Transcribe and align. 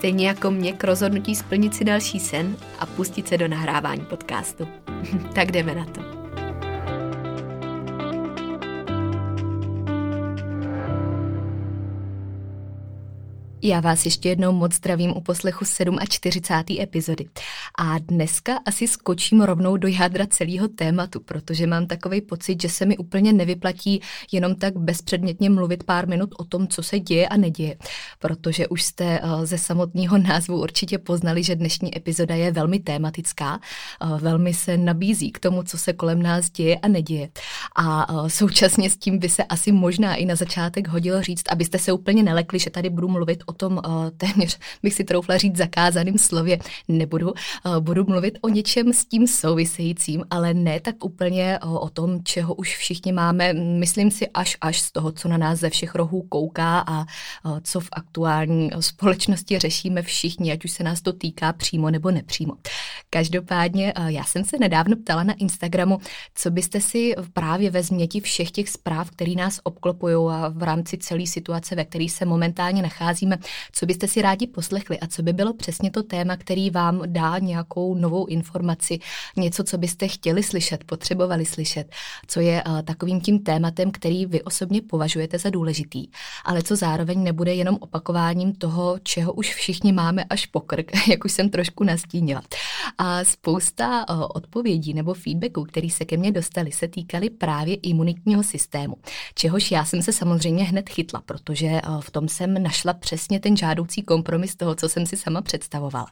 Stejně 0.00 0.28
jako 0.28 0.50
mě 0.50 0.72
k 0.72 0.84
rozhodnutí 0.84 1.34
splnit 1.34 1.74
si 1.74 1.84
další 1.84 2.20
sen 2.20 2.56
a 2.78 2.86
pustit 2.86 3.28
se 3.28 3.38
do 3.38 3.48
nahrávání 3.48 4.04
podcastu. 4.04 4.68
tak 5.34 5.52
jdeme 5.52 5.74
na 5.74 5.84
to. 5.84 6.00
Já 13.62 13.80
vás 13.80 14.04
ještě 14.04 14.28
jednou 14.28 14.52
moc 14.52 14.74
zdravím 14.74 15.10
u 15.16 15.20
poslechu 15.20 15.64
47. 16.08 16.76
epizody. 16.80 17.24
A 17.82 17.98
dneska 17.98 18.60
asi 18.66 18.88
skočím 18.88 19.40
rovnou 19.40 19.76
do 19.76 19.88
jádra 19.88 20.26
celého 20.26 20.68
tématu, 20.68 21.20
protože 21.20 21.66
mám 21.66 21.86
takový 21.86 22.20
pocit, 22.20 22.62
že 22.62 22.68
se 22.68 22.86
mi 22.86 22.96
úplně 22.96 23.32
nevyplatí 23.32 24.00
jenom 24.32 24.54
tak 24.54 24.76
bezpředmětně 24.76 25.50
mluvit 25.50 25.84
pár 25.84 26.08
minut 26.08 26.34
o 26.38 26.44
tom, 26.44 26.68
co 26.68 26.82
se 26.82 27.00
děje 27.00 27.28
a 27.28 27.36
neděje. 27.36 27.76
Protože 28.18 28.68
už 28.68 28.82
jste 28.82 29.20
eh, 29.22 29.46
ze 29.46 29.58
samotného 29.58 30.18
názvu 30.18 30.60
určitě 30.60 30.98
poznali, 30.98 31.42
že 31.42 31.56
dnešní 31.56 31.96
epizoda 31.96 32.34
je 32.34 32.52
velmi 32.52 32.78
tématická, 32.78 33.60
eh, 34.02 34.06
velmi 34.18 34.54
se 34.54 34.76
nabízí 34.76 35.32
k 35.32 35.38
tomu, 35.38 35.62
co 35.62 35.78
se 35.78 35.92
kolem 35.92 36.22
nás 36.22 36.50
děje 36.50 36.78
a 36.78 36.88
neděje. 36.88 37.28
A 37.76 38.06
eh, 38.10 38.30
současně 38.30 38.90
s 38.90 38.96
tím 38.96 39.18
by 39.18 39.28
se 39.28 39.44
asi 39.44 39.72
možná 39.72 40.14
i 40.14 40.26
na 40.26 40.34
začátek 40.34 40.88
hodilo 40.88 41.22
říct, 41.22 41.44
abyste 41.50 41.78
se 41.78 41.92
úplně 41.92 42.22
nelekli, 42.22 42.58
že 42.58 42.70
tady 42.70 42.90
budu 42.90 43.08
mluvit 43.08 43.42
o 43.46 43.52
tom 43.52 43.80
téměř, 44.16 44.58
bych 44.82 44.94
si 44.94 45.04
troufla 45.04 45.36
říct, 45.36 45.56
zakázaným 45.56 46.18
slově 46.18 46.58
nebudu. 46.88 47.32
Uh, 47.70 47.80
budu 47.80 48.04
mluvit 48.08 48.38
o 48.40 48.48
něčem 48.48 48.92
s 48.92 49.04
tím 49.04 49.26
souvisejícím, 49.26 50.24
ale 50.30 50.54
ne 50.54 50.80
tak 50.80 51.04
úplně 51.04 51.58
uh, 51.64 51.76
o 51.76 51.90
tom, 51.90 52.24
čeho 52.24 52.54
už 52.54 52.76
všichni 52.76 53.12
máme, 53.12 53.52
myslím 53.52 54.10
si, 54.10 54.28
až 54.28 54.56
až 54.60 54.80
z 54.80 54.92
toho, 54.92 55.12
co 55.12 55.28
na 55.28 55.36
nás 55.36 55.58
ze 55.58 55.70
všech 55.70 55.94
rohů 55.94 56.22
kouká 56.22 56.78
a 56.86 56.98
uh, 57.00 57.58
co 57.62 57.80
v 57.80 57.88
aktuální 57.92 58.70
společnosti 58.80 59.58
řešíme 59.58 60.02
všichni, 60.02 60.52
ať 60.52 60.64
už 60.64 60.70
se 60.70 60.84
nás 60.84 61.00
to 61.00 61.12
týká 61.12 61.52
přímo 61.52 61.90
nebo 61.90 62.10
nepřímo. 62.10 62.54
Každopádně 63.10 63.92
já 64.06 64.24
jsem 64.24 64.44
se 64.44 64.58
nedávno 64.58 64.96
ptala 64.96 65.22
na 65.22 65.34
Instagramu, 65.34 65.98
co 66.34 66.50
byste 66.50 66.80
si 66.80 67.14
právě 67.32 67.70
ve 67.70 67.82
změti 67.82 68.20
všech 68.20 68.50
těch 68.50 68.68
zpráv, 68.68 69.10
které 69.10 69.32
nás 69.32 69.60
obklopují 69.62 70.30
a 70.30 70.48
v 70.48 70.62
rámci 70.62 70.98
celé 70.98 71.26
situace, 71.26 71.74
ve 71.74 71.84
které 71.84 72.06
se 72.08 72.24
momentálně 72.24 72.82
nacházíme, 72.82 73.38
co 73.72 73.86
byste 73.86 74.08
si 74.08 74.22
rádi 74.22 74.46
poslechli 74.46 75.00
a 75.00 75.06
co 75.06 75.22
by 75.22 75.32
bylo 75.32 75.54
přesně 75.54 75.90
to 75.90 76.02
téma, 76.02 76.36
který 76.36 76.70
vám 76.70 77.02
dá 77.06 77.38
nějakou 77.60 77.94
novou 77.94 78.26
informaci, 78.26 78.98
něco, 79.36 79.64
co 79.64 79.78
byste 79.78 80.08
chtěli 80.08 80.42
slyšet, 80.42 80.84
potřebovali 80.84 81.46
slyšet, 81.46 81.92
co 82.26 82.40
je 82.40 82.62
uh, 82.62 82.82
takovým 82.82 83.20
tím 83.20 83.38
tématem, 83.38 83.90
který 83.90 84.26
vy 84.26 84.42
osobně 84.42 84.82
považujete 84.82 85.38
za 85.38 85.50
důležitý, 85.50 86.06
ale 86.44 86.62
co 86.62 86.76
zároveň 86.76 87.22
nebude 87.22 87.54
jenom 87.54 87.76
opakováním 87.80 88.52
toho, 88.52 88.98
čeho 89.02 89.32
už 89.32 89.54
všichni 89.54 89.92
máme 89.92 90.24
až 90.24 90.46
pokrk, 90.46 90.92
jak 91.08 91.24
už 91.24 91.32
jsem 91.32 91.50
trošku 91.50 91.84
nastínila. 91.84 92.42
A 92.98 93.24
spousta 93.24 94.08
uh, 94.08 94.24
odpovědí 94.34 94.94
nebo 94.94 95.14
feedbacků, 95.14 95.64
který 95.64 95.90
se 95.90 96.04
ke 96.04 96.16
mně 96.16 96.32
dostali, 96.32 96.72
se 96.72 96.88
týkaly 96.88 97.30
právě 97.30 97.74
imunitního 97.74 98.42
systému, 98.42 98.96
čehož 99.34 99.70
já 99.70 99.84
jsem 99.84 100.02
se 100.02 100.12
samozřejmě 100.12 100.64
hned 100.64 100.88
chytla, 100.88 101.20
protože 101.26 101.66
uh, 101.66 102.00
v 102.00 102.10
tom 102.10 102.28
jsem 102.28 102.62
našla 102.62 102.92
přesně 102.92 103.40
ten 103.40 103.56
žádoucí 103.56 104.02
kompromis 104.02 104.56
toho, 104.56 104.74
co 104.74 104.88
jsem 104.88 105.06
si 105.06 105.16
sama 105.16 105.42
představovala. 105.42 106.06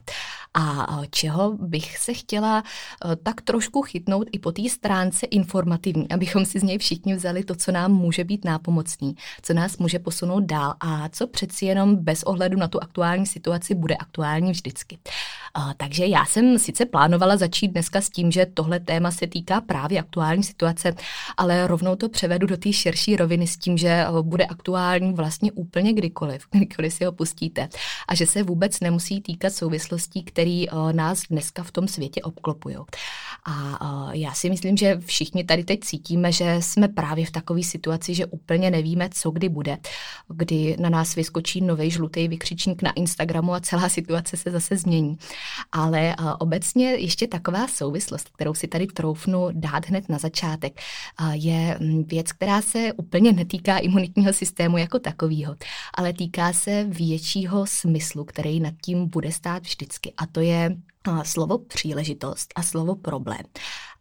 A 0.55 0.87
čeho 1.11 1.38
bych 1.61 1.99
se 1.99 2.15
chtěla 2.15 2.63
e, 3.13 3.17
tak 3.17 3.41
trošku 3.41 3.83
chytnout 3.83 4.29
i 4.33 4.39
po 4.39 4.53
té 4.53 4.69
stránce 4.69 5.27
informativní, 5.27 6.11
abychom 6.11 6.47
si 6.47 6.61
z 6.61 6.63
něj 6.63 6.79
všichni 6.79 7.15
vzali 7.15 7.45
to, 7.45 7.55
co 7.55 7.73
nám 7.73 7.93
může 7.93 8.25
být 8.25 8.45
nápomocný, 8.45 9.15
co 9.43 9.55
nás 9.55 9.79
může 9.79 9.99
posunout 9.99 10.45
dál 10.45 10.75
a 10.81 11.09
co 11.09 11.27
přeci 11.27 11.67
jenom 11.67 11.97
bez 11.97 12.23
ohledu 12.23 12.59
na 12.59 12.69
tu 12.69 12.83
aktuální 12.83 13.27
situaci 13.27 13.75
bude 13.75 13.97
aktuální 13.97 14.51
vždycky. 14.51 14.99
Takže 15.77 16.07
já 16.07 16.25
jsem 16.25 16.59
sice 16.59 16.87
plánovala 16.87 17.37
začít 17.37 17.69
dneska 17.69 18.01
s 18.01 18.11
tím, 18.11 18.31
že 18.31 18.47
tohle 18.47 18.81
téma 18.81 19.11
se 19.11 19.27
týká 19.27 19.61
právě 19.61 20.01
aktuální 20.01 20.43
situace, 20.43 20.95
ale 21.37 21.67
rovnou 21.67 21.97
to 21.97 22.09
převedu 22.09 22.47
do 22.47 22.57
té 22.57 22.73
širší 22.73 23.17
roviny 23.17 23.47
s 23.47 23.57
tím, 23.57 23.79
že 23.79 24.07
bude 24.23 24.45
aktuální 24.45 25.13
vlastně 25.13 25.53
úplně 25.53 25.93
kdykoliv, 25.93 26.47
kdykoliv 26.51 26.93
si 26.95 27.05
ho 27.05 27.13
pustíte 27.13 27.69
a 28.09 28.15
že 28.15 28.27
se 28.27 28.43
vůbec 28.43 28.81
nemusí 28.81 29.21
týkat 29.21 29.53
souvislostí, 29.53 30.23
které 30.23 30.65
nás 30.93 31.18
dneska 31.31 31.63
v 31.63 31.71
tom 31.71 31.89
světě 31.89 32.23
obklopují. 32.23 32.77
A 33.47 34.11
já 34.13 34.33
si 34.33 34.51
myslím, 34.51 34.77
že 34.77 35.01
všichni 35.05 35.45
tady 35.45 35.65
teď 35.65 35.81
cítíme, 35.81 36.33
že 36.33 36.57
jsme 36.61 36.89
právě 36.89 37.27
v 37.27 37.31
takové 37.31 37.63
situaci, 37.63 38.15
že 38.15 38.27
úplně 38.27 38.71
nevíme, 38.71 39.09
co 39.13 39.31
kdy 39.31 39.49
bude, 39.49 39.79
kdy 40.29 40.77
na 40.81 40.89
nás 40.89 41.15
vyskočí 41.15 41.61
nový 41.61 41.91
žlutý 41.91 42.29
vykřičník 42.29 42.83
na 42.83 42.93
Instagramu 42.93 43.55
a 43.55 43.61
celá 43.61 43.89
situace 43.89 44.37
se 44.37 44.51
zase 44.51 44.77
změní. 44.77 45.17
Ale 45.73 46.17
obecně 46.39 46.91
ještě 46.91 47.27
taková 47.27 47.69
souvislost, 47.69 48.29
kterou 48.29 48.55
si 48.55 48.69
tady 48.69 48.87
troufnu 48.87 49.49
dát 49.53 49.87
hned 49.87 50.09
na 50.09 50.19
začátek, 50.19 50.81
je 51.33 51.79
věc, 52.07 52.33
která 52.33 52.63
se 52.63 52.93
úplně 52.93 53.33
netýká 53.33 53.79
imunitního 53.79 54.33
systému 54.33 54.79
jako 54.79 54.99
takového, 54.99 55.57
ale 55.95 56.13
týká 56.13 56.53
se 56.53 56.85
většího 56.89 57.67
smyslu, 57.67 58.25
který 58.25 58.61
nad 58.61 58.75
tím 58.83 59.09
bude 59.09 59.33
stát 59.33 59.63
vždycky. 59.63 60.13
A 60.17 60.27
to 60.27 60.41
je 60.41 60.77
slovo 61.25 61.59
příležitost 61.59 62.53
a 62.57 62.63
slovo 62.63 62.97
problém. 62.97 63.43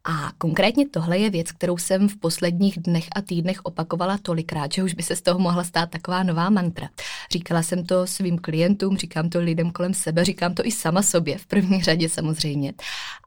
A 0.10 0.32
konkrétně 0.38 0.90
tohle 0.90 1.18
je 1.18 1.30
věc, 1.30 1.52
kterou 1.52 1.78
jsem 1.78 2.10
v 2.10 2.18
posledních 2.18 2.80
dnech 2.80 3.08
a 3.16 3.22
týdnech 3.22 3.60
opakovala 3.64 4.18
tolikrát, 4.18 4.72
že 4.72 4.84
už 4.84 4.94
by 4.94 5.04
se 5.04 5.16
z 5.16 5.22
toho 5.22 5.40
mohla 5.40 5.64
stát 5.64 5.90
taková 5.90 6.24
nová 6.24 6.50
mantra. 6.50 6.90
Říkala 7.32 7.64
jsem 7.64 7.86
to 7.86 8.08
svým 8.08 8.38
klientům, 8.38 8.98
říkám 8.98 9.30
to 9.30 9.40
lidem 9.40 9.72
kolem 9.72 9.94
sebe, 9.94 10.26
říkám 10.26 10.54
to 10.54 10.66
i 10.66 10.72
sama 10.72 11.02
sobě, 11.02 11.38
v 11.38 11.46
první 11.46 11.84
řadě 11.84 12.10
samozřejmě. 12.10 12.74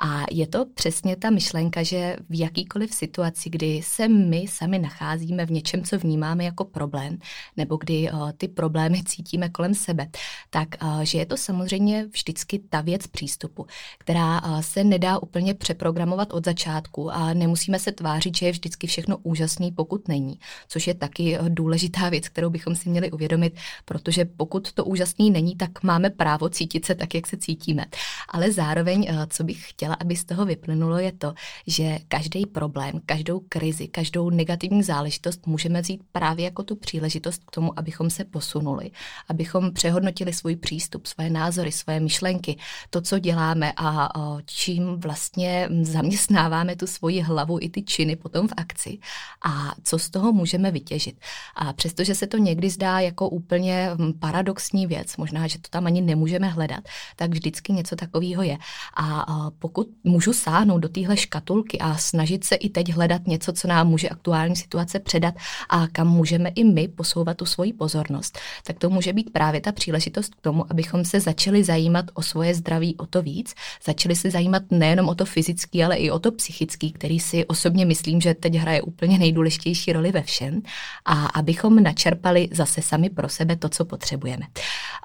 A 0.01 0.23
je 0.31 0.47
to 0.47 0.67
přesně 0.75 1.17
ta 1.17 1.31
myšlenka, 1.31 1.83
že 1.83 2.17
v 2.29 2.39
jakýkoliv 2.39 2.95
situaci, 2.95 3.51
kdy 3.51 3.81
se 3.85 4.09
my 4.09 4.45
sami 4.49 4.79
nacházíme 4.79 5.47
v 5.47 5.51
něčem, 5.51 5.85
co 5.85 5.99
vnímáme 5.99 6.45
jako 6.45 6.65
problém, 6.65 7.19
nebo 7.57 7.77
kdy 7.77 8.11
uh, 8.13 8.33
ty 8.33 8.49
problémy 8.49 9.03
cítíme 9.05 9.49
kolem 9.49 9.75
sebe, 9.75 10.09
tak 10.51 10.69
uh, 10.83 11.01
že 11.01 11.19
je 11.19 11.27
to 11.27 11.37
samozřejmě 11.37 12.07
vždycky 12.07 12.59
ta 12.69 12.81
věc 12.81 13.07
přístupu, 13.07 13.67
která 13.99 14.43
se 14.61 14.85
nedá 14.85 15.19
úplně 15.19 15.55
přeprogramovat 15.55 16.33
od 16.33 16.45
začátku 16.45 17.11
a 17.11 17.35
nemusíme 17.35 17.79
se 17.79 17.93
tvářit, 17.93 18.37
že 18.37 18.47
je 18.47 18.53
vždycky 18.53 18.87
všechno 18.87 19.17
úžasný, 19.23 19.73
pokud 19.73 20.09
není, 20.09 20.39
což 20.69 20.87
je 20.87 20.95
taky 20.95 21.39
důležitá 21.49 22.09
věc, 22.09 22.29
kterou 22.29 22.51
bychom 22.51 22.77
si 22.77 22.89
měli 22.89 23.11
uvědomit, 23.11 23.57
protože 23.85 24.25
pokud 24.25 24.73
to 24.73 24.85
úžasný 24.85 25.31
není, 25.31 25.57
tak 25.57 25.83
máme 25.83 26.11
právo 26.11 26.49
cítit 26.49 26.85
se 26.85 26.95
tak, 26.95 27.15
jak 27.15 27.27
se 27.27 27.37
cítíme. 27.37 27.85
Ale 28.29 28.53
zároveň, 28.53 29.07
eh, 29.09 29.27
co 29.27 29.45
bych 29.45 29.71
chtěla, 29.71 29.95
aby 29.95 30.17
z 30.17 30.25
toho 30.25 30.47
vyplynulo, 30.47 30.99
je 30.99 31.13
to, 31.13 31.35
že 31.67 31.99
každý 32.09 32.47
problém, 32.47 32.93
každou 33.07 33.41
krizi, 33.49 33.89
každou 33.89 34.31
negativní 34.31 34.83
záležitost 34.83 35.47
můžeme 35.47 35.83
vzít 35.83 36.01
právě 36.13 36.45
jako 36.45 36.63
tu 36.63 36.77
příležitost 36.77 37.45
k 37.45 37.51
tomu, 37.51 37.79
abychom 37.79 38.11
se 38.11 38.25
posunuli, 38.25 38.91
abychom 39.29 39.73
přehodnotili 39.73 40.33
svůj 40.33 40.57
přístup, 40.57 41.07
svoje 41.07 41.31
názory, 41.31 41.73
svoje 41.73 42.01
myšlenky, 42.01 42.57
to, 42.91 43.01
co 43.01 43.19
děláme 43.55 43.73
a 43.77 44.09
čím 44.47 45.01
vlastně 45.01 45.69
zaměstnáváme 45.83 46.77
tu 46.77 46.87
svoji 46.87 47.21
hlavu 47.21 47.59
i 47.61 47.69
ty 47.69 47.83
činy 47.83 48.17
potom 48.17 48.49
v 48.49 48.53
akci 48.57 48.99
a 49.45 49.75
co 49.85 49.99
z 49.99 50.11
toho 50.11 50.33
můžeme 50.33 50.71
vytěžit. 50.71 51.17
A 51.57 51.73
přestože 51.73 52.15
se 52.15 52.27
to 52.27 52.37
někdy 52.37 52.71
zdá 52.71 53.01
jako 53.01 53.29
úplně 53.29 53.91
hm, 53.95 54.13
paradoxní 54.19 54.87
věc, 54.87 55.17
možná, 55.17 55.47
že 55.47 55.59
to 55.59 55.69
tam 55.71 55.87
ani 55.87 56.01
nemůžeme 56.01 56.49
hledat, 56.49 56.85
tak 57.17 57.31
vždycky 57.31 57.73
něco 57.73 57.97
takového 57.97 58.43
je. 58.43 58.59
A 58.97 59.51
pokud 59.59 59.89
můžu 60.05 60.33
sáhnout 60.33 60.79
do 60.79 60.89
téhle 60.89 61.17
škatulky 61.17 61.79
a 61.79 61.97
snažit 61.97 62.45
se 62.45 62.55
i 62.55 62.69
teď 62.69 62.93
hledat 62.93 63.27
něco, 63.27 63.53
co 63.53 63.69
nám 63.69 63.89
může 63.89 64.09
aktuální 64.09 64.57
situace 64.57 64.99
předat 64.99 65.35
a 65.69 65.87
kam 65.87 66.09
můžeme 66.09 66.49
i 66.49 66.65
my 66.65 66.89
posouvat 66.89 67.37
tu 67.37 67.47
svoji 67.47 67.73
pozornost, 67.73 68.39
tak 68.65 68.79
to 68.79 68.91
může 68.91 69.13
být 69.13 69.33
právě 69.33 69.61
ta 69.61 69.73
příležitost 69.73 70.35
k 70.35 70.41
tomu, 70.41 70.65
abychom 70.71 71.05
se 71.05 71.21
začali 71.21 71.65
zajímat 71.65 72.05
o 72.15 72.23
svoje 72.23 72.55
zdraví 72.55 72.97
o 72.97 73.07
to 73.07 73.23
víc, 73.23 73.40
začali 73.85 74.17
se 74.17 74.31
zajímat 74.31 74.63
nejenom 74.71 75.09
o 75.09 75.15
to 75.15 75.25
fyzický, 75.25 75.85
ale 75.85 75.97
i 75.97 76.11
o 76.11 76.19
to 76.19 76.33
psychický, 76.33 76.93
který 76.93 77.21
si 77.21 77.47
osobně 77.47 77.87
myslím, 77.87 78.21
že 78.21 78.35
teď 78.35 78.55
hraje 78.55 78.83
úplně 78.83 79.19
nejdůležitější 79.19 79.93
roli 79.93 80.13
ve 80.13 80.23
všem. 80.23 80.63
A 81.05 81.27
abychom 81.27 81.83
načerpali 81.83 82.49
zase 82.53 82.83
sami 82.83 83.11
pro 83.11 83.29
sebe 83.29 83.57
to, 83.57 83.69
co 83.69 83.85
potřebujeme. 83.85 84.47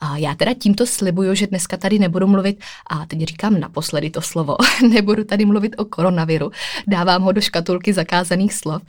A 0.02 0.18
já 0.18 0.36
teda 0.36 0.54
tímto 0.54 0.88
slibuju, 0.88 1.36
že 1.36 1.48
dneska 1.48 1.78
tady 1.78 2.00
nebudu 2.00 2.28
mluvit, 2.28 2.64
a 2.90 3.06
teď 3.06 3.20
říkám 3.24 3.60
naposledy 3.60 4.10
to 4.10 4.22
slovo, 4.22 4.56
nebudu 4.90 5.24
tady 5.24 5.46
mluvit 5.46 5.76
o 5.78 5.86
koronaviru, 5.86 6.52
dávám 6.88 7.22
ho 7.22 7.32
do 7.32 7.42
škatulky 7.42 7.94
zakázaných 7.94 8.54
slov, 8.54 8.82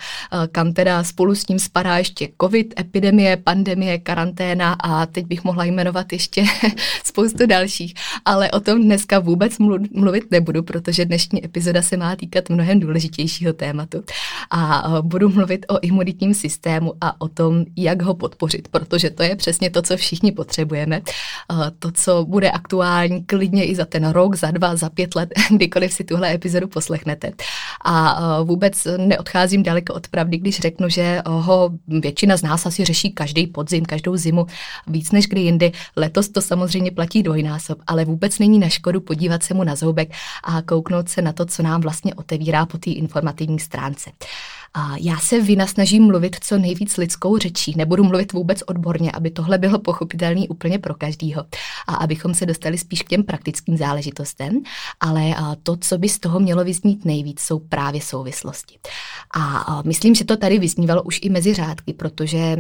kam 0.53 0.73
teda 0.73 1.05
spolu 1.05 1.35
s 1.35 1.49
ním 1.49 1.59
spadá 1.59 1.99
ještě 1.99 2.29
covid, 2.43 2.81
epidemie, 2.81 3.37
pandemie, 3.37 3.99
karanténa 3.99 4.73
a 4.73 5.07
teď 5.07 5.27
bych 5.27 5.45
mohla 5.45 5.65
jmenovat 5.65 6.13
ještě 6.13 6.45
spoustu 7.05 7.47
dalších, 7.47 7.95
ale 8.25 8.51
o 8.51 8.61
tom 8.61 8.83
dneska 8.83 9.19
vůbec 9.19 9.36
mluvit 9.95 10.31
nebudu, 10.31 10.63
protože 10.63 11.05
dnešní 11.05 11.45
epizoda 11.45 11.83
se 11.83 11.97
má 11.97 12.17
týkat 12.17 12.49
mnohem 12.49 12.81
důležitějšího 12.81 13.53
tématu. 13.53 14.03
A 14.51 14.85
budu 15.03 15.29
mluvit 15.29 15.67
o 15.69 15.79
imunitním 15.83 16.35
systému 16.35 16.93
a 17.01 17.21
o 17.21 17.29
tom, 17.29 17.65
jak 17.77 18.03
ho 18.03 18.15
podpořit, 18.15 18.69
protože 18.69 19.11
to 19.11 19.23
je 19.23 19.37
přesně 19.37 19.71
to, 19.71 19.83
co 19.83 19.97
všichni 19.97 20.33
potřebujeme. 20.33 21.03
To, 21.79 21.93
co 21.93 22.25
bude 22.25 22.51
aktuální 22.51 23.25
klidně 23.25 23.65
i 23.65 23.75
za 23.75 23.85
ten 23.85 24.09
rok, 24.09 24.35
za 24.35 24.51
dva, 24.51 24.77
za 24.77 24.91
pět 24.91 25.15
let, 25.15 25.31
kdykoliv 25.51 25.93
si 25.93 26.05
tuhle 26.05 26.35
epizodu 26.35 26.69
poslechnete. 26.69 27.33
A 27.85 28.43
vůbec 28.43 28.87
neodcházím 28.97 29.63
daleko 29.63 29.95
od 29.95 30.09
pravdy, 30.09 30.39
když 30.39 30.61
řeknu, 30.61 30.89
že 30.89 31.23
ho 31.27 31.71
většina 31.89 32.37
z 32.37 32.43
nás 32.43 32.67
asi 32.67 32.85
řeší 32.85 33.11
každý 33.13 33.47
podzim, 33.47 33.85
každou 33.85 34.17
zimu 34.17 34.47
víc 34.87 35.13
než 35.13 35.27
kdy 35.27 35.41
jindy. 35.41 35.73
Letos 35.97 36.29
to 36.29 36.43
samozřejmě 36.43 36.91
platí 36.91 37.23
dvojnásob, 37.23 37.79
ale 37.87 38.05
vůbec 38.05 38.39
není 38.39 38.59
na 38.59 38.69
škodu 38.69 39.01
podívat 39.01 39.26
se 39.43 39.55
mu 39.55 39.65
na 39.65 39.75
zoubek 39.75 40.13
a 40.45 40.63
kouknout 40.63 41.09
se 41.09 41.23
na 41.23 41.33
to, 41.33 41.47
co 41.47 41.63
nám 41.63 41.81
vlastně 41.81 42.15
otevírá 42.15 42.67
po 42.67 42.79
té 42.79 42.91
informativní 42.91 43.59
stránce. 43.59 44.11
A 44.75 44.95
já 45.01 45.19
se 45.19 45.41
vynasnažím 45.41 46.07
mluvit 46.07 46.37
co 46.41 46.59
nejvíc 46.59 46.97
lidskou 46.97 47.39
řečí. 47.39 47.75
Nebudu 47.77 48.05
mluvit 48.05 48.33
vůbec 48.33 48.63
odborně, 48.67 49.13
aby 49.13 49.31
tohle 49.31 49.59
bylo 49.59 49.79
pochopitelné 49.79 50.49
úplně 50.49 50.79
pro 50.79 50.95
každýho 50.95 51.45
a 51.87 51.95
abychom 51.95 52.35
se 52.35 52.47
dostali 52.47 52.79
spíš 52.79 53.03
k 53.03 53.09
těm 53.09 53.23
praktickým 53.23 53.77
záležitostem, 53.77 54.61
ale 55.01 55.35
to, 55.63 55.77
co 55.77 55.99
by 55.99 56.09
z 56.09 56.19
toho 56.19 56.41
mělo 56.41 56.65
vyznít 56.65 57.05
nejvíc, 57.05 57.41
jsou 57.41 57.59
právě 57.59 58.01
souvislosti. 58.01 58.79
A 59.37 59.83
myslím, 59.85 60.15
že 60.15 60.25
to 60.25 60.37
tady 60.37 60.59
vyznívalo 60.59 61.03
už 61.03 61.21
i 61.23 61.29
mezi 61.29 61.55
řádky, 61.55 61.93
protože 61.93 62.57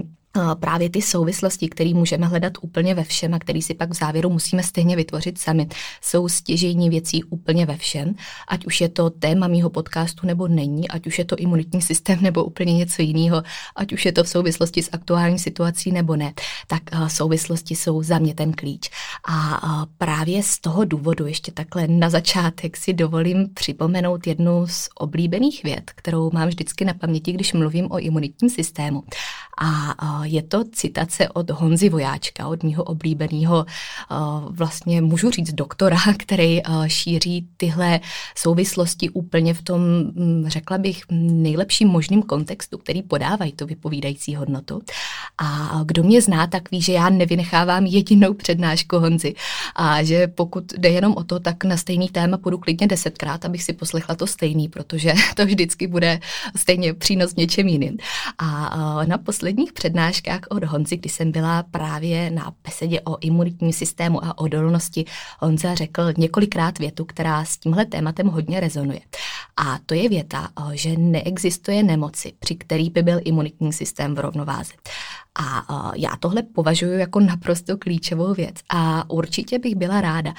právě 0.61 0.91
ty 0.91 1.03
souvislosti, 1.03 1.69
které 1.69 1.94
můžeme 1.94 2.27
hledat 2.27 2.53
úplně 2.61 2.94
ve 2.94 3.05
všem 3.05 3.35
a 3.35 3.38
který 3.38 3.62
si 3.62 3.75
pak 3.75 3.91
v 3.91 3.94
závěru 3.94 4.31
musíme 4.31 4.62
stejně 4.62 4.97
vytvořit 4.97 5.38
sami, 5.38 5.69
jsou 6.03 6.29
stěžejní 6.29 6.91
věcí 6.91 7.25
úplně 7.25 7.67
ve 7.67 7.77
všem, 7.77 8.15
ať 8.49 8.67
už 8.67 8.81
je 8.81 8.88
to 8.88 9.11
téma 9.11 9.49
mýho 9.49 9.71
podcastu 9.71 10.27
nebo 10.27 10.49
není, 10.49 10.88
ať 10.88 11.06
už 11.06 11.19
je 11.19 11.25
to 11.25 11.37
imunitní 11.37 11.83
systém 11.83 12.23
nebo 12.23 12.44
úplně 12.44 12.75
něco 12.75 13.03
jiného, 13.03 13.43
ať 13.77 13.93
už 13.93 14.05
je 14.05 14.12
to 14.12 14.25
v 14.25 14.29
souvislosti 14.29 14.83
s 14.83 14.88
aktuální 14.93 15.38
situací 15.38 15.93
nebo 15.93 16.17
ne, 16.17 16.33
tak 16.67 16.83
souvislosti 17.09 17.77
jsou 17.77 18.03
za 18.03 18.19
mě 18.19 18.35
ten 18.35 18.53
klíč. 18.53 18.91
A 19.29 19.87
právě 19.99 20.43
z 20.43 20.59
toho 20.59 20.85
důvodu 20.85 21.27
ještě 21.27 21.53
takhle 21.53 21.88
na 21.88 22.11
začátek 22.11 22.77
si 22.77 22.93
dovolím 22.93 23.49
připomenout 23.55 24.27
jednu 24.27 24.67
z 24.67 24.88
oblíbených 24.94 25.62
věd, 25.65 25.91
kterou 25.94 26.31
mám 26.31 26.49
vždycky 26.49 26.85
na 26.85 26.94
paměti, 26.94 27.33
když 27.33 27.53
mluvím 27.53 27.91
o 27.91 27.99
imunitním 27.99 28.50
systému. 28.50 29.03
A 29.59 30.25
je 30.26 30.43
to 30.43 30.64
citace 30.73 31.28
od 31.28 31.50
Honzy 31.50 31.88
Vojáčka, 31.88 32.49
od 32.49 32.62
mého 32.62 32.84
oblíbeného, 32.84 33.67
vlastně 34.50 35.00
můžu 35.00 35.31
říct 35.31 35.52
doktora, 35.52 35.99
který 36.19 36.61
šíří 36.87 37.46
tyhle 37.56 38.00
souvislosti 38.34 39.11
úplně 39.11 39.55
v 39.55 39.62
tom, 39.62 39.81
mm, 39.81 40.44
řekla 40.46 40.78
bych, 40.78 41.02
nejlepším 41.11 41.88
možným 41.88 42.23
kontextu, 42.23 42.78
který 42.78 43.02
podávají 43.02 43.52
tu 43.52 43.67
vypovídající 43.67 44.34
hodnotu. 44.34 44.82
A 45.38 45.81
kdo 45.84 46.02
mě 46.02 46.23
zná, 46.23 46.46
tak 46.46 46.70
ví, 46.70 46.82
že 46.82 46.93
já 46.93 47.08
nevynechávám 47.08 47.87
jedinou 47.87 48.34
přednášku 48.34 48.99
Honzy 48.99 49.34
a 49.76 50.02
že 50.02 50.26
pokud 50.26 50.73
jde 50.73 50.88
jenom 50.88 51.14
o 51.17 51.25
to, 51.25 51.40
tak 51.40 51.64
na 51.64 51.76
stejný 51.76 52.08
téma 52.08 52.37
půjdu 52.37 52.58
klidně 52.58 52.87
desetkrát, 52.87 53.44
abych 53.44 53.62
si 53.62 53.73
poslechla 53.73 54.14
to 54.14 54.26
stejný, 54.26 54.69
protože 54.69 55.12
to 55.37 55.46
vždycky 55.46 55.87
bude 55.87 56.20
stejně 56.56 56.94
přínos 56.94 57.34
něčem 57.34 57.69
jiným. 57.69 57.96
A 58.38 59.00
na 59.05 59.19
posledních 59.19 59.73
přednáškách 59.73 60.15
od 60.48 60.64
Honzy, 60.64 60.96
kdy 60.96 61.08
jsem 61.08 61.32
byla 61.32 61.62
právě 61.62 62.30
na 62.30 62.52
besedě 62.64 63.00
o 63.00 63.16
imunitním 63.20 63.72
systému 63.72 64.24
a 64.24 64.38
odolnosti, 64.38 65.04
Honza 65.40 65.74
řekl 65.74 66.02
několikrát 66.18 66.78
větu, 66.78 67.04
která 67.04 67.44
s 67.44 67.56
tímhle 67.56 67.86
tématem 67.86 68.26
hodně 68.26 68.60
rezonuje. 68.60 69.00
A 69.56 69.78
to 69.86 69.94
je 69.94 70.08
věta, 70.08 70.48
že 70.72 70.96
neexistuje 70.96 71.82
nemoci, 71.82 72.32
při 72.38 72.54
který 72.54 72.90
by 72.90 73.02
byl 73.02 73.20
imunitní 73.24 73.72
systém 73.72 74.14
v 74.14 74.18
rovnováze. 74.18 74.72
A 75.38 75.92
já 75.96 76.16
tohle 76.20 76.42
považuji 76.42 76.98
jako 76.98 77.20
naprosto 77.20 77.76
klíčovou 77.76 78.34
věc 78.34 78.54
a 78.68 79.10
určitě 79.10 79.58
bych 79.58 79.74
byla 79.74 80.00
ráda, 80.00 80.34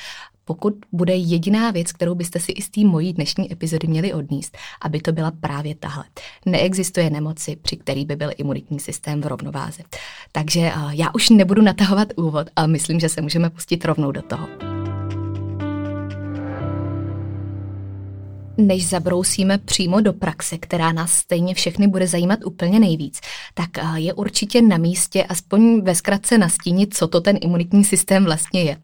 pokud 0.48 0.74
bude 0.92 1.16
jediná 1.16 1.72
věc, 1.72 1.92
kterou 1.92 2.16
byste 2.16 2.40
si 2.40 2.52
i 2.52 2.62
z 2.62 2.70
té 2.70 2.82
mojí 2.82 3.14
dnešní 3.14 3.54
epizody 3.54 3.88
měli 3.88 4.14
odníst, 4.14 4.58
aby 4.82 5.00
to 5.00 5.12
byla 5.12 5.32
právě 5.32 5.76
tahle. 5.76 6.04
Neexistuje 6.46 7.10
nemoci, 7.10 7.56
při 7.56 7.78
který 7.78 8.06
by 8.06 8.16
byl 8.16 8.30
imunitní 8.38 8.80
systém 8.80 9.22
v 9.22 9.28
rovnováze. 9.28 9.84
Takže 10.32 10.72
já 10.92 11.08
už 11.14 11.30
nebudu 11.30 11.62
natahovat 11.62 12.08
úvod 12.16 12.48
a 12.56 12.68
myslím, 12.68 13.00
že 13.00 13.10
se 13.10 13.22
můžeme 13.22 13.50
pustit 13.50 13.86
rovnou 13.86 14.12
do 14.12 14.22
toho. 14.22 14.77
Než 18.58 18.88
zabrousíme 18.88 19.58
přímo 19.58 20.02
do 20.02 20.14
praxe, 20.14 20.58
která 20.58 20.92
nás 20.92 21.12
stejně 21.12 21.54
všechny 21.54 21.88
bude 21.88 22.08
zajímat 22.08 22.40
úplně 22.46 22.80
nejvíc, 22.80 23.20
tak 23.54 23.78
eh, 23.78 23.82
je 23.96 24.14
určitě 24.14 24.62
na 24.62 24.78
místě 24.78 25.24
aspoň 25.24 25.82
ve 25.82 25.96
zkratce 25.96 26.38
nastínit, 26.38 26.98
co 26.98 27.08
to 27.08 27.22
ten 27.22 27.38
imunitní 27.42 27.84
systém 27.84 28.26
vlastně 28.26 28.64
je. 28.64 28.78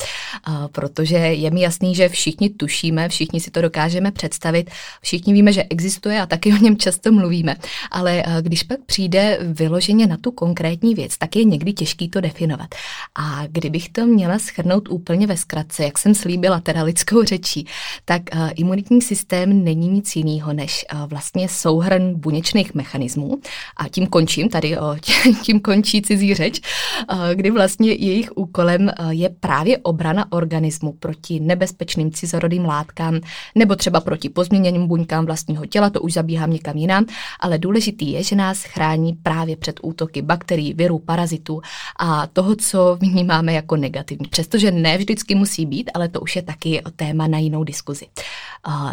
Eh, 0.47 0.51
protože 0.71 1.15
je 1.15 1.51
mi 1.51 1.61
jasný, 1.61 1.95
že 1.95 2.09
všichni 2.09 2.49
tušíme, 2.49 3.09
všichni 3.09 3.39
si 3.39 3.51
to 3.51 3.61
dokážeme 3.61 4.11
představit, 4.11 4.71
všichni 5.01 5.33
víme, 5.33 5.53
že 5.53 5.63
existuje 5.63 6.21
a 6.21 6.25
taky 6.25 6.53
o 6.53 6.57
něm 6.57 6.77
často 6.77 7.11
mluvíme. 7.11 7.55
Ale 7.91 8.23
eh, 8.25 8.41
když 8.41 8.63
pak 8.63 8.79
přijde 8.85 9.39
vyloženě 9.41 10.07
na 10.07 10.17
tu 10.17 10.31
konkrétní 10.31 10.95
věc, 10.95 11.17
tak 11.17 11.35
je 11.35 11.43
někdy 11.43 11.73
těžký 11.73 12.09
to 12.09 12.21
definovat. 12.21 12.75
A 13.15 13.47
kdybych 13.47 13.89
to 13.89 14.05
měla 14.05 14.39
schrnout 14.39 14.89
úplně 14.89 15.27
ve 15.27 15.37
zkratce, 15.37 15.83
jak 15.83 15.97
jsem 15.97 16.15
slíbila 16.15 16.59
teda 16.59 16.83
lidskou 16.83 17.23
řečí, 17.23 17.67
tak 18.05 18.21
imunitní 18.55 19.01
systém 19.01 19.62
není 19.63 19.87
nic 19.87 20.15
jiného 20.15 20.53
než 20.53 20.85
eh, 20.89 20.97
vlastně 21.05 21.49
souhrn 21.49 22.13
buněčných 22.15 22.73
mechanismů. 22.73 23.37
A 23.77 23.89
tím 23.89 24.07
končím, 24.07 24.49
tady 24.49 24.77
tím 25.43 25.59
končí 25.59 26.01
cizí 26.01 26.33
řeč, 26.33 26.61
eh, 27.09 27.35
kdy 27.35 27.51
vlastně 27.51 27.91
jejich 27.91 28.37
úkolem 28.37 28.89
eh, 28.89 28.93
je 29.09 29.29
právě 29.29 29.77
obrana 29.77 30.31
organismu 30.31 30.91
proti 30.91 31.39
nebezpečným 31.39 32.11
cizorodým 32.11 32.65
látkám 32.65 33.19
nebo 33.55 33.75
třeba 33.75 33.99
proti 33.99 34.29
pozměněným 34.29 34.87
buňkám 34.87 35.25
vlastního 35.25 35.65
těla, 35.65 35.89
to 35.89 36.01
už 36.01 36.13
zabíhám 36.13 36.51
někam 36.51 36.77
jinam, 36.77 37.05
ale 37.39 37.57
důležitý 37.57 38.11
je, 38.11 38.23
že 38.23 38.35
nás 38.35 38.63
chrání 38.63 39.13
právě 39.13 39.57
před 39.57 39.79
útoky 39.83 40.21
bakterií, 40.21 40.73
virů, 40.73 40.99
parazitů 40.99 41.61
a 41.99 42.27
toho, 42.27 42.55
co 42.55 42.97
vnímáme 43.01 43.53
jako 43.53 43.75
negativní. 43.75 44.27
Přestože 44.29 44.71
ne 44.71 44.97
vždycky 44.97 45.35
musí 45.35 45.65
být, 45.65 45.91
ale 45.93 46.09
to 46.09 46.19
už 46.19 46.35
je 46.35 46.41
taky 46.41 46.81
téma 46.95 47.27
na 47.27 47.37
jinou 47.37 47.63
diskuzi. 47.63 48.05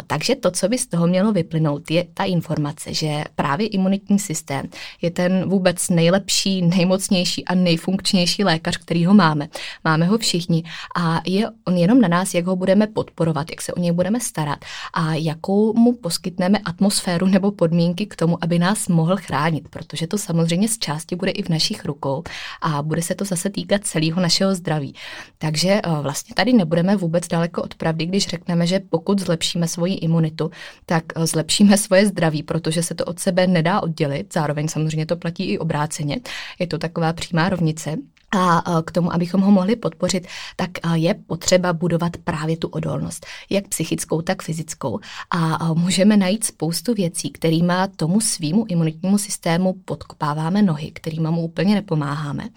Takže 0.07 0.35
to, 0.35 0.51
co 0.51 0.60
by 0.69 0.77
z 0.77 0.87
toho 0.87 1.07
mělo 1.07 1.31
vyplynout, 1.31 1.91
je 1.91 2.05
ta 2.13 2.23
informace, 2.23 2.93
že 2.93 3.23
právě 3.35 3.67
imunitní 3.67 4.19
systém 4.19 4.65
je 5.01 5.11
ten 5.11 5.49
vůbec 5.49 5.89
nejlepší, 5.89 6.61
nejmocnější 6.61 7.45
a 7.45 7.55
nejfunkčnější 7.55 8.43
lékař, 8.43 8.77
který 8.77 9.05
ho 9.05 9.13
máme. 9.13 9.47
Máme 9.83 10.05
ho 10.05 10.17
všichni 10.17 10.63
a 10.95 11.21
je 11.25 11.49
on 11.67 11.77
jenom 11.77 12.01
na 12.01 12.07
nás, 12.07 12.33
jak 12.33 12.45
ho 12.45 12.55
budeme 12.55 12.87
podporovat, 12.87 13.49
jak 13.49 13.61
se 13.61 13.73
o 13.73 13.79
něj 13.79 13.91
budeme 13.91 14.19
starat 14.19 14.59
a 14.93 15.13
jakou 15.13 15.73
mu 15.73 15.93
poskytneme 15.93 16.59
atmosféru 16.65 17.27
nebo 17.27 17.51
podmínky 17.51 18.05
k 18.05 18.15
tomu, 18.15 18.37
aby 18.43 18.59
nás 18.59 18.87
mohl 18.87 19.17
chránit, 19.17 19.67
protože 19.69 20.07
to 20.07 20.17
samozřejmě 20.17 20.67
z 20.67 20.77
části 20.77 21.15
bude 21.15 21.31
i 21.31 21.43
v 21.43 21.49
našich 21.49 21.85
rukou 21.85 22.23
a 22.61 22.81
bude 22.81 23.01
se 23.01 23.15
to 23.15 23.25
zase 23.25 23.49
týkat 23.49 23.83
celého 23.83 24.21
našeho 24.21 24.55
zdraví. 24.55 24.95
Takže 25.37 25.69
eh, 25.69 25.81
vlastně 26.01 26.35
tady 26.35 26.53
nebudeme 26.53 26.95
vůbec 26.95 27.27
daleko 27.27 27.63
od 27.63 27.75
pravdy, 27.75 28.05
když 28.05 28.27
řekneme, 28.27 28.67
že 28.67 28.79
pokud 28.89 29.19
zlepšíme 29.19 29.67
svoji 29.67 29.93
imunitu, 29.93 30.50
tak 30.85 31.03
zlepšíme 31.15 31.77
svoje 31.77 32.05
zdraví, 32.05 32.43
protože 32.43 32.83
se 32.83 32.95
to 32.95 33.05
od 33.05 33.19
sebe 33.19 33.47
nedá 33.47 33.81
oddělit. 33.81 34.33
Zároveň 34.33 34.67
samozřejmě 34.67 35.05
to 35.05 35.15
platí 35.15 35.43
i 35.43 35.59
obráceně. 35.59 36.17
Je 36.59 36.67
to 36.67 36.77
taková 36.77 37.13
přímá 37.13 37.49
rovnice. 37.49 37.97
A 38.31 38.63
k 38.85 38.91
tomu, 38.91 39.13
abychom 39.13 39.41
ho 39.41 39.51
mohli 39.51 39.75
podpořit, 39.75 40.27
tak 40.55 40.69
je 40.93 41.13
potřeba 41.13 41.73
budovat 41.73 42.17
právě 42.23 42.57
tu 42.57 42.67
odolnost, 42.67 43.25
jak 43.49 43.67
psychickou, 43.67 44.21
tak 44.21 44.41
fyzickou. 44.43 44.99
A 45.31 45.73
můžeme 45.73 46.17
najít 46.17 46.43
spoustu 46.43 46.93
věcí, 46.93 47.29
kterými 47.29 47.73
tomu 47.95 48.21
svýmu 48.21 48.65
imunitnímu 48.67 49.17
systému 49.17 49.73
podkopáváme 49.85 50.61
nohy, 50.61 50.91
kterými 50.91 51.27
mu 51.31 51.41
úplně 51.41 51.75
nepomáháme. 51.75 52.49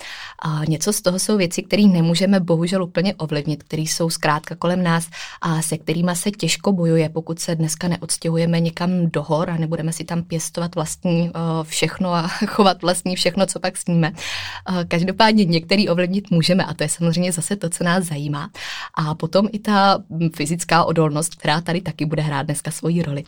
A 0.43 0.65
něco 0.69 0.93
z 0.93 1.03
toho 1.03 1.19
jsou 1.19 1.37
věci, 1.37 1.63
které 1.63 1.83
nemůžeme 1.83 2.41
bohužel 2.41 2.83
úplně 2.83 3.15
ovlivnit, 3.15 3.63
které 3.63 3.83
jsou 3.83 4.11
zkrátka 4.11 4.55
kolem 4.55 4.83
nás 4.83 5.09
a 5.41 5.63
se 5.63 5.79
kterými 5.79 6.11
se 6.15 6.31
těžko 6.31 6.73
bojuje, 6.73 7.09
pokud 7.09 7.39
se 7.39 7.55
dneska 7.55 7.89
neodstěhujeme 7.89 8.61
někam 8.61 9.11
do 9.11 9.23
hor 9.23 9.51
a 9.51 9.57
nebudeme 9.57 9.93
si 9.93 10.05
tam 10.05 10.23
pěstovat 10.23 10.75
vlastní 10.75 11.31
všechno 11.63 12.13
a 12.13 12.29
chovat 12.47 12.83
vlastní 12.83 13.17
všechno, 13.17 13.47
co 13.47 13.61
pak 13.61 13.77
sníme. 13.77 14.13
Každopádně 14.89 15.45
který 15.65 15.89
ovlivnit 15.89 16.31
můžeme 16.31 16.65
a 16.65 16.75
to 16.75 16.83
je 16.83 16.89
samozřejmě 16.89 17.33
zase 17.33 17.57
to, 17.57 17.71
co 17.71 17.85
nás 17.85 18.05
zajímá. 18.05 18.51
A 18.95 19.15
potom 19.15 19.49
i 19.53 19.59
ta 19.59 19.99
fyzická 20.37 20.85
odolnost, 20.85 21.35
která 21.35 21.61
tady 21.61 21.81
taky 21.81 22.07
bude 22.07 22.23
hrát 22.23 22.43
dneska 22.43 22.71
svoji 22.71 23.03
roli. 23.03 23.25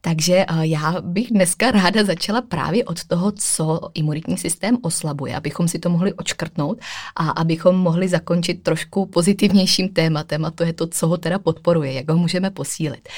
Takže 0.00 0.34
eh, 0.48 0.66
já 0.66 0.96
bych 1.00 1.30
dneska 1.30 1.70
ráda 1.70 2.04
začala 2.04 2.42
právě 2.42 2.84
od 2.84 3.04
toho, 3.04 3.32
co 3.32 3.80
imunitní 3.94 4.38
systém 4.38 4.78
oslabuje, 4.82 5.36
abychom 5.36 5.68
si 5.68 5.78
to 5.78 5.90
mohli 5.90 6.12
očkrtnout 6.12 6.78
a 7.16 7.30
abychom 7.30 7.76
mohli 7.76 8.08
zakončit 8.08 8.62
trošku 8.62 9.06
pozitivnějším 9.06 9.88
tématem 9.88 10.44
a 10.44 10.50
to 10.50 10.64
je 10.64 10.72
to, 10.72 10.86
co 10.86 11.06
ho 11.08 11.16
teda 11.16 11.38
podporuje, 11.38 11.92
jak 11.92 12.10
ho 12.10 12.16
můžeme 12.16 12.50
posílit. 12.50 13.08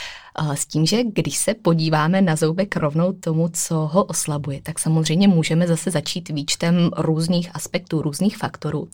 S 0.55 0.67
tím, 0.67 0.87
že 0.87 1.05
když 1.05 1.37
se 1.37 1.55
podíváme 1.55 2.23
na 2.23 2.37
zoubek 2.37 2.77
rovnou 2.77 3.13
tomu, 3.13 3.49
co 3.53 3.75
ho 3.75 4.05
oslabuje, 4.05 4.61
tak 4.63 4.79
samozřejmě 4.79 5.29
můžeme 5.29 5.67
zase 5.67 5.91
začít 5.91 6.29
výčtem 6.29 6.91
různých 6.97 7.51
aspektů, 7.55 8.03
různých 8.03 8.37
faktorů. 8.37 8.89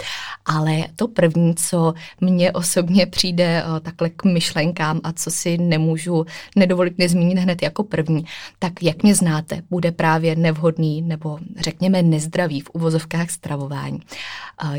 Ale 0.45 0.85
to 0.97 1.09
první, 1.09 1.55
co 1.55 1.95
mně 2.21 2.53
osobně 2.53 3.07
přijde 3.07 3.63
eh, 3.63 3.81
takhle 3.81 4.11
k 4.11 4.25
myšlenkám 4.25 5.01
a 5.05 5.13
co 5.13 5.31
si 5.31 5.59
nemůžu 5.59 6.27
nedovolit 6.57 6.99
nezmínit 6.99 7.39
hned 7.39 7.63
jako 7.63 7.85
první, 7.85 8.25
tak 8.59 8.83
jak 8.83 9.03
mě 9.03 9.15
znáte, 9.15 9.63
bude 9.71 9.93
právě 9.93 10.37
nevhodný 10.37 11.03
nebo 11.03 11.39
řekněme 11.61 12.03
nezdravý 12.03 12.61
v 12.61 12.71
uvozovkách 12.73 13.31
stravování. 13.31 14.01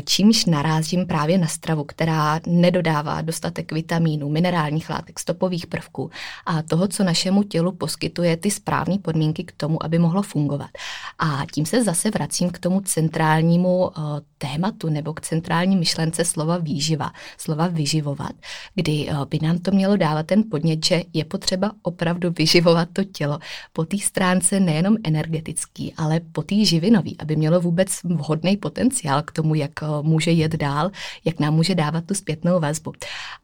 Čímž 0.04 0.44
narazím 0.44 1.06
právě 1.06 1.38
na 1.38 1.46
stravu, 1.46 1.84
která 1.84 2.40
nedodává 2.46 3.20
dostatek 3.20 3.72
vitamínů, 3.72 4.28
minerálních 4.28 4.90
látek, 4.90 5.18
stopových 5.18 5.66
prvků 5.66 6.10
a 6.46 6.57
toho, 6.62 6.88
co 6.88 7.04
našemu 7.04 7.42
tělu 7.42 7.72
poskytuje 7.72 8.36
ty 8.36 8.50
správné 8.50 8.98
podmínky 8.98 9.44
k 9.44 9.52
tomu, 9.52 9.84
aby 9.84 9.98
mohlo 9.98 10.22
fungovat. 10.22 10.70
A 11.18 11.42
tím 11.52 11.66
se 11.66 11.84
zase 11.84 12.10
vracím 12.10 12.50
k 12.50 12.58
tomu 12.58 12.80
centrálnímu 12.80 13.78
uh, 13.78 13.90
tématu 14.38 14.88
nebo 14.88 15.14
k 15.14 15.20
centrální 15.20 15.76
myšlence 15.76 16.24
slova 16.24 16.58
výživa, 16.58 17.12
slova 17.38 17.66
vyživovat, 17.66 18.32
kdy 18.74 19.08
uh, 19.10 19.24
by 19.24 19.38
nám 19.42 19.58
to 19.58 19.70
mělo 19.70 19.96
dávat 19.96 20.26
ten 20.26 20.44
podnět, 20.50 20.84
že 20.84 21.02
je 21.12 21.24
potřeba 21.24 21.72
opravdu 21.82 22.30
vyživovat 22.38 22.88
to 22.92 23.04
tělo 23.04 23.38
po 23.72 23.84
té 23.84 23.98
stránce 23.98 24.60
nejenom 24.60 24.96
energetický, 25.04 25.94
ale 25.96 26.20
po 26.32 26.42
té 26.42 26.64
živinový, 26.64 27.16
aby 27.18 27.36
mělo 27.36 27.60
vůbec 27.60 27.88
vhodný 28.04 28.56
potenciál 28.56 29.22
k 29.22 29.32
tomu, 29.32 29.54
jak 29.54 29.72
uh, 29.82 30.06
může 30.06 30.30
jet 30.30 30.52
dál, 30.52 30.90
jak 31.24 31.40
nám 31.40 31.54
může 31.54 31.74
dávat 31.74 32.04
tu 32.04 32.14
zpětnou 32.14 32.60
vazbu. 32.60 32.92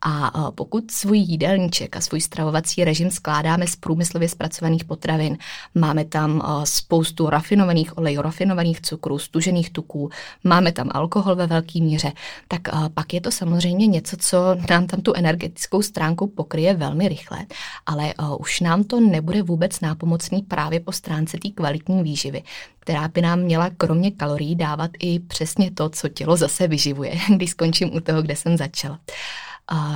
A 0.06 0.50
pokud 0.50 0.90
svůj 0.90 1.18
jídelníček 1.18 1.97
a 1.97 2.00
svůj 2.00 2.21
stravovací 2.21 2.85
režim 2.85 2.93
režim 2.94 3.10
skládáme 3.10 3.66
z 3.66 3.76
průmyslově 3.76 4.28
zpracovaných 4.28 4.84
potravin. 4.84 5.38
Máme 5.74 6.04
tam 6.04 6.42
eh, 6.44 6.66
spoustu 6.66 7.30
rafinovaných 7.30 7.98
olejů, 7.98 8.22
rafinovaných 8.22 8.80
cukrů, 8.80 9.18
stužených 9.18 9.70
tuků, 9.70 10.10
máme 10.44 10.72
tam 10.72 10.90
alkohol 10.92 11.36
ve 11.36 11.46
velké 11.46 11.80
míře, 11.80 12.12
tak 12.48 12.68
eh, 12.68 12.72
pak 12.94 13.14
je 13.14 13.20
to 13.20 13.30
samozřejmě 13.30 13.86
něco, 13.86 14.16
co 14.16 14.38
nám 14.70 14.86
tam 14.86 15.00
tu 15.00 15.12
energetickou 15.16 15.82
stránku 15.82 16.26
pokryje 16.26 16.74
velmi 16.74 17.08
rychle, 17.08 17.38
ale 17.86 18.10
eh, 18.10 18.14
už 18.38 18.60
nám 18.60 18.84
to 18.84 19.00
nebude 19.00 19.42
vůbec 19.42 19.80
nápomocný 19.80 20.42
právě 20.42 20.80
po 20.80 20.92
stránce 20.92 21.38
té 21.38 21.48
kvalitní 21.48 22.02
výživy 22.02 22.42
která 22.78 23.08
by 23.08 23.22
nám 23.22 23.40
měla 23.40 23.70
kromě 23.76 24.10
kalorií 24.10 24.56
dávat 24.56 24.90
i 24.98 25.18
přesně 25.18 25.70
to, 25.70 25.88
co 25.88 26.08
tělo 26.08 26.36
zase 26.36 26.68
vyživuje, 26.68 27.14
když 27.36 27.50
skončím 27.50 27.96
u 27.96 28.00
toho, 28.00 28.22
kde 28.22 28.36
jsem 28.36 28.56
začala. 28.56 29.00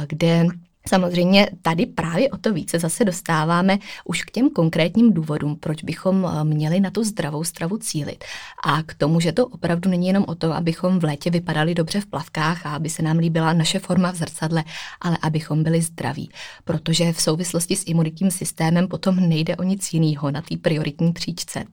Kde 0.06 0.46
Samozřejmě 0.88 1.50
tady 1.62 1.86
právě 1.86 2.30
o 2.30 2.36
to 2.36 2.52
více 2.52 2.78
zase 2.78 3.04
dostáváme 3.04 3.78
už 4.04 4.22
k 4.22 4.30
těm 4.30 4.50
konkrétním 4.50 5.12
důvodům, 5.12 5.56
proč 5.56 5.84
bychom 5.84 6.26
eh, 6.26 6.44
měli 6.44 6.80
na 6.80 6.90
tu 6.90 7.04
zdravou 7.04 7.44
stravu 7.44 7.76
cílit. 7.76 8.24
A 8.64 8.82
k 8.82 8.94
tomu, 8.94 9.20
že 9.20 9.32
to 9.32 9.46
opravdu 9.46 9.90
není 9.90 10.06
jenom 10.06 10.24
o 10.28 10.34
to, 10.34 10.52
abychom 10.52 10.98
v 10.98 11.04
létě 11.04 11.30
vypadali 11.30 11.74
dobře 11.74 12.00
v 12.00 12.06
plavkách 12.06 12.66
a 12.66 12.74
aby 12.74 12.90
se 12.90 13.02
nám 13.02 13.18
líbila 13.18 13.52
naše 13.52 13.78
forma 13.78 14.12
v 14.12 14.16
zrcadle, 14.16 14.64
ale 15.00 15.18
abychom 15.22 15.62
byli 15.62 15.82
zdraví. 15.82 16.30
Protože 16.64 17.12
v 17.12 17.20
souvislosti 17.20 17.76
s 17.76 17.86
imunitním 17.86 18.30
systémem 18.30 18.88
potom 18.88 19.28
nejde 19.28 19.56
o 19.56 19.62
nic 19.62 19.92
jiného 19.92 20.30
na 20.30 20.42
té 20.42 20.56
prioritní 20.56 21.12
příčce. 21.12 21.64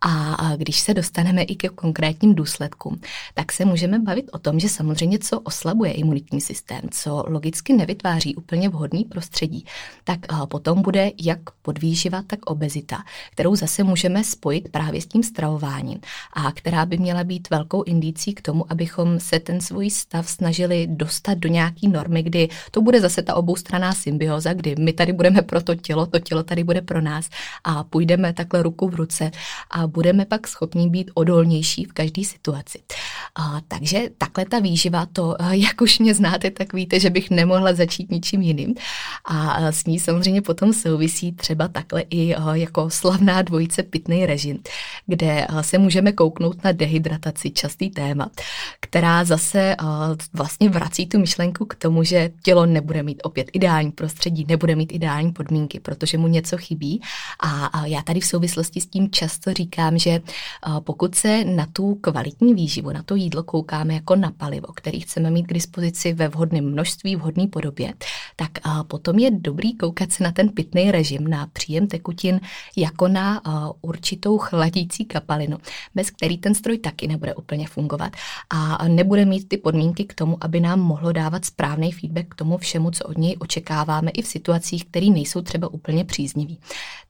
A 0.00 0.52
když 0.56 0.80
se 0.80 0.94
dostaneme 0.94 1.42
i 1.42 1.56
ke 1.56 1.68
konkrétním 1.68 2.34
důsledkům, 2.34 3.00
tak 3.34 3.52
se 3.52 3.64
můžeme 3.64 3.98
bavit 3.98 4.30
o 4.32 4.38
tom, 4.38 4.60
že 4.60 4.68
samozřejmě 4.68 5.18
co 5.18 5.40
oslabuje 5.40 5.92
imunitní 5.92 6.40
systém, 6.40 6.80
co 6.90 7.24
logicky 7.28 7.72
nevytváří 7.72 8.36
úplně 8.36 8.59
úplně 8.60 8.68
vhodný 8.68 9.04
prostředí, 9.04 9.64
tak 10.04 10.18
eh, 10.32 10.46
potom 10.46 10.82
bude 10.82 11.10
jak 11.22 11.38
podvýživa, 11.62 12.22
tak 12.26 12.46
obezita, 12.46 12.98
kterou 13.32 13.56
zase 13.56 13.84
můžeme 13.84 14.24
spojit 14.24 14.68
právě 14.68 15.00
s 15.00 15.06
tím 15.06 15.22
stravováním 15.22 16.00
a 16.32 16.52
která 16.52 16.86
by 16.86 16.98
měla 16.98 17.24
být 17.24 17.50
velkou 17.50 17.82
indicí 17.82 18.34
k 18.34 18.42
tomu, 18.42 18.64
abychom 18.72 19.20
se 19.20 19.40
ten 19.40 19.60
svůj 19.60 19.90
stav 19.90 20.28
snažili 20.28 20.86
dostat 20.90 21.38
do 21.38 21.48
nějaký 21.48 21.88
normy, 21.88 22.22
kdy 22.22 22.48
to 22.70 22.82
bude 22.82 23.00
zase 23.00 23.22
ta 23.22 23.34
oboustraná 23.34 23.92
symbioza, 23.92 24.52
kdy 24.52 24.74
my 24.78 24.92
tady 24.92 25.12
budeme 25.12 25.42
pro 25.42 25.62
to 25.62 25.74
tělo, 25.74 26.06
to 26.06 26.18
tělo 26.18 26.42
tady 26.42 26.64
bude 26.64 26.82
pro 26.82 27.00
nás 27.00 27.28
a 27.64 27.84
půjdeme 27.84 28.32
takhle 28.32 28.62
ruku 28.62 28.88
v 28.88 28.94
ruce 28.94 29.30
a 29.70 29.86
budeme 29.86 30.24
pak 30.24 30.48
schopni 30.48 30.88
být 30.88 31.10
odolnější 31.14 31.84
v 31.84 31.92
každé 31.92 32.24
situaci. 32.24 32.78
A, 33.34 33.60
takže 33.68 34.08
takhle 34.18 34.44
ta 34.44 34.58
výživa, 34.58 35.06
to, 35.12 35.36
eh, 35.40 35.56
jak 35.56 35.80
už 35.80 35.98
mě 35.98 36.14
znáte, 36.14 36.50
tak 36.50 36.72
víte, 36.72 37.00
že 37.00 37.10
bych 37.10 37.30
nemohla 37.30 37.72
začít 37.74 38.10
ničím 38.10 38.42
jiným. 38.42 38.49
A 39.24 39.72
s 39.72 39.84
ní 39.84 39.98
samozřejmě 39.98 40.42
potom 40.42 40.72
souvisí 40.72 41.32
třeba 41.32 41.68
takhle 41.68 42.00
i 42.10 42.34
jako 42.52 42.90
slavná 42.90 43.42
dvojice 43.42 43.82
pitný 43.82 44.26
režim, 44.26 44.58
kde 45.06 45.46
se 45.60 45.78
můžeme 45.78 46.12
kouknout 46.12 46.64
na 46.64 46.72
dehydrataci, 46.72 47.50
častý 47.50 47.90
téma, 47.90 48.30
která 48.80 49.24
zase 49.24 49.76
vlastně 50.32 50.68
vrací 50.68 51.06
tu 51.06 51.18
myšlenku 51.18 51.64
k 51.64 51.74
tomu, 51.74 52.04
že 52.04 52.30
tělo 52.42 52.66
nebude 52.66 53.02
mít 53.02 53.20
opět 53.24 53.50
ideální 53.52 53.90
prostředí, 53.90 54.46
nebude 54.48 54.76
mít 54.76 54.92
ideální 54.92 55.32
podmínky, 55.32 55.80
protože 55.80 56.18
mu 56.18 56.28
něco 56.28 56.56
chybí. 56.58 57.00
A 57.72 57.86
já 57.86 58.02
tady 58.02 58.20
v 58.20 58.26
souvislosti 58.26 58.80
s 58.80 58.86
tím 58.86 59.10
často 59.10 59.52
říkám, 59.52 59.98
že 59.98 60.20
pokud 60.84 61.14
se 61.14 61.44
na 61.44 61.66
tu 61.72 61.94
kvalitní 61.94 62.54
výživu, 62.54 62.92
na 62.92 63.02
to 63.02 63.14
jídlo 63.14 63.42
koukáme 63.42 63.94
jako 63.94 64.16
na 64.16 64.30
palivo, 64.30 64.66
který 64.72 65.00
chceme 65.00 65.30
mít 65.30 65.46
k 65.46 65.52
dispozici 65.52 66.12
ve 66.12 66.28
vhodném 66.28 66.72
množství, 66.72 67.16
vhodné 67.16 67.46
podobě, 67.46 67.92
tak 68.40 68.82
potom 68.88 69.18
je 69.18 69.30
dobrý 69.30 69.76
koukat 69.76 70.12
se 70.12 70.24
na 70.24 70.32
ten 70.32 70.48
pitný 70.48 70.90
režim, 70.90 71.28
na 71.28 71.46
příjem 71.46 71.86
tekutin 71.86 72.40
jako 72.76 73.08
na 73.08 73.42
určitou 73.80 74.38
chladící 74.38 75.04
kapalinu, 75.04 75.58
bez 75.94 76.10
který 76.10 76.38
ten 76.38 76.54
stroj 76.54 76.78
taky 76.78 77.06
nebude 77.06 77.34
úplně 77.34 77.66
fungovat 77.66 78.12
a 78.50 78.88
nebude 78.88 79.24
mít 79.24 79.48
ty 79.48 79.56
podmínky 79.56 80.04
k 80.04 80.14
tomu, 80.14 80.38
aby 80.40 80.60
nám 80.60 80.80
mohlo 80.80 81.12
dávat 81.12 81.44
správný 81.44 81.92
feedback 81.92 82.28
k 82.28 82.34
tomu 82.34 82.58
všemu, 82.58 82.90
co 82.90 83.04
od 83.04 83.18
něj 83.18 83.36
očekáváme 83.38 84.10
i 84.10 84.22
v 84.22 84.26
situacích, 84.26 84.84
které 84.84 85.06
nejsou 85.06 85.42
třeba 85.42 85.68
úplně 85.68 86.04
příznivý. 86.04 86.58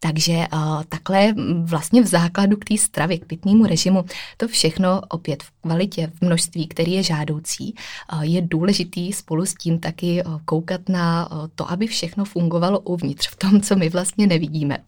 Takže 0.01 0.47
takhle 0.89 1.35
vlastně 1.63 2.03
v 2.03 2.07
základu 2.07 2.57
k 2.57 2.65
té 2.65 2.79
stravě, 2.79 3.19
k 3.19 3.25
pitnému 3.25 3.67
režimu, 3.67 4.05
to 4.37 4.49
všechno 4.49 5.01
opět 5.09 5.43
v 5.43 5.51
kvalitě, 5.61 6.13
v 6.15 6.21
množství, 6.21 6.67
který 6.67 6.93
je 6.93 7.03
žádoucí, 7.03 7.75
je 8.21 8.43
důležitý 8.43 9.13
spolu 9.13 9.47
s 9.47 9.55
tím 9.55 9.79
taky 9.79 10.23
koukat 10.45 10.89
na 10.89 11.20
to, 11.55 11.71
aby 11.71 11.87
všechno 11.87 12.25
fungovalo 12.25 12.81
uvnitř, 12.81 13.29
v 13.29 13.37
tom, 13.37 13.61
co 13.61 13.77
my 13.77 13.89
vlastně 13.89 14.27
nevidíme. 14.27 14.79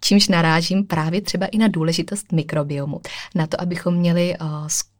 Čímž 0.00 0.28
narážím 0.28 0.86
právě 0.86 1.20
třeba 1.20 1.46
i 1.46 1.58
na 1.58 1.68
důležitost 1.68 2.32
mikrobiomu, 2.32 3.00
na 3.34 3.46
to, 3.46 3.60
abychom 3.60 3.94
měli 3.94 4.36
uh, 4.40 4.46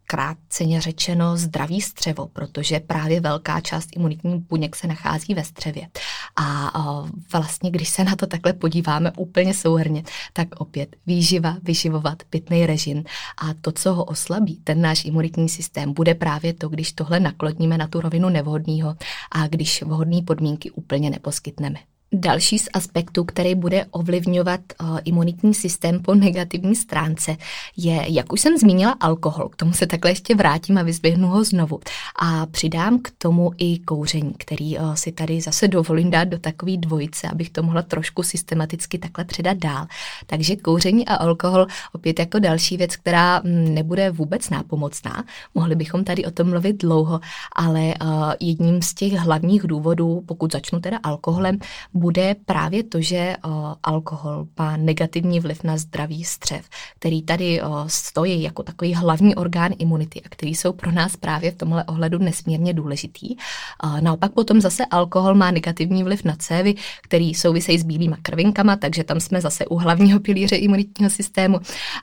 krátceně 0.07 0.81
řečeno 0.81 1.37
zdravý 1.37 1.81
střevo, 1.81 2.27
protože 2.27 2.81
právě 2.81 3.21
velká 3.21 3.61
část 3.61 3.89
imunitních 3.97 4.43
buněk 4.43 4.77
se 4.77 4.87
nachází 4.87 5.35
ve 5.35 5.45
střevě. 5.45 5.89
A 6.37 7.05
vlastně, 7.33 7.71
když 7.71 7.89
se 7.89 8.05
na 8.05 8.17
to 8.17 8.27
takhle 8.27 8.53
podíváme 8.53 9.13
úplně 9.17 9.55
souhrně, 9.55 10.03
tak 10.33 10.49
opět 10.57 10.97
výživa, 11.07 11.57
vyživovat, 11.63 12.23
pitný 12.31 12.67
režim 12.67 13.05
a 13.43 13.55
to, 13.61 13.73
co 13.73 13.95
ho 13.95 14.05
oslabí, 14.05 14.61
ten 14.65 14.81
náš 14.81 15.05
imunitní 15.05 15.49
systém, 15.49 15.93
bude 15.93 16.15
právě 16.15 16.55
to, 16.55 16.69
když 16.69 16.93
tohle 16.93 17.21
nakloníme 17.21 17.79
na 17.79 17.87
tu 17.87 18.01
rovinu 18.01 18.29
nevhodného 18.29 18.97
a 19.33 19.47
když 19.49 19.83
vhodné 19.83 20.23
podmínky 20.23 20.71
úplně 20.71 21.11
neposkytneme. 21.11 21.79
Další 22.13 22.59
z 22.59 22.69
aspektů, 22.73 23.25
který 23.25 23.55
bude 23.55 23.85
ovlivňovat 23.91 24.61
uh, 24.81 24.99
imunitní 25.05 25.55
systém 25.55 26.03
po 26.03 26.15
negativní 26.15 26.77
stránce, 26.77 27.37
je, 27.77 28.05
jak 28.09 28.33
už 28.33 28.41
jsem 28.41 28.59
zmínila, 28.59 28.97
alkohol. 29.01 29.49
K 29.49 29.57
tomu 29.57 29.73
se 29.73 29.87
takhle 29.87 30.11
ještě 30.11 30.35
vrátím 30.35 30.79
a 30.79 30.83
vyzvihnu 30.83 31.29
ho 31.29 31.45
znovu. 31.45 31.81
A 32.23 32.47
přidám 32.47 32.99
k 32.99 33.11
tomu 33.19 33.51
i 33.59 33.79
kouření, 33.79 34.35
který 34.39 34.79
uh, 34.79 34.95
si 34.95 35.13
tady 35.13 35.41
zase 35.41 35.69
dovolím 35.69 36.11
dát 36.11 36.25
do 36.25 36.39
takové 36.39 36.77
dvojice, 36.77 37.29
abych 37.29 37.51
to 37.51 37.63
mohla 37.63 37.83
trošku 37.83 38.23
systematicky 38.23 38.99
takhle 38.99 39.25
předat 39.25 39.57
dál. 39.57 39.87
Takže 40.27 40.57
kouření 40.57 41.07
a 41.07 41.15
alkohol 41.15 41.67
opět 41.93 42.19
jako 42.19 42.39
další 42.39 42.77
věc, 42.77 42.97
která 42.97 43.41
mm, 43.45 43.75
nebude 43.75 44.11
vůbec 44.11 44.51
nápomocná. 44.51 45.25
Mohli 45.55 45.75
bychom 45.75 46.05
tady 46.05 46.25
o 46.25 46.31
tom 46.31 46.51
mluvit 46.51 46.83
dlouho, 46.83 47.21
ale 47.57 47.81
uh, 47.81 48.33
jedním 48.41 48.83
z 48.83 48.95
těch 48.95 49.13
hlavních 49.13 49.63
důvodů, 49.63 50.23
pokud 50.27 50.53
začnu 50.53 50.81
teda 50.81 50.99
alkoholem, 51.03 51.59
bude 52.07 52.37
právě 52.47 52.83
to, 52.83 53.01
že 53.01 53.37
o, 53.45 53.75
alkohol 53.83 54.47
má 54.59 54.77
negativní 54.77 55.41
vliv 55.41 55.65
na 55.65 55.77
zdravý 55.77 56.25
střev, 56.25 56.65
který 56.99 57.23
tady 57.23 57.63
o, 57.63 57.85
stojí 57.87 58.43
jako 58.43 58.63
takový 58.63 58.95
hlavní 58.95 59.35
orgán 59.35 59.73
imunity 59.79 60.23
a 60.23 60.29
který 60.29 60.55
jsou 60.55 60.73
pro 60.73 60.93
nás 60.93 61.17
právě 61.17 61.51
v 61.51 61.55
tomhle 61.55 61.85
ohledu 61.85 62.19
nesmírně 62.19 62.75
důležitý. 62.75 63.37
O, 63.37 64.01
naopak 64.01 64.33
potom 64.33 64.61
zase 64.61 64.87
alkohol 64.91 65.35
má 65.35 65.51
negativní 65.51 66.05
vliv 66.05 66.25
na 66.25 66.37
cévy, 66.39 66.75
který 67.03 67.35
souvisejí 67.35 67.79
s 67.79 67.83
bílýma 67.83 68.17
krvinkama, 68.23 68.77
takže 68.77 69.05
tam 69.05 69.21
jsme 69.21 69.41
zase 69.41 69.67
u 69.67 69.77
hlavního 69.77 70.21
pilíře 70.21 70.57
imunitního 70.57 71.11
systému 71.11 71.59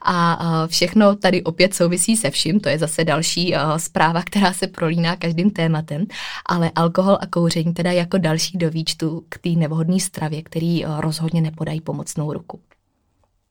a 0.06 0.68
všechno 0.68 1.16
tady 1.16 1.44
opět 1.44 1.74
souvisí 1.74 2.18
se 2.18 2.30
vším, 2.30 2.60
to 2.60 2.70
je 2.70 2.80
zase 2.80 3.04
další 3.04 3.56
zpráva, 3.78 4.22
která 4.26 4.54
se 4.54 4.68
prolíná 4.68 5.16
každým 5.16 5.50
tématem, 5.52 6.06
ale 6.46 6.72
alkohol 6.76 7.18
a 7.22 7.26
kouření 7.26 7.74
teda 7.74 7.92
jako 7.92 8.18
další 8.18 8.58
do 8.58 8.70
výčtu 8.70 9.24
k 9.30 9.38
té 9.38 9.50
nevhodné 9.50 9.83
nevhodné 9.84 10.00
stravě, 10.00 10.42
který 10.44 10.86
eh, 10.86 10.88
rozhodně 11.00 11.42
nepodají 11.42 11.82
pomocnou 11.82 12.34
ruku. 12.34 12.60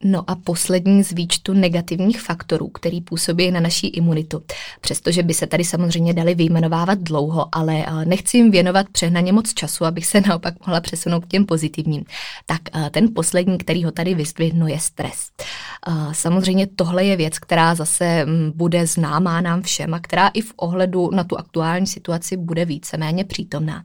No 0.05 0.31
a 0.31 0.35
poslední 0.35 1.05
z 1.05 1.13
výčtu 1.13 1.53
negativních 1.53 2.21
faktorů, 2.21 2.69
který 2.69 3.01
působí 3.01 3.51
na 3.51 3.61
naší 3.61 3.87
imunitu. 3.87 4.43
Přestože 4.81 5.23
by 5.23 5.35
se 5.35 5.47
tady 5.47 5.65
samozřejmě 5.65 6.15
dali 6.15 6.35
vyjmenovávat 6.35 6.99
dlouho, 6.99 7.49
ale 7.53 7.85
eh, 7.87 8.05
nechci 8.05 8.37
jim 8.37 8.51
věnovat 8.51 8.87
přehnaně 8.93 9.33
moc 9.33 9.55
času, 9.55 9.85
abych 9.85 10.07
se 10.07 10.21
naopak 10.29 10.67
mohla 10.67 10.81
přesunout 10.81 11.25
k 11.25 11.29
těm 11.29 11.47
pozitivním. 11.47 12.05
Tak 12.47 12.61
eh, 12.75 12.91
ten 12.91 13.09
poslední, 13.15 13.59
který 13.59 13.85
ho 13.85 13.91
tady 13.91 14.15
vyzdvihnu, 14.15 14.67
je 14.67 14.79
stres. 14.79 15.31
Samozřejmě 16.13 16.67
tohle 16.67 17.05
je 17.05 17.17
věc, 17.17 17.39
která 17.39 17.75
zase 17.75 18.25
mm, 18.25 18.53
bude 18.55 18.87
známá 18.87 19.41
nám 19.41 19.63
všem 19.63 19.95
a 19.95 20.01
která 20.01 20.29
i 20.29 20.41
v 20.41 20.53
ohledu 20.57 21.11
na 21.11 21.25
tu 21.25 21.39
aktuální 21.39 21.87
situaci 21.87 22.37
bude 22.37 22.65
víceméně 22.65 23.25
přítomná. 23.25 23.83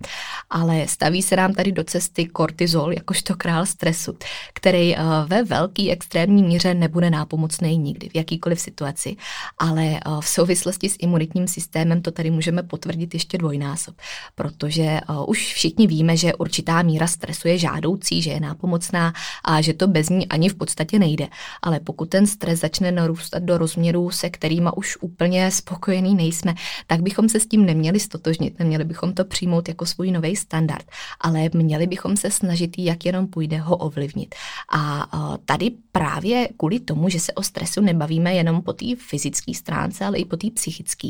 Ale 0.50 0.88
staví 0.88 1.22
se 1.22 1.36
nám 1.36 1.54
tady 1.54 1.72
do 1.72 1.84
cesty 1.84 2.26
kortizol, 2.26 2.94
jakožto 2.94 3.36
král 3.36 3.66
stresu, 3.66 4.18
který 4.54 4.96
eh, 4.96 5.02
ve 5.28 5.44
velký 5.44 5.92
extrémní 6.08 6.44
míře 6.44 6.74
nebude 6.74 7.10
nápomocný 7.10 7.78
nikdy 7.78 8.10
v 8.10 8.16
jakýkoliv 8.16 8.60
situaci, 8.60 9.16
ale 9.58 9.84
eh, 9.84 10.00
v 10.20 10.28
souvislosti 10.28 10.90
s 10.90 10.96
imunitním 11.00 11.48
systémem 11.48 12.02
to 12.02 12.12
tady 12.12 12.32
můžeme 12.32 12.64
potvrdit 12.64 13.14
ještě 13.14 13.38
dvojnásob, 13.38 13.96
protože 14.36 14.84
eh, 14.84 15.02
už 15.28 15.54
všichni 15.54 15.88
víme, 15.88 16.18
že 16.18 16.36
určitá 16.36 16.82
míra 16.82 17.08
stresu 17.08 17.48
je 17.48 17.58
žádoucí, 17.58 18.22
že 18.22 18.32
je 18.32 18.40
nápomocná 18.40 19.14
a 19.44 19.62
že 19.62 19.74
to 19.74 19.88
bez 19.88 20.10
ní 20.10 20.28
ani 20.28 20.50
v 20.50 20.56
podstatě 20.56 21.00
nejde. 21.00 21.28
Ale 21.62 21.80
pokud 21.80 22.10
ten 22.10 22.28
stres 22.28 22.60
začne 22.60 22.92
narůstat 22.92 23.44
do 23.44 23.58
rozměrů, 23.58 24.10
se 24.10 24.30
kterými 24.30 24.70
už 24.76 24.98
úplně 25.02 25.52
spokojený 25.52 26.16
nejsme, 26.16 26.56
tak 26.88 27.02
bychom 27.02 27.30
se 27.30 27.40
s 27.40 27.48
tím 27.48 27.66
neměli 27.66 28.00
stotožnit, 28.00 28.60
neměli 28.60 28.84
bychom 28.84 29.14
to 29.14 29.26
přijmout 29.26 29.68
jako 29.68 29.86
svůj 29.86 30.12
nový 30.12 30.36
standard, 30.36 30.86
ale 31.22 31.50
měli 31.54 31.88
bychom 31.88 32.18
se 32.18 32.32
snažit, 32.32 32.80
jak 32.80 33.06
jenom 33.06 33.28
půjde, 33.28 33.58
ho 33.58 33.78
ovlivnit. 33.78 34.36
A 34.72 35.08
tady 35.46 35.72
právě 35.98 36.50
kvůli 36.58 36.80
tomu, 36.80 37.10
že 37.10 37.20
se 37.20 37.34
o 37.34 37.44
stresu 37.44 37.82
nebavíme 37.82 38.34
jenom 38.34 38.62
po 38.62 38.74
té 38.74 38.86
fyzické 39.10 39.54
stránce, 39.54 40.06
ale 40.06 40.18
i 40.18 40.26
po 40.26 40.38
té 40.38 40.48
psychické, 40.52 41.08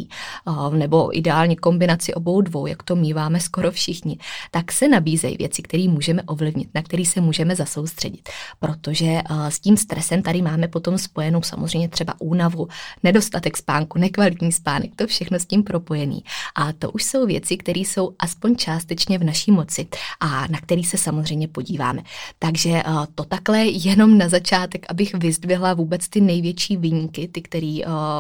nebo 0.72 1.18
ideálně 1.18 1.56
kombinaci 1.56 2.14
obou 2.14 2.42
dvou, 2.42 2.68
jak 2.68 2.84
to 2.84 2.96
míváme 2.96 3.40
skoro 3.40 3.72
všichni, 3.72 4.18
tak 4.52 4.72
se 4.72 4.88
nabízejí 4.88 5.38
věci, 5.38 5.62
které 5.62 5.88
můžeme 5.88 6.24
ovlivnit, 6.24 6.70
na 6.76 6.82
které 6.82 7.06
se 7.06 7.22
můžeme 7.22 7.56
zasoustředit. 7.56 8.30
Protože 8.60 9.22
s 9.50 9.60
tím 9.60 9.78
stresem 9.78 10.22
tady 10.22 10.42
máme 10.42 10.68
potom 10.68 10.98
spojenou 10.98 11.42
samozřejmě 11.42 11.90
třeba 11.90 12.14
únavu, 12.20 12.68
nedostatek 13.04 13.58
spánku, 13.58 14.00
nekvalitní 14.00 14.52
spánek, 14.52 14.92
to 14.96 15.08
všechno 15.08 15.40
s 15.40 15.46
tím 15.46 15.64
propojený. 15.64 16.24
A 16.56 16.74
to 16.74 16.92
už 16.92 17.04
jsou 17.04 17.26
věci, 17.26 17.58
které 17.58 17.80
jsou 17.80 18.14
aspoň 18.20 18.56
částečně 18.56 19.18
v 19.18 19.24
naší 19.24 19.52
moci 19.52 19.88
a 20.20 20.48
na 20.48 20.60
který 20.62 20.84
se 20.84 20.98
samozřejmě 20.98 21.48
podíváme. 21.48 22.02
Takže 22.40 22.84
to 23.16 23.24
takhle 23.24 23.66
jenom 23.66 24.18
na 24.18 24.30
začátek, 24.30 24.77
abych 24.90 25.14
vyzdvihla 25.14 25.74
vůbec 25.74 26.10
ty 26.10 26.22
největší 26.22 26.78
výjimky, 26.78 27.28
ty, 27.28 27.42
které 27.42 27.80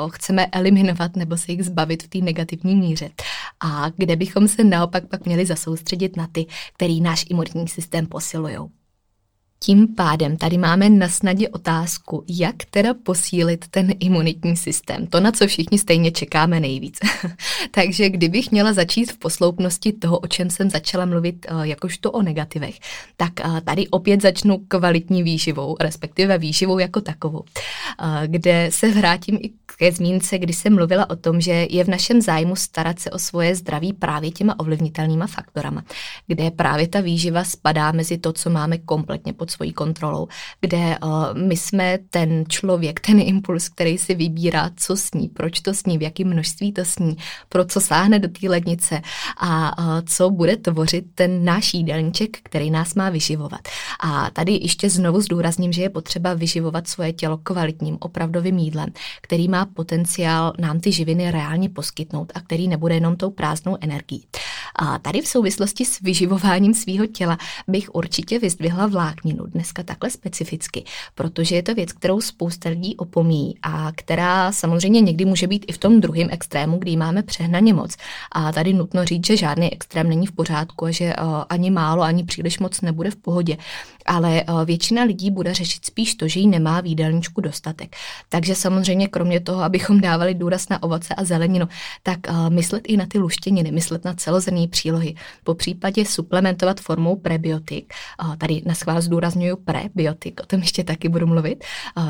chceme 0.10 0.46
eliminovat 0.46 1.15
nebo 1.15 1.38
se 1.38 1.52
jich 1.52 1.63
zbavit 1.63 2.04
v 2.04 2.08
té 2.08 2.17
negativní 2.17 2.76
míře. 2.76 3.10
A 3.60 3.89
kde 3.98 4.15
bychom 4.15 4.48
se 4.48 4.63
naopak 4.63 5.08
pak 5.08 5.26
měli 5.26 5.46
zasoustředit 5.46 6.17
na 6.17 6.28
ty, 6.28 6.46
který 6.74 7.02
náš 7.02 7.26
imunitní 7.30 7.67
systém 7.67 8.06
posilují. 8.06 8.58
Tím 9.60 9.96
pádem 9.96 10.38
tady 10.38 10.58
máme 10.58 10.89
na 10.89 11.10
snadě 11.10 11.50
otázku, 11.50 12.24
jak 12.28 12.56
teda 12.70 12.93
posílit 12.93 13.67
ten 13.67 13.93
imunitní 14.00 14.58
systém. 14.58 15.08
To, 15.08 15.20
na 15.20 15.32
co 15.32 15.48
všichni 15.48 15.80
stejně 15.80 16.12
čekáme 16.12 16.60
nejvíc. 16.60 17.00
Takže 17.72 18.10
kdybych 18.10 18.52
měla 18.52 18.74
začít 18.74 19.12
v 19.12 19.17
posloupnosti 19.17 19.93
toho, 19.93 20.20
o 20.20 20.28
čem 20.28 20.50
jsem 20.50 20.70
začala 20.70 21.06
mluvit 21.06 21.46
eh, 21.50 21.67
jakožto 21.67 22.12
o 22.12 22.22
negativech, 22.22 22.80
tak 23.17 23.39
eh, 23.39 23.62
tady 23.62 23.88
opět 23.88 24.22
začnu 24.22 24.62
kvalitní 24.67 25.24
výživou, 25.24 25.78
respektive 25.80 26.38
výživou 26.38 26.80
jako 26.80 27.02
takovou, 27.02 27.43
eh, 27.43 28.28
kde 28.28 28.70
se 28.72 28.91
vrátím 28.91 29.39
i 29.41 29.50
ke 29.78 29.91
zmínce, 29.91 30.38
kdy 30.38 30.54
jsem 30.54 30.76
mluvila 30.76 31.10
o 31.10 31.15
tom, 31.15 31.41
že 31.41 31.67
je 31.70 31.84
v 31.84 31.88
našem 31.88 32.22
zájmu 32.22 32.56
starat 32.56 33.00
se 33.00 33.12
o 33.12 33.20
svoje 33.20 33.56
zdraví 33.56 33.93
právě 33.93 34.32
těma 34.32 34.60
ovlivnitelnýma 34.60 35.28
faktorama, 35.28 35.84
kde 36.28 36.52
právě 36.52 36.88
ta 36.88 37.02
výživa 37.02 37.43
spadá 37.43 37.91
mezi 37.91 38.17
to, 38.17 38.34
co 38.34 38.50
máme 38.50 38.78
kompletně 38.78 39.34
pod 39.34 39.46
svojí 39.51 39.73
kontrolou, 39.73 40.27
kde 40.62 40.97
uh, 41.03 41.25
my 41.33 41.57
jsme 41.57 41.99
ten 42.10 42.43
člověk, 42.49 42.99
ten 42.99 43.19
impuls, 43.19 43.69
který 43.69 43.97
si 43.97 44.15
vybírá, 44.15 44.69
co 44.75 44.97
sní, 44.97 45.29
proč 45.29 45.60
to 45.60 45.73
sní, 45.73 45.97
v 45.97 46.01
jakém 46.01 46.27
množství 46.27 46.71
to 46.73 46.86
sní, 46.86 47.17
pro 47.49 47.65
co 47.65 47.81
sáhne 47.81 48.19
do 48.19 48.27
té 48.27 48.49
lednice 48.49 49.01
a 49.38 49.79
uh, 49.79 49.86
co 50.05 50.29
bude 50.29 50.57
tvořit 50.57 51.05
ten 51.15 51.45
náš 51.45 51.73
jídelníček, 51.73 52.38
který 52.43 52.71
nás 52.71 52.95
má 52.95 53.10
vyživovat. 53.10 53.62
A 53.99 54.29
tady 54.29 54.60
ještě 54.62 54.89
znovu 54.89 55.21
zdůrazním, 55.21 55.73
že 55.73 55.81
je 55.81 55.89
potřeba 55.89 56.33
vyživovat 56.33 56.88
svoje 56.88 57.13
tělo 57.13 57.38
kvalitním, 57.38 57.97
opravdovým 57.99 58.57
jídlem, 58.57 58.89
který 59.21 59.47
má 59.47 59.65
potenciál 59.65 60.53
nám 60.60 60.79
ty 60.79 60.91
živiny 60.91 61.31
reálně 61.31 61.69
poskytnout 61.69 62.31
a 62.36 62.41
který 62.41 62.67
nebude 62.67 62.95
jenom 62.95 63.15
tou 63.15 63.29
prázdnou 63.29 63.77
energií. 63.81 64.25
A 64.77 64.99
tady 64.99 65.21
v 65.21 65.27
souvislosti 65.27 65.85
s 65.85 66.01
vyživováním 66.01 66.73
svého 66.73 67.05
těla 67.05 67.37
bych 67.67 67.95
určitě 67.95 68.39
vyzdvihla 68.39 68.87
vlákninu 68.87 69.45
dneska 69.45 69.83
takhle 69.83 70.09
specificky, 70.09 70.83
protože 71.15 71.55
je 71.55 71.63
to 71.63 71.73
věc, 71.73 71.93
kterou 71.93 72.21
spousta 72.21 72.69
lidí 72.69 72.95
opomíjí 72.95 73.55
a 73.61 73.91
která 73.95 74.51
samozřejmě 74.51 75.01
někdy 75.01 75.25
může 75.25 75.47
být 75.47 75.65
i 75.67 75.71
v 75.71 75.77
tom 75.77 76.01
druhém 76.01 76.27
extrému, 76.31 76.77
kdy 76.77 76.95
máme 76.95 77.23
přehnaně 77.23 77.73
moc. 77.73 77.95
A 78.31 78.51
tady 78.51 78.73
nutno 78.73 79.05
říct, 79.05 79.27
že 79.27 79.37
žádný 79.37 79.73
extrém 79.73 80.09
není 80.09 80.27
v 80.27 80.31
pořádku 80.31 80.85
a 80.85 80.91
že 80.91 81.15
uh, 81.15 81.43
ani 81.49 81.71
málo, 81.71 82.01
ani 82.01 82.23
příliš 82.23 82.59
moc 82.59 82.81
nebude 82.81 83.11
v 83.11 83.15
pohodě. 83.15 83.57
Ale 84.05 84.43
uh, 84.43 84.65
většina 84.65 85.03
lidí 85.03 85.31
bude 85.31 85.53
řešit 85.53 85.85
spíš 85.85 86.15
to, 86.15 86.27
že 86.27 86.39
jí 86.39 86.47
nemá 86.47 86.81
v 86.81 86.85
jídelníčku 86.85 87.41
dostatek. 87.41 87.95
Takže 88.29 88.55
samozřejmě 88.55 89.07
kromě 89.07 89.39
toho, 89.39 89.63
abychom 89.63 90.01
dávali 90.01 90.33
důraz 90.33 90.69
na 90.69 90.83
ovoce 90.83 91.15
a 91.15 91.23
zeleninu, 91.23 91.67
tak 92.03 92.19
uh, 92.29 92.49
myslet 92.49 92.83
i 92.87 92.97
na 92.97 93.05
ty 93.05 93.19
luštěniny, 93.19 93.71
myslet 93.71 94.05
na 94.05 94.13
přílohy. 94.67 95.15
Po 95.43 95.53
případě 95.53 96.06
suplementovat 96.06 96.80
formou 96.80 97.15
prebiotik. 97.15 97.93
Tady 98.38 98.62
na 98.65 98.73
schvál 98.73 99.01
zdůraznuju 99.01 99.56
prebiotik, 99.56 100.39
o 100.43 100.45
tom 100.45 100.60
ještě 100.60 100.84
taky 100.84 101.10
budu 101.10 101.27
mluvit, 101.27 101.63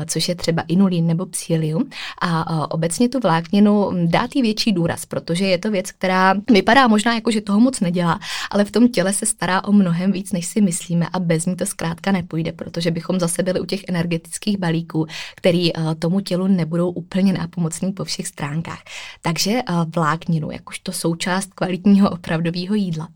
což 0.06 0.28
je 0.28 0.34
třeba 0.34 0.62
inulín 0.68 1.06
nebo 1.06 1.26
psilium. 1.26 1.90
A 2.22 2.70
obecně 2.70 3.08
tu 3.08 3.20
vlákninu 3.20 3.90
dát 4.06 4.36
jí 4.36 4.42
větší 4.42 4.72
důraz, 4.72 5.06
protože 5.06 5.46
je 5.46 5.58
to 5.58 5.70
věc, 5.70 5.92
která 5.92 6.34
vypadá 6.50 6.88
možná 6.88 7.14
jako, 7.14 7.30
že 7.30 7.40
toho 7.40 7.60
moc 7.60 7.80
nedělá, 7.80 8.20
ale 8.50 8.64
v 8.64 8.70
tom 8.70 8.88
těle 8.88 9.12
se 9.12 9.26
stará 9.26 9.64
o 9.64 9.72
mnohem 9.72 10.12
víc, 10.12 10.32
než 10.32 10.46
si 10.46 10.60
myslíme 10.60 11.06
a 11.12 11.18
bez 11.18 11.46
ní 11.46 11.56
to 11.56 11.66
zkrátka 11.66 12.12
nepůjde, 12.12 12.52
protože 12.52 12.90
bychom 12.90 13.20
zase 13.20 13.42
byli 13.42 13.60
u 13.60 13.64
těch 13.64 13.80
energetických 13.88 14.58
balíků, 14.58 15.06
který 15.36 15.70
tomu 15.98 16.20
tělu 16.20 16.46
nebudou 16.46 16.90
úplně 16.90 17.32
nápomocný 17.32 17.92
po 17.92 18.04
všech 18.04 18.26
stránkách. 18.26 18.82
Takže 19.22 19.60
vlákninu, 19.94 20.50
jakožto 20.50 20.92
součást 20.92 21.54
kvalitního 21.54 22.10
opravdu 22.10 22.47
nápodového 22.48 22.74
jídla. 22.74 23.08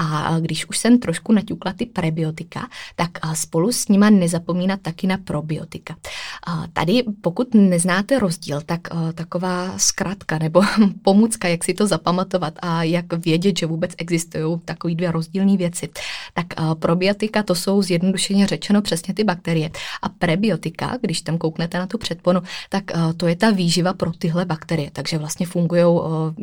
A 0.00 0.38
když 0.40 0.68
už 0.68 0.78
jsem 0.78 0.98
trošku 0.98 1.32
naťukla 1.32 1.72
ty 1.72 1.86
prebiotika, 1.86 2.68
tak 2.96 3.10
spolu 3.34 3.72
s 3.72 3.88
nima 3.88 4.10
nezapomínat 4.10 4.80
taky 4.80 5.06
na 5.06 5.18
probiotika. 5.18 5.96
Tady, 6.72 7.02
pokud 7.20 7.54
neznáte 7.54 8.18
rozdíl, 8.18 8.60
tak 8.60 8.80
taková 9.14 9.78
zkratka 9.78 10.38
nebo 10.38 10.62
pomůcka, 11.02 11.48
jak 11.48 11.64
si 11.64 11.74
to 11.74 11.86
zapamatovat 11.86 12.54
a 12.62 12.82
jak 12.82 13.12
vědět, 13.12 13.58
že 13.58 13.66
vůbec 13.66 13.90
existují 13.98 14.60
takové 14.64 14.94
dvě 14.94 15.12
rozdílné 15.12 15.56
věci, 15.56 15.88
tak 16.34 16.46
probiotika 16.78 17.42
to 17.42 17.54
jsou 17.54 17.82
zjednodušeně 17.82 18.46
řečeno 18.46 18.82
přesně 18.82 19.14
ty 19.14 19.24
bakterie. 19.24 19.70
A 20.02 20.08
prebiotika, 20.08 20.98
když 21.00 21.22
tam 21.22 21.38
kouknete 21.38 21.78
na 21.78 21.86
tu 21.86 21.98
předponu, 21.98 22.40
tak 22.68 22.84
to 23.16 23.26
je 23.26 23.36
ta 23.36 23.50
výživa 23.50 23.92
pro 23.92 24.12
tyhle 24.12 24.44
bakterie. 24.44 24.90
Takže 24.92 25.18
vlastně 25.18 25.46
fungují 25.46 26.00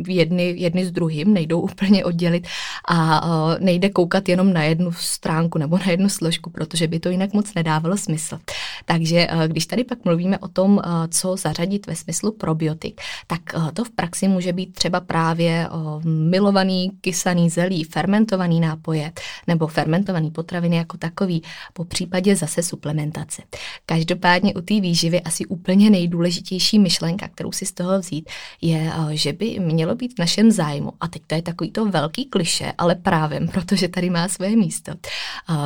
jedny, 0.07 0.53
jedny 0.57 0.85
s 0.85 0.91
druhým, 0.91 1.33
nejdou 1.33 1.61
úplně 1.71 2.05
oddělit 2.05 2.47
a 2.89 3.46
nejde 3.59 3.89
koukat 3.89 4.29
jenom 4.29 4.53
na 4.53 4.63
jednu 4.63 4.91
stránku 4.91 5.57
nebo 5.57 5.77
na 5.77 5.91
jednu 5.91 6.09
složku, 6.09 6.49
protože 6.49 6.87
by 6.87 6.99
to 6.99 7.09
jinak 7.09 7.33
moc 7.33 7.53
nedávalo 7.53 7.97
smysl. 7.97 8.39
Takže 8.85 9.27
když 9.47 9.65
tady 9.65 9.83
pak 9.83 10.05
mluvíme 10.05 10.37
o 10.37 10.47
tom, 10.47 10.81
co 11.09 11.35
zařadit 11.35 11.87
ve 11.87 11.95
smyslu 11.95 12.31
probiotik, 12.31 13.01
tak 13.27 13.41
to 13.73 13.83
v 13.83 13.89
praxi 13.89 14.27
může 14.27 14.53
být 14.53 14.73
třeba 14.73 14.99
právě 14.99 15.69
milovaný 16.03 16.91
kysaný 17.01 17.49
zelí, 17.49 17.83
fermentovaný 17.83 18.59
nápoje 18.59 19.11
nebo 19.47 19.67
fermentovaný 19.67 20.31
potraviny 20.31 20.75
jako 20.75 20.97
takový, 20.97 21.43
po 21.73 21.85
případě 21.85 22.35
zase 22.35 22.63
suplementace. 22.63 23.41
Každopádně 23.85 24.53
u 24.53 24.61
té 24.61 24.81
výživy 24.81 25.21
asi 25.21 25.45
úplně 25.45 25.89
nejdůležitější 25.89 26.79
myšlenka, 26.79 27.27
kterou 27.27 27.51
si 27.51 27.65
z 27.65 27.71
toho 27.71 27.99
vzít, 27.99 28.29
je, 28.61 28.91
že 29.11 29.33
by 29.33 29.59
mělo 29.59 29.95
být 29.95 30.13
v 30.15 30.19
našem 30.19 30.51
zájmu, 30.51 30.93
a 30.99 31.07
teď 31.07 31.21
to 31.27 31.35
je 31.35 31.41
takový 31.41 31.71
to 31.71 31.85
velký 31.85 32.25
kliše, 32.25 32.73
ale 32.77 32.95
právem, 33.27 33.47
protože 33.47 33.87
tady 33.87 34.09
má 34.09 34.27
své 34.27 34.49
místo, 34.49 34.91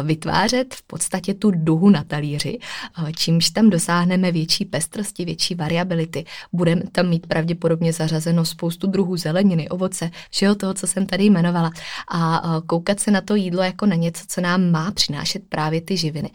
vytvářet 0.04 0.74
v 0.74 0.84
podstatě 0.84 1.34
tu 1.34 1.52
duhu 1.52 1.90
na 1.90 2.04
talíři, 2.04 2.60
čímž 3.16 3.50
tam 3.50 3.70
dosáhneme 3.70 4.32
větší 4.32 4.66
pestrosti, 4.66 5.26
větší 5.26 5.56
variability. 5.56 6.26
Budeme 6.54 6.82
tam 6.92 7.08
mít 7.08 7.28
pravděpodobně 7.28 7.94
zařazeno 7.94 8.46
spoustu 8.46 8.88
druhů 8.88 9.18
zeleniny, 9.18 9.70
ovoce, 9.70 10.12
všeho 10.32 10.56
toho, 10.56 10.74
co 10.74 10.88
jsem 10.88 11.06
tady 11.06 11.26
jmenovala. 11.26 11.72
A 12.12 12.42
koukat 12.66 13.00
se 13.00 13.12
na 13.12 13.22
to 13.22 13.36
jídlo 13.36 13.64
jako 13.64 13.86
na 13.86 13.96
něco, 13.96 14.24
co 14.28 14.42
nám 14.42 14.72
má 14.72 14.92
přinášet 14.92 15.44
právě 15.50 15.82
ty 15.82 15.98
živiny, 15.98 16.30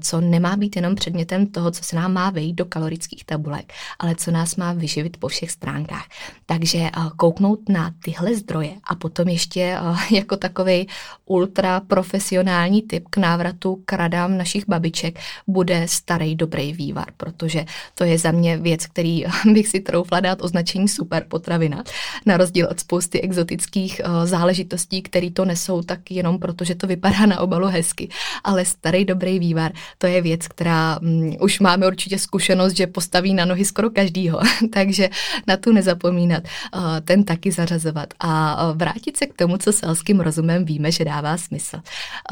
co 0.00 0.20
nemá 0.20 0.56
být 0.56 0.76
jenom 0.76 0.94
předmětem 0.94 1.46
toho, 1.46 1.70
co 1.70 1.84
se 1.84 1.96
nám 1.96 2.12
má 2.12 2.30
vejít 2.30 2.56
do 2.56 2.64
kalorických 2.64 3.24
tabulek, 3.24 3.72
ale 3.98 4.14
co 4.14 4.30
nás 4.30 4.56
má 4.56 4.72
vyživit 4.72 5.16
po 5.16 5.28
všech 5.28 5.50
stránkách. 5.50 6.06
Takže 6.46 6.90
kouknout 7.16 7.68
na 7.68 7.94
tyhle 8.04 8.34
zdroje 8.34 8.70
a 8.84 8.94
potom 8.94 9.28
ještě 9.28 9.76
jako 10.10 10.36
takový 10.68 10.86
ultra 11.26 11.80
profesionální 11.80 12.82
typ 12.82 13.08
k 13.10 13.16
návratu 13.16 13.82
k 13.84 13.92
radám 13.92 14.38
našich 14.38 14.68
babiček 14.68 15.18
bude 15.46 15.88
starý 15.88 16.34
dobrý 16.34 16.72
vývar, 16.72 17.06
protože 17.16 17.64
to 17.94 18.04
je 18.04 18.18
za 18.18 18.30
mě 18.30 18.56
věc, 18.56 18.86
který 18.86 19.24
bych 19.52 19.68
si 19.68 19.80
troufla 19.80 20.20
dát 20.20 20.42
označení 20.42 20.88
super 20.88 21.24
potravina, 21.28 21.84
na 22.26 22.36
rozdíl 22.36 22.68
od 22.70 22.80
spousty 22.80 23.20
exotických 23.20 24.00
záležitostí, 24.24 25.02
které 25.02 25.30
to 25.30 25.44
nesou 25.44 25.82
tak 25.82 26.10
jenom 26.10 26.38
proto, 26.38 26.64
že 26.64 26.74
to 26.74 26.86
vypadá 26.86 27.26
na 27.26 27.40
obalu 27.40 27.66
hezky, 27.66 28.08
ale 28.44 28.64
starý 28.64 29.04
dobrý 29.04 29.38
vývar, 29.38 29.72
to 29.98 30.06
je 30.06 30.22
věc, 30.22 30.48
která 30.48 30.98
um, 30.98 31.36
už 31.40 31.60
máme 31.60 31.86
určitě 31.86 32.18
zkušenost, 32.18 32.76
že 32.76 32.86
postaví 32.86 33.34
na 33.34 33.44
nohy 33.44 33.64
skoro 33.64 33.90
každýho, 33.90 34.40
takže 34.72 35.08
na 35.46 35.56
tu 35.56 35.72
nezapomínat, 35.72 36.42
uh, 36.44 36.82
ten 37.04 37.24
taky 37.24 37.52
zařazovat. 37.52 38.14
A 38.20 38.64
uh, 38.68 38.76
vrátit 38.76 39.16
se 39.16 39.26
k 39.26 39.34
tomu, 39.34 39.56
co 39.56 39.72
selským 39.72 40.20
rozumem 40.20 40.57
víme, 40.64 40.92
že 40.92 41.04
dává 41.04 41.36
smysl. 41.36 41.80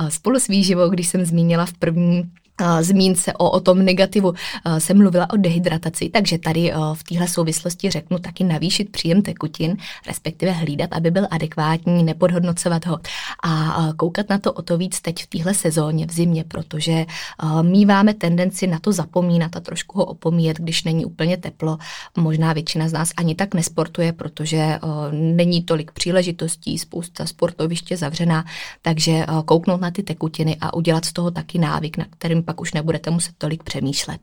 Uh, 0.01 0.09
spolu 0.09 0.41
s 0.41 0.49
výživou, 0.49 0.89
když 0.89 1.09
jsem 1.09 1.25
zmínila 1.25 1.67
v 1.67 1.73
první 1.73 2.31
zmínce 2.81 3.33
o, 3.33 3.51
o 3.51 3.61
tom 3.61 3.79
negativu 3.79 4.33
se 4.79 4.95
mluvila 4.95 5.31
o 5.31 5.37
dehydrataci, 5.37 6.09
takže 6.09 6.39
tady 6.39 6.73
v 6.95 7.05
téhle 7.05 7.29
souvislosti 7.29 7.91
řeknu 7.91 8.19
taky 8.19 8.45
navýšit 8.45 8.93
příjem 8.93 9.23
tekutin, 9.23 9.77
respektive 10.07 10.53
hlídat, 10.53 10.91
aby 10.93 11.11
byl 11.11 11.27
adekvátní, 11.31 12.05
nepodhodnocovat 12.05 12.87
ho 12.87 12.99
a 13.45 13.89
koukat 13.97 14.29
na 14.29 14.39
to 14.39 14.53
o 14.53 14.63
to 14.63 14.79
víc 14.79 15.01
teď 15.01 15.23
v 15.23 15.27
téhle 15.27 15.55
sezóně 15.55 16.07
v 16.07 16.13
zimě, 16.13 16.45
protože 16.45 17.07
míváme 17.63 18.15
tendenci 18.15 18.67
na 18.67 18.79
to 18.79 18.93
zapomínat 18.93 19.57
a 19.57 19.61
trošku 19.61 19.99
ho 19.99 20.05
opomíjet, 20.05 20.57
když 20.57 20.85
není 20.85 21.05
úplně 21.05 21.37
teplo. 21.37 21.79
Možná 22.17 22.53
většina 22.53 22.89
z 22.89 22.93
nás 22.93 23.13
ani 23.17 23.35
tak 23.35 23.55
nesportuje, 23.55 24.13
protože 24.13 24.79
není 25.13 25.63
tolik 25.63 25.91
příležitostí, 25.91 26.79
spousta 26.79 27.27
sportoviště 27.27 27.97
zavřená, 27.97 28.45
takže 28.83 29.27
kouknout 29.45 29.81
na 29.81 29.91
ty 29.91 30.03
tekutiny 30.03 30.57
a 30.61 30.75
udělat 30.75 31.05
z 31.05 31.13
toho 31.13 31.31
taky 31.31 31.59
návyk, 31.59 31.97
na 31.97 32.07
kterým 32.11 32.43
pak 32.47 32.61
už 32.61 32.73
nebudete 32.73 33.11
muset 33.11 33.35
tolik 33.39 33.63
přemýšlet 33.63 34.21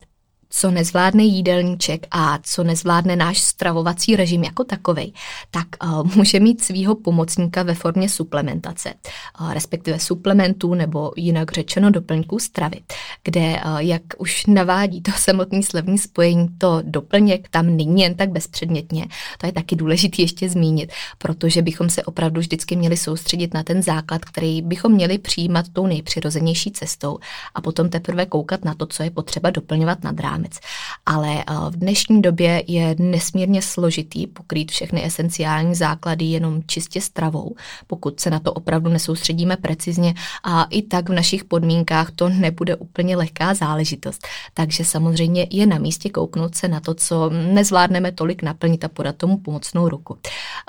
co 0.56 0.72
nezvládne 0.72 1.24
jídelníček 1.24 2.08
a 2.12 2.40
co 2.44 2.64
nezvládne 2.64 3.16
náš 3.16 3.42
stravovací 3.42 4.16
režim 4.16 4.44
jako 4.44 4.64
takový, 4.64 5.14
tak 5.52 5.68
uh, 5.84 6.16
může 6.16 6.40
mít 6.40 6.64
svýho 6.64 6.96
pomocníka 6.96 7.64
ve 7.64 7.74
formě 7.74 8.10
suplementace, 8.10 8.94
uh, 9.42 9.54
respektive 9.54 10.00
suplementů 10.00 10.74
nebo 10.74 11.12
jinak 11.16 11.52
řečeno 11.52 11.92
doplňků 11.92 12.40
stravy, 12.40 12.82
kde, 13.24 13.62
uh, 13.66 13.78
jak 13.78 14.02
už 14.18 14.46
navádí 14.46 15.02
to 15.02 15.12
samotný 15.16 15.64
slovní 15.64 15.98
spojení, 15.98 16.48
to 16.58 16.82
doplněk 16.86 17.50
tam 17.50 17.78
není 17.78 18.02
jen 18.02 18.16
tak 18.16 18.30
bezpředmětně. 18.30 19.06
To 19.38 19.46
je 19.46 19.52
taky 19.52 19.76
důležité 19.76 20.22
ještě 20.22 20.50
zmínit, 20.50 20.92
protože 21.18 21.62
bychom 21.62 21.90
se 21.90 22.04
opravdu 22.04 22.40
vždycky 22.40 22.76
měli 22.76 22.98
soustředit 22.98 23.54
na 23.54 23.64
ten 23.64 23.84
základ, 23.84 24.26
který 24.26 24.62
bychom 24.62 24.92
měli 24.92 25.18
přijímat 25.18 25.66
tou 25.74 25.88
nejpřirozenější 25.88 26.72
cestou 26.72 27.20
a 27.56 27.62
potom 27.62 27.90
teprve 27.90 28.26
koukat 28.26 28.66
na 28.66 28.74
to, 28.74 28.86
co 28.86 29.04
je 29.04 29.10
potřeba 29.10 29.50
doplňovat 29.50 30.04
nad 30.04 30.20
rámec 30.20 30.43
rámec. 30.44 30.60
Ale 31.06 31.40
eh, 31.40 31.54
v 31.70 31.76
dnešní 31.76 32.22
době 32.22 32.64
je 32.68 32.96
nesmírně 33.00 33.62
složitý 33.62 34.28
pokrýt 34.28 34.72
všechny 34.72 35.06
esenciální 35.06 35.76
základy 35.76 36.26
jenom 36.26 36.64
čistě 36.68 37.02
stravou, 37.02 37.56
pokud 37.88 38.20
se 38.20 38.30
na 38.30 38.40
to 38.40 38.54
opravdu 38.54 38.90
nesoustředíme 38.90 39.58
precizně 39.58 40.14
a 40.44 40.64
i 40.64 40.82
tak 40.82 41.10
v 41.10 41.14
našich 41.14 41.44
podmínkách 41.44 42.12
to 42.12 42.30
nebude 42.30 42.76
úplně 42.76 43.16
lehká 43.16 43.54
záležitost. 43.54 44.28
Takže 44.54 44.86
samozřejmě 44.86 45.48
je 45.52 45.66
na 45.66 45.78
místě 45.78 46.10
kouknout 46.10 46.56
se 46.56 46.68
na 46.68 46.80
to, 46.80 46.94
co 46.94 47.30
nezvládneme 47.30 48.12
tolik 48.12 48.44
naplnit 48.44 48.84
a 48.84 48.88
podat 48.88 49.16
tomu 49.16 49.38
pomocnou 49.38 49.90
ruku. 49.90 50.18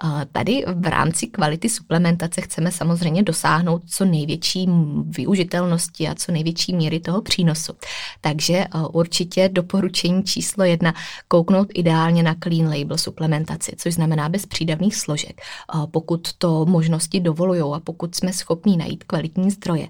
Eh, 0.05 0.27
tady 0.33 0.65
v 0.75 0.87
rámci 0.87 1.27
kvality 1.27 1.69
suplementace 1.69 2.41
chceme 2.41 2.71
samozřejmě 2.71 3.23
dosáhnout 3.23 3.83
co 3.87 4.05
největší 4.05 4.69
využitelnosti 5.09 6.09
a 6.09 6.15
co 6.15 6.33
největší 6.33 6.75
míry 6.75 7.01
toho 7.01 7.23
přínosu. 7.23 7.73
Takže 8.21 8.55
eh, 8.55 8.69
určitě 8.93 9.49
doporučení 9.55 10.25
číslo 10.25 10.65
jedna 10.65 10.95
kouknout 11.29 11.69
ideálně 11.75 12.23
na 12.23 12.35
clean 12.43 12.79
label 12.79 12.99
suplementaci, 12.99 13.73
což 13.77 13.95
znamená 13.95 14.29
bez 14.29 14.47
přídavných 14.47 14.97
složek, 14.97 15.41
pokud 15.91 16.33
to 16.39 16.67
možnosti 16.67 17.21
dovolují 17.21 17.63
a 17.75 17.81
pokud 17.81 18.15
jsme 18.15 18.33
schopni 18.33 18.77
najít 18.77 19.05
kvalitní 19.05 19.51
zdroje. 19.51 19.89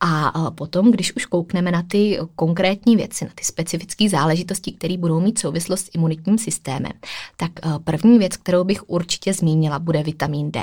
A 0.00 0.50
potom, 0.50 0.90
když 0.90 1.16
už 1.16 1.26
koukneme 1.26 1.70
na 1.70 1.82
ty 1.82 2.18
konkrétní 2.36 2.96
věci, 2.96 3.24
na 3.24 3.30
ty 3.34 3.44
specifické 3.44 4.08
záležitosti, 4.08 4.72
které 4.72 4.96
budou 4.96 5.20
mít 5.20 5.38
souvislost 5.38 5.84
s 5.84 5.90
imunitním 5.94 6.38
systémem, 6.38 6.92
tak 7.36 7.50
první 7.84 8.18
věc, 8.18 8.36
kterou 8.36 8.64
bych 8.64 8.90
určitě 8.90 9.34
zmínila, 9.34 9.78
bude 9.78 10.02
vitamin 10.02 10.50
D. 10.50 10.62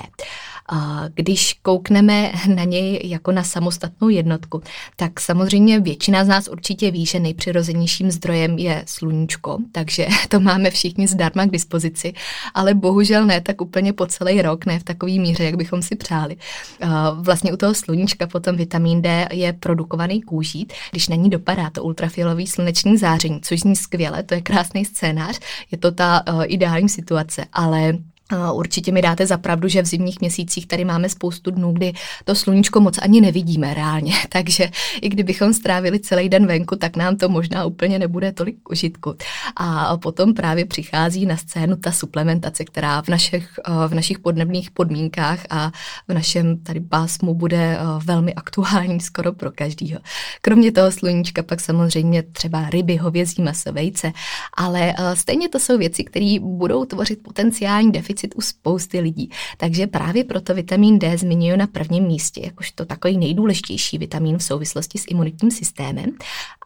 Když 1.13 1.53
koukneme 1.61 2.31
na 2.55 2.63
něj 2.63 3.01
jako 3.03 3.31
na 3.31 3.43
samostatnou 3.43 4.09
jednotku, 4.09 4.61
tak 4.95 5.19
samozřejmě 5.19 5.79
většina 5.79 6.25
z 6.25 6.27
nás 6.27 6.47
určitě 6.47 6.91
ví, 6.91 7.05
že 7.05 7.19
nejpřirozenějším 7.19 8.11
zdrojem 8.11 8.34
je 8.35 8.83
sluníčko, 8.87 9.57
takže 9.71 10.07
to 10.29 10.39
máme 10.39 10.69
všichni 10.71 11.07
zdarma 11.07 11.45
k 11.45 11.51
dispozici, 11.51 12.13
ale 12.53 12.73
bohužel 12.73 13.25
ne 13.25 13.41
tak 13.41 13.61
úplně 13.61 13.93
po 13.93 14.05
celý 14.05 14.41
rok, 14.41 14.65
ne 14.65 14.79
v 14.79 14.83
takový 14.83 15.19
míře, 15.19 15.43
jak 15.43 15.55
bychom 15.55 15.81
si 15.81 15.95
přáli. 15.95 16.35
Vlastně 17.13 17.53
u 17.53 17.57
toho 17.57 17.73
sluníčka 17.73 18.27
potom 18.27 18.55
vitamin 18.55 19.01
D 19.01 19.27
je 19.31 19.53
produkovaný 19.53 20.21
kůží, 20.21 20.67
když 20.91 21.07
na 21.07 21.15
ní 21.15 21.29
dopadá 21.29 21.69
to 21.69 21.83
ultrafialový 21.83 22.47
sluneční 22.47 22.97
záření, 22.97 23.41
což 23.41 23.59
zní 23.59 23.75
skvěle, 23.75 24.23
to 24.23 24.33
je 24.33 24.41
krásný 24.41 24.85
scénář, 24.85 25.39
je 25.71 25.77
to 25.77 25.91
ta 25.91 26.23
uh, 26.33 26.43
ideální 26.47 26.89
situace, 26.89 27.45
ale 27.53 27.97
Určitě 28.53 28.91
mi 28.91 29.01
dáte 29.01 29.27
za 29.27 29.37
pravdu, 29.37 29.67
že 29.67 29.81
v 29.81 29.85
zimních 29.85 30.21
měsících 30.21 30.67
tady 30.67 30.85
máme 30.85 31.09
spoustu 31.09 31.51
dnů, 31.51 31.71
kdy 31.71 31.93
to 32.23 32.35
sluníčko 32.35 32.81
moc 32.81 32.97
ani 32.97 33.21
nevidíme 33.21 33.73
reálně, 33.73 34.13
takže 34.29 34.69
i 35.01 35.09
kdybychom 35.09 35.53
strávili 35.53 35.99
celý 35.99 36.29
den 36.29 36.47
venku, 36.47 36.75
tak 36.75 36.95
nám 36.95 37.17
to 37.17 37.29
možná 37.29 37.65
úplně 37.65 37.99
nebude 37.99 38.31
tolik 38.31 38.69
užitku. 38.69 39.15
A 39.55 39.97
potom 39.97 40.33
právě 40.33 40.65
přichází 40.65 41.25
na 41.25 41.37
scénu 41.37 41.75
ta 41.75 41.91
suplementace, 41.91 42.65
která 42.65 43.01
v 43.01 43.07
našich, 43.07 43.49
v 43.87 43.93
našich 43.93 44.19
podnebných 44.19 44.71
podmínkách 44.71 45.39
a 45.49 45.71
v 46.07 46.13
našem 46.13 46.57
tady 46.57 46.79
pásmu 46.79 47.33
bude 47.33 47.77
velmi 48.05 48.33
aktuální 48.33 48.99
skoro 48.99 49.33
pro 49.33 49.51
každýho. 49.51 49.99
Kromě 50.41 50.71
toho 50.71 50.91
sluníčka 50.91 51.43
pak 51.43 51.61
samozřejmě 51.61 52.23
třeba 52.23 52.69
ryby, 52.69 52.95
hovězí 52.95 53.41
maso, 53.41 53.73
vejce, 53.73 54.11
ale 54.57 54.93
stejně 55.13 55.49
to 55.49 55.59
jsou 55.59 55.77
věci, 55.77 56.03
které 56.03 56.37
budou 56.39 56.85
tvořit 56.85 57.23
potenciální 57.23 57.91
deficit 57.91 58.14
deficit 58.15 58.35
u 58.35 58.41
spousty 58.41 58.99
lidí. 58.99 59.29
Takže 59.57 59.87
právě 59.87 60.23
proto 60.23 60.53
vitamin 60.53 60.99
D 60.99 61.17
zmiňuji 61.17 61.57
na 61.57 61.67
prvním 61.67 62.03
místě, 62.03 62.41
jakožto 62.43 62.85
takový 62.85 63.17
nejdůležitější 63.17 63.97
vitamin 63.97 64.37
v 64.37 64.43
souvislosti 64.43 64.97
s 64.97 65.05
imunitním 65.07 65.51
systémem. 65.51 66.05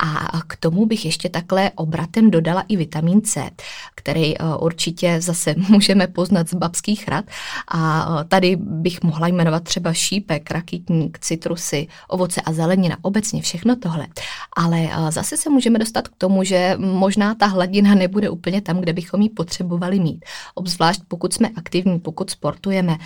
A 0.04 0.42
k 0.48 0.56
tomu 0.56 0.86
bych 0.86 1.06
ještě 1.06 1.30
takhle 1.30 1.72
obratem 1.76 2.32
dodala 2.32 2.64
i 2.68 2.76
vitamin 2.76 3.22
C, 3.22 3.50
který 3.96 4.38
eh, 4.38 4.44
určitě 4.60 5.22
zase 5.22 5.56
můžeme 5.70 6.08
poznat 6.08 6.50
z 6.50 6.54
babských 6.54 7.08
rad. 7.08 7.26
A 7.68 8.08
eh, 8.22 8.24
tady 8.24 8.56
bych 8.56 9.04
mohla 9.04 9.28
jmenovat 9.28 9.64
třeba 9.64 9.94
šípek, 9.94 10.52
rakitník, 10.52 11.20
citrusy, 11.20 11.88
ovoce 12.08 12.42
a 12.42 12.54
zelenina, 12.54 12.98
obecně 13.02 13.42
všechno 13.42 13.76
tohle. 13.76 14.08
Ale 14.56 14.90
eh, 14.92 15.12
zase 15.12 15.38
se 15.38 15.50
můžeme 15.50 15.80
dostat 15.80 16.08
k 16.08 16.16
tomu, 16.18 16.44
že 16.44 16.76
možná 16.78 17.36
ta 17.36 17.46
hladina 17.46 17.96
nebude 17.96 18.30
úplně 18.30 18.62
tam, 18.62 18.80
kde 18.80 18.94
bychom 18.94 19.22
ji 19.22 19.30
potřebovali 19.30 20.00
mít. 20.00 20.26
Obzvlášť 20.56 21.02
pokud 21.08 21.34
jsme 21.40 21.50
aktivní, 21.56 22.00
pokud 22.00 22.30
sportujeme, 22.30 22.98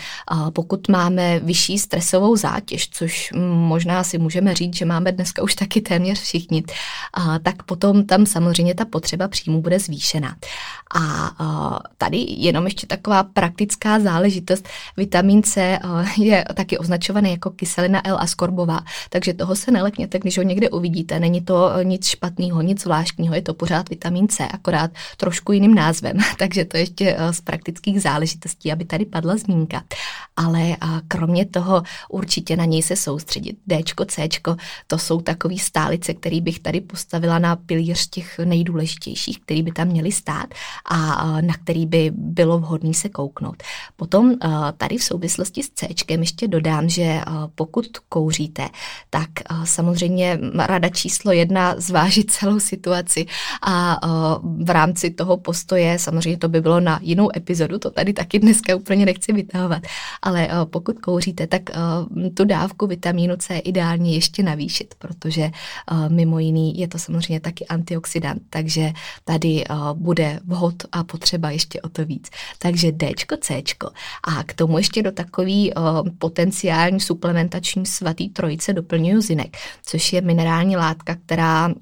pokud 0.54 0.90
máme 0.90 1.40
vyšší 1.40 1.78
stresovou 1.80 2.36
zátěž, 2.36 2.90
což 2.90 3.32
možná 3.54 4.04
si 4.04 4.18
můžeme 4.18 4.54
říct, 4.54 4.76
že 4.76 4.86
máme 4.86 5.12
dneska 5.12 5.44
už 5.44 5.56
taky 5.56 5.82
téměř 5.82 6.22
všichni, 6.22 6.64
tak 7.44 7.64
potom 7.64 8.06
tam 8.06 8.26
samozřejmě 8.26 8.76
ta 8.76 8.86
potřeba 8.86 9.28
příjmu 9.28 9.62
bude 9.62 9.80
zvýšená. 9.80 10.36
A 10.96 11.32
tady 11.98 12.26
jenom 12.28 12.66
ještě 12.66 12.88
taková 12.88 13.24
praktická 13.24 14.00
záležitost. 14.00 14.70
Vitamin 14.98 15.44
C 15.44 15.80
je 16.18 16.46
taky 16.54 16.78
označovaný 16.78 17.32
jako 17.32 17.50
kyselina 17.50 18.08
L 18.08 18.18
askorbová, 18.20 18.80
takže 19.10 19.34
toho 19.34 19.56
se 19.56 19.72
nelekněte, 19.72 20.20
když 20.20 20.38
ho 20.38 20.44
někde 20.44 20.70
uvidíte. 20.70 21.20
Není 21.20 21.42
to 21.42 21.72
nic 21.84 22.08
špatného, 22.08 22.62
nic 22.62 22.82
zvláštního, 22.82 23.36
je 23.36 23.42
to 23.42 23.54
pořád 23.54 23.90
vitamin 23.90 24.28
C, 24.28 24.48
akorát 24.48 24.92
trošku 25.18 25.52
jiným 25.52 25.76
názvem. 25.76 26.18
takže 26.38 26.66
to 26.66 26.78
ještě 26.78 27.18
z 27.32 27.42
praktických 27.42 28.02
záležitostí, 28.02 28.23
aby 28.72 28.86
tady 28.86 29.06
padla 29.06 29.38
zmínka. 29.38 29.84
Ale 30.36 30.78
kromě 31.08 31.46
toho 31.46 31.84
určitě 32.10 32.56
na 32.56 32.66
něj 32.66 32.84
se 32.84 32.96
soustředit. 32.96 33.58
D, 33.68 33.84
C, 34.08 34.30
to 34.88 34.98
jsou 34.98 35.22
takové 35.22 35.58
stálice, 35.58 36.14
které 36.14 36.42
bych 36.42 36.60
tady 36.60 36.82
postavila 36.82 37.40
na 37.40 37.56
pilíř 37.56 38.10
těch 38.10 38.40
nejdůležitějších, 38.40 39.40
který 39.40 39.64
by 39.64 39.72
tam 39.72 39.88
měly 39.88 40.12
stát 40.12 40.48
a 40.90 41.42
na 41.42 41.54
který 41.54 41.86
by 41.86 42.12
bylo 42.16 42.60
vhodné 42.60 42.94
se 42.94 43.10
kouknout. 43.10 43.64
Potom 43.96 44.36
tady 44.78 44.98
v 44.98 45.04
souvislosti 45.04 45.64
s 45.64 45.70
C 45.70 45.88
ještě 46.10 46.48
dodám, 46.48 46.90
že 46.90 47.22
pokud 47.56 47.86
kouříte, 48.10 48.70
tak 49.10 49.30
samozřejmě 49.64 50.40
rada 50.56 50.90
číslo 50.90 51.32
jedna 51.32 51.76
zvážit 51.78 52.32
celou 52.32 52.60
situaci 52.60 53.26
a 53.62 54.00
v 54.64 54.70
rámci 54.70 55.10
toho 55.10 55.38
postoje, 55.38 56.00
samozřejmě 56.00 56.38
to 56.38 56.50
by 56.50 56.62
bylo 56.62 56.80
na 56.80 57.00
jinou 57.02 57.30
epizodu, 57.38 57.80
to 57.80 57.92
tady 57.92 58.14
taky 58.14 58.40
dneska 58.40 58.76
úplně 58.76 59.06
nechci 59.06 59.34
vytahovat, 59.34 59.84
ale 60.24 60.50
pokud 60.66 61.00
kouříte, 61.00 61.48
tak 61.48 61.62
tu 62.34 62.46
dávku 62.46 62.88
vitamínu 62.88 63.36
C 63.38 63.58
ideálně 63.58 64.14
ještě 64.14 64.44
navýšit, 64.44 64.96
protože 65.00 65.52
mimo 66.08 66.40
jiný 66.40 66.80
je 66.80 66.88
to 66.88 67.00
samozřejmě 67.00 67.40
taky 67.40 67.66
antioxidant, 67.66 68.42
takže 68.50 68.92
tady 69.26 69.64
bude 69.94 70.40
vhod 70.46 70.76
a 70.92 71.04
potřeba 71.04 71.50
ještě 71.50 71.82
o 71.82 71.90
to 71.90 72.06
víc. 72.06 72.30
Takže 72.60 72.92
D, 72.92 73.12
C. 73.42 73.64
A 74.24 74.44
k 74.44 74.54
tomu 74.54 74.78
ještě 74.78 75.04
do 75.04 75.12
takový 75.12 75.74
potenciální 76.18 77.00
suplementační 77.00 77.86
svatý 77.86 78.30
trojice 78.30 78.74
doplňuju 78.74 79.22
zinek, 79.22 79.58
což 79.86 80.14
je 80.14 80.22
minerální 80.22 80.78
látka, 80.78 81.16
která 81.26 81.74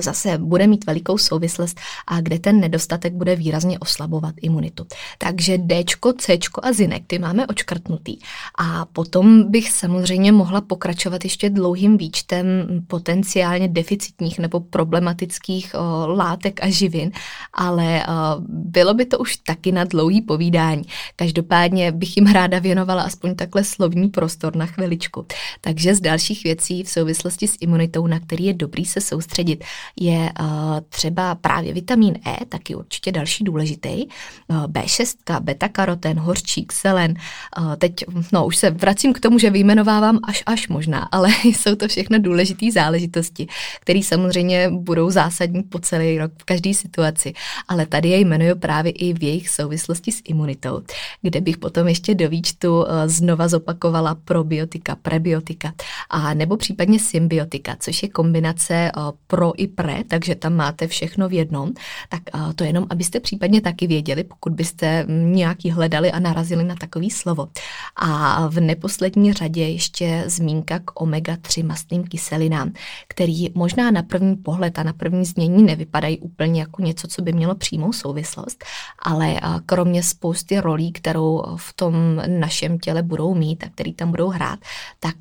zase 0.00 0.38
bude 0.38 0.66
mít 0.66 0.86
velikou 0.86 1.18
souvislost 1.18 1.80
a 2.06 2.20
kde 2.20 2.38
ten 2.38 2.60
nedostatek 2.60 3.12
bude 3.12 3.36
výrazně 3.36 3.78
oslabovat 3.78 4.34
imunitu. 4.42 4.86
Takže 5.18 5.58
D, 5.58 5.84
C 6.18 6.38
a 6.62 6.72
zinek, 6.72 7.02
ty 7.06 7.18
máme 7.18 7.46
očkrtnutý. 7.46 8.18
A 8.58 8.84
potom 8.84 9.50
bych 9.50 9.70
samozřejmě 9.70 10.32
mohla 10.32 10.60
pokračovat 10.60 11.24
ještě 11.24 11.50
dlouhým 11.50 11.96
výčtem 11.96 12.46
potenciálně 12.86 13.68
deficitních 13.68 14.38
nebo 14.38 14.60
problematických 14.60 15.74
o, 15.74 16.06
látek 16.06 16.64
a 16.64 16.70
živin, 16.70 17.10
ale 17.52 18.06
o, 18.06 18.10
bylo 18.48 18.94
by 18.94 19.04
to 19.04 19.18
už 19.18 19.36
taky 19.36 19.72
na 19.72 19.84
dlouhý 19.84 20.20
povídání. 20.20 20.82
Každopádně 21.16 21.92
bych 21.92 22.16
jim 22.16 22.26
ráda 22.26 22.58
věnovala 22.58 23.02
aspoň 23.02 23.34
takhle 23.34 23.64
slovní 23.64 24.08
prostor 24.08 24.56
na 24.56 24.66
chviličku. 24.66 25.26
Takže 25.60 25.94
z 25.94 26.00
dalších 26.00 26.44
věcí 26.44 26.82
v 26.82 26.88
souvislosti 26.88 27.48
s 27.48 27.56
imunitou, 27.60 28.06
na 28.06 28.20
který 28.20 28.44
je 28.44 28.54
dobrý 28.54 28.84
se 28.84 29.00
soustředit, 29.00 29.64
je 30.00 30.30
uh, 30.40 30.46
třeba 30.88 31.34
právě 31.34 31.72
vitamin 31.72 32.18
E, 32.26 32.44
taky 32.46 32.74
určitě 32.74 33.12
další 33.12 33.44
důležitý, 33.44 34.06
uh, 34.48 34.64
B6, 34.64 35.40
beta-karoten, 35.40 36.18
horčík, 36.18 36.72
selen. 36.72 37.14
Uh, 37.58 37.76
teď, 37.76 37.94
no 38.32 38.46
už 38.46 38.56
se 38.56 38.70
vracím 38.70 39.12
k 39.12 39.20
tomu, 39.20 39.38
že 39.38 39.50
vyjmenovávám 39.50 40.18
až 40.28 40.42
až 40.46 40.68
možná, 40.68 41.08
ale 41.12 41.28
jsou 41.44 41.74
to 41.74 41.88
všechno 41.88 42.18
důležité 42.18 42.66
záležitosti, 42.72 43.46
které 43.80 44.02
samozřejmě 44.02 44.70
budou 44.70 45.10
zásadní 45.10 45.62
po 45.62 45.78
celý 45.78 46.18
rok 46.18 46.32
v 46.38 46.44
každé 46.44 46.74
situaci. 46.74 47.32
Ale 47.68 47.86
tady 47.86 48.08
je 48.08 48.18
jmenuju 48.18 48.56
právě 48.56 48.92
i 48.92 49.12
v 49.12 49.22
jejich 49.22 49.48
souvislosti 49.48 50.12
s 50.12 50.20
imunitou, 50.24 50.82
kde 51.22 51.40
bych 51.40 51.58
potom 51.58 51.88
ještě 51.88 52.14
do 52.14 52.28
výčtu 52.28 52.84
znova 53.06 53.48
zopakovala 53.48 54.14
probiotika, 54.14 54.96
prebiotika 55.02 55.72
a 56.10 56.34
nebo 56.34 56.56
případně 56.56 56.98
symbiotika, 56.98 57.76
což 57.80 58.02
je 58.02 58.08
kombinace 58.08 58.90
pro 59.26 59.52
i 59.62 59.68
pre, 59.68 60.04
takže 60.08 60.34
tam 60.34 60.54
máte 60.54 60.86
všechno 60.86 61.28
v 61.28 61.32
jednom, 61.32 61.72
tak 62.08 62.22
to 62.54 62.64
jenom, 62.64 62.86
abyste 62.90 63.20
případně 63.20 63.60
taky 63.60 63.86
věděli, 63.86 64.24
pokud 64.24 64.52
byste 64.52 65.06
nějaký 65.08 65.70
hledali 65.70 66.12
a 66.12 66.18
narazili 66.18 66.64
na 66.64 66.74
takový 66.74 67.10
slovo. 67.10 67.48
A 67.96 68.46
v 68.48 68.60
neposlední 68.60 69.32
řadě 69.32 69.68
ještě 69.68 70.24
zmínka 70.26 70.78
k 70.78 71.00
omega-3 71.00 71.66
mastným 71.66 72.04
kyselinám, 72.04 72.72
který 73.08 73.48
možná 73.54 73.90
na 73.90 74.02
první 74.02 74.36
pohled 74.36 74.78
a 74.78 74.82
na 74.82 74.92
první 74.92 75.24
změní 75.24 75.62
nevypadají 75.62 76.18
úplně 76.18 76.60
jako 76.60 76.82
něco, 76.82 77.08
co 77.08 77.22
by 77.22 77.32
mělo 77.32 77.54
přímou 77.54 77.92
souvislost, 77.92 78.64
ale 78.98 79.40
kromě 79.66 80.02
spousty 80.02 80.60
rolí, 80.60 80.92
kterou 80.92 81.42
v 81.56 81.72
tom 81.72 81.94
našem 82.26 82.78
těle 82.78 83.02
budou 83.02 83.34
mít 83.34 83.64
a 83.64 83.68
který 83.68 83.94
tam 83.94 84.10
budou 84.10 84.28
hrát, 84.28 84.58
tak 85.00 85.16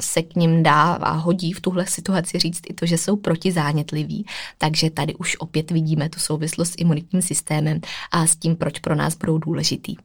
se 0.00 0.22
k 0.22 0.36
ním 0.36 0.62
dá 0.62 0.82
a 0.82 1.12
hodí 1.12 1.52
v 1.52 1.60
tuhle 1.60 1.86
situaci 1.86 2.38
říct 2.38 2.62
i 2.68 2.74
to, 2.74 2.86
že 2.86 2.98
jsou 2.98 3.16
protizánětliví 3.16 3.85
citliví, 3.86 4.26
takže 4.58 4.90
tady 4.90 5.14
už 5.14 5.36
opět 5.36 5.70
vidíme 5.70 6.08
tu 6.08 6.20
souvislost 6.20 6.72
s 6.72 6.76
imunitním 6.78 7.22
systémem 7.22 7.80
a 8.12 8.26
s 8.26 8.36
tím, 8.36 8.56
proč 8.56 8.78
pro 8.78 8.94
nás 8.94 9.16
budou 9.16 9.38
důležitý. 9.38 9.96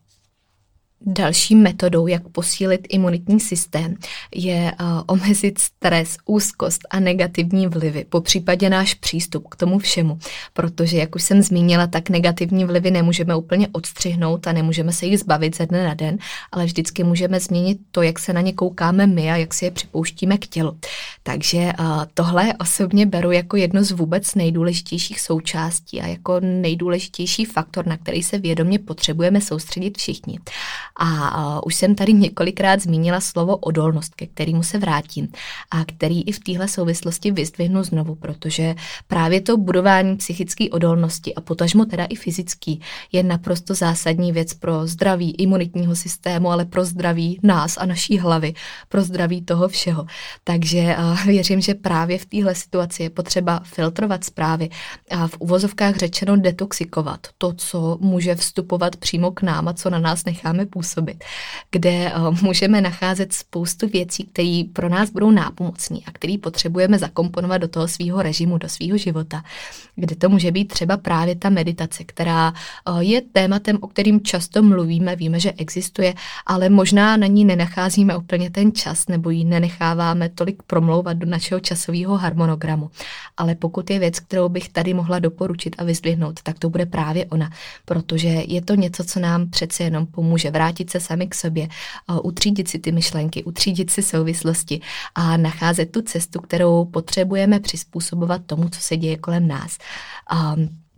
Další 1.05 1.55
metodou, 1.55 2.07
jak 2.07 2.27
posílit 2.27 2.87
imunitní 2.89 3.39
systém, 3.39 3.95
je 4.35 4.71
uh, 4.81 4.87
omezit 5.07 5.59
stres, 5.59 6.17
úzkost 6.25 6.81
a 6.89 6.99
negativní 6.99 7.67
vlivy, 7.67 8.05
po 8.09 8.21
případě 8.21 8.69
náš 8.69 8.93
přístup 8.93 9.47
k 9.47 9.55
tomu 9.55 9.79
všemu. 9.79 10.19
Protože, 10.53 10.97
jak 10.97 11.15
už 11.15 11.23
jsem 11.23 11.41
zmínila, 11.41 11.87
tak 11.87 12.09
negativní 12.09 12.65
vlivy 12.65 12.91
nemůžeme 12.91 13.35
úplně 13.35 13.67
odstřihnout 13.71 14.47
a 14.47 14.51
nemůžeme 14.51 14.91
se 14.91 15.05
jich 15.05 15.19
zbavit 15.19 15.57
ze 15.57 15.65
dne 15.65 15.83
na 15.83 15.93
den, 15.93 16.17
ale 16.51 16.65
vždycky 16.65 17.03
můžeme 17.03 17.39
změnit 17.39 17.77
to, 17.91 18.01
jak 18.01 18.19
se 18.19 18.33
na 18.33 18.41
ně 18.41 18.53
koukáme 18.53 19.07
my 19.07 19.31
a 19.31 19.35
jak 19.35 19.53
si 19.53 19.65
je 19.65 19.71
připouštíme 19.71 20.37
k 20.37 20.47
tělu. 20.47 20.77
Takže 21.23 21.71
uh, 21.79 22.05
tohle 22.13 22.53
osobně 22.59 23.05
beru 23.05 23.31
jako 23.31 23.57
jedno 23.57 23.83
z 23.83 23.91
vůbec 23.91 24.35
nejdůležitějších 24.35 25.21
součástí 25.21 26.01
a 26.01 26.07
jako 26.07 26.39
nejdůležitější 26.39 27.45
faktor, 27.45 27.87
na 27.87 27.97
který 27.97 28.23
se 28.23 28.37
vědomě 28.37 28.79
potřebujeme 28.79 29.41
soustředit 29.41 29.97
všichni. 29.97 30.39
A 30.99 31.65
už 31.65 31.75
jsem 31.75 31.95
tady 31.95 32.13
několikrát 32.13 32.81
zmínila 32.81 33.21
slovo 33.21 33.57
odolnost, 33.57 34.15
ke 34.15 34.27
kterému 34.27 34.63
se 34.63 34.77
vrátím 34.77 35.27
a 35.71 35.85
který 35.85 36.21
i 36.21 36.31
v 36.31 36.39
téhle 36.39 36.67
souvislosti 36.67 37.31
vyzdvihnu 37.31 37.83
znovu, 37.83 38.15
protože 38.15 38.75
právě 39.07 39.41
to 39.41 39.57
budování 39.57 40.17
psychické 40.17 40.69
odolnosti 40.69 41.35
a 41.35 41.41
potažmo 41.41 41.85
teda 41.85 42.05
i 42.05 42.15
fyzický 42.15 42.81
je 43.11 43.23
naprosto 43.23 43.73
zásadní 43.73 44.31
věc 44.31 44.53
pro 44.53 44.87
zdraví 44.87 45.31
imunitního 45.31 45.95
systému, 45.95 46.51
ale 46.51 46.65
pro 46.65 46.85
zdraví 46.85 47.39
nás 47.43 47.77
a 47.77 47.85
naší 47.85 48.19
hlavy, 48.19 48.53
pro 48.89 49.01
zdraví 49.01 49.41
toho 49.41 49.67
všeho. 49.67 50.05
Takže 50.43 50.95
věřím, 51.25 51.61
že 51.61 51.73
právě 51.73 52.17
v 52.17 52.25
téhle 52.25 52.55
situaci 52.55 53.03
je 53.03 53.09
potřeba 53.09 53.59
filtrovat 53.63 54.23
zprávy 54.23 54.69
a 55.11 55.27
v 55.27 55.35
uvozovkách 55.39 55.95
řečeno 55.95 56.37
detoxikovat 56.37 57.27
to, 57.37 57.53
co 57.53 57.97
může 58.01 58.35
vstupovat 58.35 58.95
přímo 58.95 59.31
k 59.31 59.41
nám 59.41 59.67
a 59.67 59.73
co 59.73 59.89
na 59.89 59.99
nás 59.99 60.25
necháme 60.25 60.65
působit 60.65 60.80
přizpůsobit, 60.81 61.23
kde 61.71 62.11
můžeme 62.41 62.81
nacházet 62.81 63.33
spoustu 63.33 63.87
věcí, 63.87 64.23
které 64.23 64.63
pro 64.73 64.89
nás 64.89 65.09
budou 65.09 65.31
nápomocné 65.31 65.97
a 66.05 66.11
které 66.11 66.35
potřebujeme 66.41 66.99
zakomponovat 66.99 67.61
do 67.61 67.67
toho 67.67 67.87
svého 67.87 68.21
režimu, 68.21 68.57
do 68.57 68.69
svého 68.69 68.97
života, 68.97 69.43
kde 69.95 70.15
to 70.15 70.29
může 70.29 70.51
být 70.51 70.67
třeba 70.67 70.97
právě 70.97 71.35
ta 71.35 71.49
meditace, 71.49 72.03
která 72.03 72.53
je 72.99 73.21
tématem, 73.21 73.77
o 73.81 73.87
kterým 73.87 74.21
často 74.21 74.63
mluvíme, 74.63 75.15
víme, 75.15 75.39
že 75.39 75.51
existuje, 75.57 76.13
ale 76.45 76.69
možná 76.69 77.17
na 77.17 77.27
ní 77.27 77.45
nenacházíme 77.45 78.17
úplně 78.17 78.49
ten 78.49 78.71
čas 78.71 79.07
nebo 79.07 79.29
ji 79.29 79.45
nenecháváme 79.45 80.29
tolik 80.29 80.63
promlouvat 80.63 81.17
do 81.17 81.25
našeho 81.25 81.59
časového 81.59 82.17
harmonogramu. 82.17 82.89
Ale 83.37 83.55
pokud 83.55 83.89
je 83.89 83.99
věc, 83.99 84.19
kterou 84.19 84.49
bych 84.49 84.69
tady 84.69 84.93
mohla 84.93 85.19
doporučit 85.19 85.75
a 85.77 85.83
vyzdvihnout, 85.83 86.41
tak 86.43 86.59
to 86.59 86.69
bude 86.69 86.85
právě 86.85 87.25
ona, 87.25 87.49
protože 87.85 88.27
je 88.27 88.61
to 88.61 88.75
něco, 88.75 89.03
co 89.03 89.19
nám 89.19 89.49
přece 89.49 89.83
jenom 89.83 90.05
pomůže 90.05 90.51
vrátit 90.51 90.70
se 90.91 90.99
sami 90.99 91.27
k 91.27 91.35
sobě, 91.35 91.67
utřídit 92.23 92.67
si 92.67 92.79
ty 92.79 92.91
myšlenky, 92.91 93.43
utřídit 93.43 93.89
si 93.91 94.03
souvislosti 94.03 94.81
a 95.15 95.37
nacházet 95.37 95.91
tu 95.91 96.01
cestu, 96.01 96.41
kterou 96.41 96.85
potřebujeme 96.85 97.59
přizpůsobovat 97.59 98.41
tomu, 98.45 98.69
co 98.69 98.81
se 98.81 98.97
děje 98.97 99.17
kolem 99.17 99.47
nás. 99.47 99.77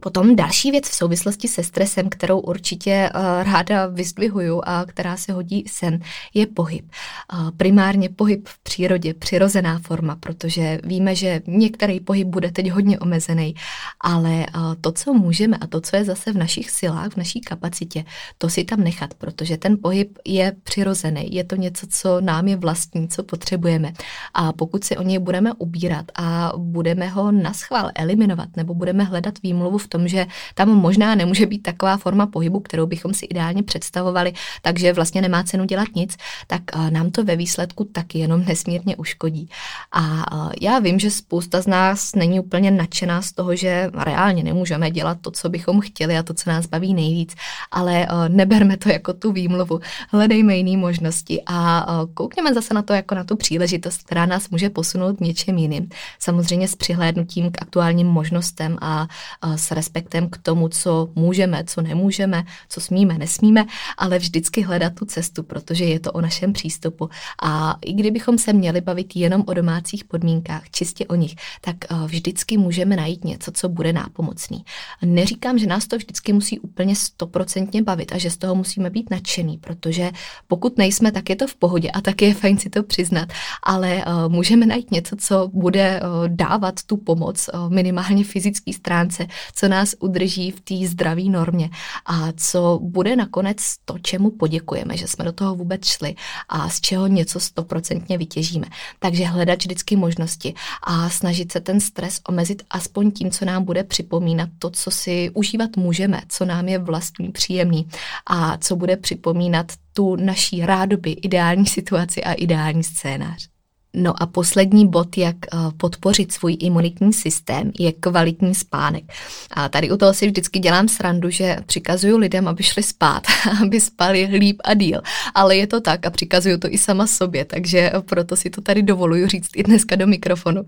Potom 0.04 0.36
další 0.36 0.72
věc 0.72 0.89
v 0.89 0.94
souvislosti 0.94 1.48
se 1.48 1.63
stresem, 1.63 2.10
kterou 2.10 2.39
určitě 2.39 3.10
uh, 3.16 3.22
ráda 3.44 3.88
vyzdvihuju 3.88 4.62
a 4.66 4.86
která 4.86 5.18
se 5.18 5.34
hodí 5.34 5.63
sem, 5.68 6.00
je 6.34 6.48
pohyb. 6.48 6.86
Uh, 7.34 7.52
primárně 7.52 8.10
pohyb 8.10 8.48
v 8.48 8.60
přírodě, 8.60 9.13
přirozená 9.13 9.80
forma, 9.80 10.16
protože 10.16 10.80
víme, 10.84 11.16
že 11.16 11.42
některý 11.48 12.00
pohyb 12.00 12.28
bude 12.28 12.52
teď 12.52 12.72
hodně 12.72 13.00
omezený, 13.00 13.56
ale 14.02 14.46
uh, 14.56 14.76
to, 14.82 14.92
co 14.92 15.13
můžeme 15.13 15.58
a 15.58 15.68
to, 15.68 15.82
co 15.82 15.96
je 15.96 16.04
zase 16.04 16.34
v 16.34 16.38
našich 16.38 16.72
silách, 16.72 17.13
v 17.13 17.18
naší 17.18 17.42
kapacitě, 17.42 18.06
to 18.38 18.50
si 18.50 18.63
tam 18.63 18.80
nechat, 18.80 19.13
protože 19.13 19.58
ten 19.58 19.78
pohyb 19.82 20.18
je 20.26 20.56
přirozený, 20.63 21.36
je 21.36 21.44
to 21.44 21.56
něco, 21.56 21.88
co 21.89 22.22
nám 22.22 22.48
je 22.48 22.56
vlastní, 22.56 23.08
co 23.08 23.24
potřebujeme. 23.24 23.94
A 24.34 24.54
pokud 24.54 24.84
si 24.84 24.98
o 24.98 25.04
něj 25.04 25.20
budeme 25.20 25.54
ubírat 25.54 26.06
a 26.16 26.54
budeme 26.58 27.08
ho 27.08 27.32
na 27.32 27.54
schvál 27.54 27.92
eliminovat 27.96 28.50
nebo 28.58 28.74
budeme 28.74 29.04
hledat 29.04 29.34
výmluvu 29.44 29.78
v 29.78 29.93
tom, 29.94 30.08
že 30.08 30.26
tam 30.56 30.70
možná 30.70 31.16
nemůže 31.16 31.46
být 31.46 31.64
taková 31.64 31.98
forma 31.98 32.26
pohybu, 32.26 32.60
kterou 32.60 32.86
bychom 32.86 33.14
si 33.14 33.26
ideálně 33.26 33.64
představovali, 33.64 34.34
takže 34.62 34.94
vlastně 34.94 35.22
nemá 35.22 35.44
cenu 35.44 35.66
dělat 35.66 35.88
nic, 35.96 36.18
tak 36.48 36.62
eh, 36.74 36.92
nám 36.92 37.12
to 37.12 37.24
ve 37.24 37.36
výsledku 37.36 37.84
taky 37.84 38.20
jenom 38.20 38.46
nesmírně 38.46 38.96
uškodí. 38.96 39.50
A 39.92 40.02
eh, 40.02 40.54
já 40.62 40.80
vím, 40.80 41.00
že 41.00 41.12
spousta 41.12 41.62
z 41.62 41.68
nás 41.68 42.16
není 42.16 42.40
úplně 42.40 42.72
nadšená 42.72 43.22
z 43.22 43.32
toho, 43.32 43.56
že 43.56 43.92
reálně 43.94 44.44
nemůžeme 44.44 44.92
dělat 44.92 45.18
to, 45.22 45.32
co 45.32 45.50
bychom 45.50 45.82
chtěli 45.82 46.18
a 46.18 46.24
to, 46.24 46.34
co 46.34 46.50
nás 46.50 46.66
baví 46.66 46.94
nejvíc, 46.94 47.36
ale 47.72 48.08
eh, 48.10 48.30
neberme 48.30 48.78
to 48.78 48.90
jako 48.90 49.14
tu 49.14 49.32
výmluvu, 49.32 49.80
hledejme 50.10 50.58
jiné 50.58 50.78
možnosti 50.78 51.42
a 51.46 51.86
koukněme 52.14 52.54
zase 52.54 52.74
na 52.74 52.82
to 52.82 52.94
jako 52.94 53.16
na 53.16 53.24
tu 53.24 53.36
příležitost, 53.36 54.04
která 54.04 54.26
nás 54.26 54.50
může 54.50 54.70
posunout 54.70 55.22
něčem 55.22 55.58
jiným. 55.58 55.90
Samozřejmě 56.20 56.68
s 56.68 56.76
přihlédnutím 56.76 57.52
k 57.52 57.62
aktuálním 57.62 58.08
možnostem 58.08 58.78
a 58.82 59.08
s 59.56 59.72
respektem 59.84 60.30
k 60.30 60.38
tomu, 60.38 60.69
co 60.69 61.10
můžeme, 61.15 61.63
co 61.67 61.82
nemůžeme, 61.82 62.43
co 62.69 62.82
smíme, 62.82 63.17
nesmíme, 63.17 63.65
ale 63.98 64.19
vždycky 64.19 64.62
hledat 64.62 64.93
tu 64.96 65.06
cestu, 65.06 65.43
protože 65.43 65.86
je 65.86 66.00
to 66.00 66.12
o 66.12 66.22
našem 66.22 66.54
přístupu. 66.54 67.10
A 67.43 67.76
i 67.82 67.93
kdybychom 67.93 68.38
se 68.38 68.54
měli 68.54 68.82
bavit 68.82 69.15
jenom 69.15 69.43
o 69.48 69.54
domácích 69.54 70.04
podmínkách, 70.04 70.69
čistě 70.72 71.06
o 71.06 71.15
nich, 71.15 71.36
tak 71.62 71.76
eh, 71.84 71.96
vždycky 72.08 72.58
můžeme 72.58 72.96
najít 72.96 73.26
něco, 73.26 73.52
co 73.52 73.69
bude 73.69 73.93
nápomocný. 73.93 74.63
Neříkám, 75.02 75.60
že 75.60 75.67
nás 75.67 75.88
to 75.88 75.98
vždycky 75.98 76.34
musí 76.34 76.60
úplně 76.60 76.96
stoprocentně 76.96 77.82
bavit 77.84 78.12
a 78.12 78.17
že 78.17 78.32
z 78.32 78.38
toho 78.38 78.56
musíme 78.56 78.89
být 78.89 79.10
nadšený, 79.12 79.58
protože 79.58 80.12
pokud 80.48 80.78
nejsme, 80.78 81.12
tak 81.12 81.30
je 81.30 81.36
to 81.36 81.48
v 81.48 81.56
pohodě 81.56 81.91
a 81.91 82.02
tak 82.02 82.22
je 82.22 82.34
fajn 82.34 82.58
si 82.58 82.69
to 82.69 82.84
přiznat, 82.84 83.30
ale 83.63 84.06
uh, 84.06 84.32
můžeme 84.32 84.65
najít 84.65 84.91
něco, 84.91 85.15
co 85.19 85.50
bude 85.54 86.00
uh, 86.00 86.28
dávat 86.28 86.84
tu 86.88 86.98
pomoc 86.98 87.50
minimálně 87.69 88.24
fyzické 88.24 88.74
stránce, 88.74 89.28
co 89.56 89.67
nás 89.74 89.96
udrží 90.00 90.52
v 90.52 90.62
té 90.62 90.88
zdravé 90.88 91.24
normě 91.24 91.70
a 92.06 92.32
co 92.38 92.80
bude 92.82 93.16
nakonec 93.16 93.58
to, 93.86 94.00
čemu 94.00 94.32
poděkujeme, 94.32 94.98
že 94.98 95.08
jsme 95.08 95.26
do 95.26 95.32
toho 95.32 95.56
vůbec 95.56 95.86
šli 95.86 96.16
a 96.50 96.70
z 96.70 96.82
čeho 96.82 97.08
něco 97.08 97.40
stoprocentně 97.40 98.18
vytěžíme. 98.18 98.68
Takže 99.00 99.26
hledat 99.26 99.60
vždycky 99.60 99.96
možnosti 99.96 100.54
a 100.84 101.10
snažit 101.10 101.52
se 101.52 101.60
ten 101.60 101.80
stres 101.80 102.20
omezit 102.30 102.64
aspoň 102.70 103.12
tím, 103.12 103.32
co 103.32 103.46
nám 103.46 103.64
bude 103.64 103.84
připomínat 103.84 104.50
to, 104.60 104.70
co 104.70 104.92
si 104.92 105.32
užívat 105.34 105.78
můžeme, 105.78 106.22
co 106.30 106.46
nám 106.46 106.68
je 106.68 106.80
vlastní 106.80 107.32
příjemný 107.32 107.88
a 108.28 108.58
co 108.58 108.76
bude 108.76 108.98
připomínat 108.98 109.72
tu 109.94 110.16
naší 110.16 110.66
rádoby, 110.66 111.12
ideální 111.12 111.66
situaci 111.66 112.24
a 112.24 112.34
ideální 112.34 112.84
scénář. 112.84 113.53
No 113.96 114.24
a 114.24 114.26
poslední 114.26 114.88
bod, 114.88 115.18
jak 115.18 115.36
eh, 115.36 115.58
podpořit 115.78 116.32
svůj 116.32 116.58
imunitní 116.60 117.14
systém, 117.14 117.72
je 117.80 117.92
kvalitní 117.92 118.56
spánek. 118.56 119.04
A 119.52 119.70
tady 119.70 119.92
u 119.92 119.98
toho 119.98 120.14
si 120.14 120.28
vždycky 120.28 120.60
dělám 120.60 120.88
srandu, 120.88 121.30
že 121.30 121.58
přikazuju 121.66 122.18
lidem, 122.18 122.48
aby 122.48 122.64
šli 122.64 122.84
spát, 122.84 123.24
aby 123.62 123.82
spali 123.82 124.26
líp 124.26 124.62
a 124.64 124.74
díl. 124.74 125.02
Ale 125.36 125.56
je 125.56 125.68
to 125.68 125.82
tak 125.82 126.06
a 126.06 126.10
přikazuju 126.10 126.58
to 126.58 126.68
i 126.74 126.78
sama 126.78 127.08
sobě, 127.08 127.46
takže 127.46 127.92
proto 128.06 128.36
si 128.36 128.50
to 128.50 128.62
tady 128.62 128.84
dovoluju 128.84 129.28
říct 129.28 129.50
i 129.56 129.64
dneska 129.64 129.96
do 129.96 130.08
mikrofonu. 130.08 130.64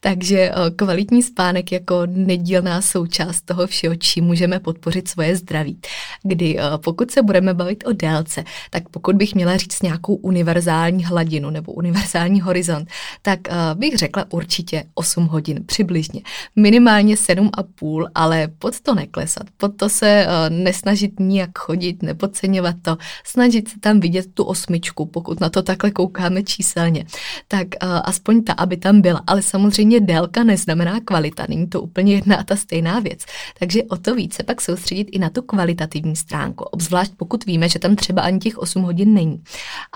Takže 0.00 0.38
eh, 0.38 0.70
kvalitní 0.76 1.22
spánek 1.22 1.72
jako 1.72 2.02
nedílná 2.06 2.82
součást 2.82 3.42
toho 3.42 3.66
všeho, 3.66 3.96
čím 3.96 4.24
můžeme 4.24 4.60
podpořit 4.60 5.08
svoje 5.08 5.36
zdraví. 5.36 5.80
Kdy 6.22 6.58
eh, 6.58 6.62
pokud 6.76 7.10
se 7.10 7.22
budeme 7.22 7.54
bavit 7.54 7.84
o 7.86 7.92
délce, 7.92 8.44
tak 8.70 8.88
pokud 8.88 9.16
bych 9.16 9.34
měla 9.34 9.56
říct 9.56 9.82
nějakou 9.82 10.14
univerzální 10.14 11.04
hladinu 11.04 11.50
nebo 11.50 11.72
univerzální 11.72 12.40
horizont, 12.40 12.69
horizont, 12.70 12.88
tak 13.22 13.40
uh, 13.48 13.80
bych 13.80 13.96
řekla 13.96 14.24
určitě 14.30 14.84
8 14.94 15.26
hodin 15.26 15.64
přibližně. 15.66 16.20
Minimálně 16.56 17.14
7,5, 17.14 18.06
ale 18.14 18.48
pod 18.58 18.80
to 18.80 18.94
neklesat, 18.94 19.46
pod 19.56 19.76
to 19.76 19.88
se 19.88 20.26
uh, 20.26 20.56
nesnažit 20.56 21.20
nijak 21.20 21.58
chodit, 21.58 22.02
nepodceňovat 22.02 22.76
to, 22.82 22.96
snažit 23.24 23.68
se 23.68 23.80
tam 23.80 24.00
vidět 24.00 24.26
tu 24.34 24.44
osmičku, 24.44 25.06
pokud 25.06 25.40
na 25.40 25.50
to 25.50 25.62
takhle 25.62 25.90
koukáme 25.90 26.42
číselně, 26.42 27.04
tak 27.48 27.66
uh, 27.82 27.88
aspoň 28.04 28.42
ta, 28.42 28.52
aby 28.52 28.76
tam 28.76 29.00
byla. 29.00 29.22
Ale 29.26 29.42
samozřejmě 29.42 30.00
délka 30.00 30.44
neznamená 30.44 31.00
kvalita, 31.04 31.46
není 31.48 31.66
to 31.66 31.82
úplně 31.82 32.14
jedna 32.14 32.36
a 32.36 32.42
ta 32.42 32.56
stejná 32.56 33.00
věc. 33.00 33.20
Takže 33.58 33.82
o 33.82 33.96
to 33.96 34.14
více 34.14 34.42
pak 34.42 34.60
soustředit 34.60 35.08
i 35.12 35.18
na 35.18 35.30
tu 35.30 35.42
kvalitativní 35.42 36.16
stránku, 36.16 36.64
obzvlášť 36.64 37.12
pokud 37.16 37.46
víme, 37.46 37.68
že 37.68 37.78
tam 37.78 37.96
třeba 37.96 38.22
ani 38.22 38.38
těch 38.38 38.58
8 38.58 38.82
hodin 38.82 39.14
není. 39.14 39.42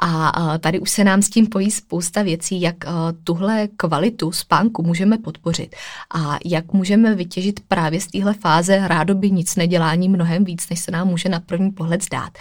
A 0.03 0.59
tady 0.59 0.81
už 0.81 0.91
se 0.91 1.05
nám 1.05 1.23
s 1.23 1.31
tím 1.31 1.47
pojí 1.47 1.71
spousta 1.71 2.23
věcí, 2.23 2.61
jak 2.65 2.85
eh, 2.85 2.91
tuhle 3.25 3.69
kvalitu 3.77 4.33
spánku 4.33 4.83
můžeme 4.83 5.19
podpořit 5.19 5.77
a 6.15 6.39
jak 6.45 6.73
můžeme 6.73 7.15
vytěžit 7.15 7.61
právě 7.69 8.01
z 8.01 8.07
téhle 8.07 8.35
fáze 8.35 8.89
rádoby 8.89 9.31
nic 9.31 9.57
nedělání 9.57 10.09
mnohem 10.09 10.45
víc, 10.45 10.69
než 10.71 10.81
se 10.81 10.91
nám 10.91 11.09
může 11.09 11.29
na 11.29 11.41
první 11.41 11.71
pohled 11.71 12.05
zdát. 12.05 12.33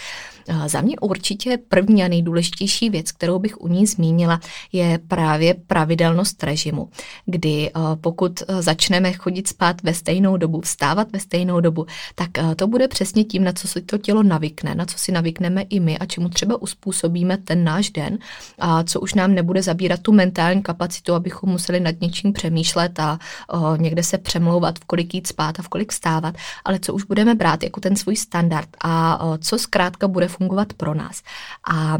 Eh, 0.48 0.70
za 0.70 0.82
mě 0.82 0.96
určitě 1.02 1.58
první 1.68 2.04
a 2.04 2.08
nejdůležitější 2.08 2.90
věc, 2.90 3.12
kterou 3.12 3.40
bych 3.40 3.62
u 3.62 3.68
ní 3.68 3.86
zmínila, 3.86 4.40
je 4.72 5.00
právě 5.08 5.54
pravidelnost 5.54 6.44
režimu, 6.44 6.90
kdy 7.26 7.70
eh, 7.70 7.80
pokud 8.02 8.44
začneme 8.60 9.14
chodit 9.14 9.48
spát 9.48 9.84
ve 9.84 9.94
stejnou 9.94 10.38
dobu, 10.38 10.62
vstávat 10.62 11.12
ve 11.12 11.20
stejnou 11.20 11.60
dobu, 11.60 11.86
tak 12.16 12.30
to 12.56 12.68
bude 12.68 12.88
přesně 12.88 13.24
tím, 13.24 13.44
na 13.44 13.54
co 13.54 13.68
si 13.68 13.82
to 13.82 13.98
tělo 13.98 14.24
navykne, 14.24 14.76
na 14.76 14.86
co 14.86 14.98
si 14.98 15.12
navykneme 15.12 15.62
i 15.62 15.80
my 15.80 15.98
a 15.98 16.06
čemu 16.06 16.30
třeba 16.30 16.62
uspůsobíme 16.62 17.38
ten 17.38 17.64
náš 17.64 17.90
den 17.90 18.18
a 18.60 18.84
co 18.84 19.00
už 19.00 19.14
nám 19.14 19.34
nebude 19.34 19.62
zabírat 19.62 20.00
tu 20.00 20.12
mentální 20.13 20.62
kapacitu, 20.62 21.13
abychom 21.13 21.49
museli 21.49 21.80
nad 21.80 22.02
něčím 22.02 22.34
přemýšlet 22.34 22.99
a 22.99 23.19
o, 23.49 23.76
někde 23.76 24.04
se 24.04 24.17
přemlouvat, 24.17 24.80
v 24.80 24.86
kolik 24.86 25.13
jít 25.13 25.28
spát 25.28 25.60
a 25.60 25.63
v 25.63 25.67
kolik 25.69 25.91
vstávat, 25.91 26.36
ale 26.65 26.80
co 26.80 26.93
už 26.93 27.04
budeme 27.04 27.36
brát 27.36 27.63
jako 27.63 27.80
ten 27.80 27.95
svůj 27.95 28.15
standard 28.15 28.69
a 28.82 29.19
o, 29.26 29.38
co 29.38 29.58
zkrátka 29.58 30.08
bude 30.08 30.28
fungovat 30.28 30.73
pro 30.73 30.93
nás. 30.93 31.21
A 31.71 31.97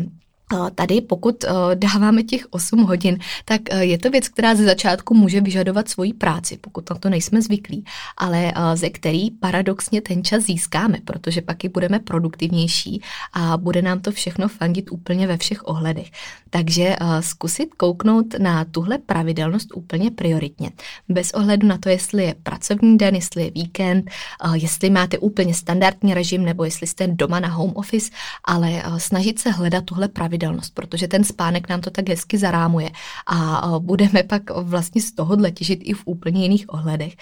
Tady, 0.76 1.02
pokud 1.02 1.46
dáváme 1.74 2.24
těch 2.24 2.48
8 2.50 2.84
hodin, 2.84 3.20
tak 3.46 3.62
je 3.80 3.98
to 3.98 4.10
věc, 4.10 4.28
která 4.30 4.56
ze 4.56 4.66
začátku 4.66 5.14
může 5.14 5.42
vyžadovat 5.42 5.90
svoji 5.90 6.14
práci, 6.14 6.58
pokud 6.62 6.90
na 6.90 6.96
to 6.96 7.10
nejsme 7.10 7.42
zvyklí, 7.42 7.86
ale 8.18 8.54
ze 8.74 8.90
který 8.90 9.32
paradoxně 9.32 10.02
ten 10.02 10.24
čas 10.24 10.44
získáme, 10.44 10.98
protože 11.06 11.42
pak 11.42 11.64
i 11.64 11.70
budeme 11.70 12.00
produktivnější 12.00 13.02
a 13.34 13.58
bude 13.58 13.82
nám 13.82 14.00
to 14.00 14.12
všechno 14.12 14.48
fandit 14.48 14.92
úplně 14.92 15.28
ve 15.28 15.38
všech 15.38 15.68
ohledech. 15.68 16.12
Takže 16.50 16.96
zkusit 17.20 17.74
kouknout 17.74 18.26
na 18.40 18.66
tuhle 18.66 18.98
pravidelnost 18.98 19.68
úplně 19.76 20.12
prioritně. 20.12 20.72
Bez 21.10 21.32
ohledu 21.32 21.68
na 21.68 21.78
to, 21.78 21.90
jestli 21.90 22.24
je 22.24 22.36
pracovní 22.44 22.98
den, 22.98 23.16
jestli 23.16 23.44
je 23.44 23.52
víkend, 23.52 24.12
jestli 24.54 24.90
máte 24.90 25.18
úplně 25.18 25.54
standardní 25.54 26.14
režim 26.14 26.46
nebo 26.46 26.64
jestli 26.64 26.88
jste 26.88 27.08
doma 27.08 27.40
na 27.40 27.48
home 27.48 27.72
office, 27.76 28.12
ale 28.46 28.84
snažit 28.98 29.40
se 29.40 29.52
hledat 29.52 29.86
tuhle 29.86 30.08
pravidelnost 30.08 30.33
pravidelnost, 30.34 30.74
protože 30.74 31.08
ten 31.08 31.24
spánek 31.24 31.70
nám 31.70 31.82
to 31.82 31.90
tak 31.90 32.10
hezky 32.10 32.38
zarámuje 32.38 32.90
a 33.28 33.74
budeme 33.80 34.24
pak 34.24 34.50
vlastně 34.50 35.02
z 35.02 35.12
tohohle 35.12 35.52
těžit 35.52 35.80
i 35.84 35.94
v 35.94 36.02
úplně 36.06 36.42
jiných 36.42 36.66
ohledech, 36.68 37.14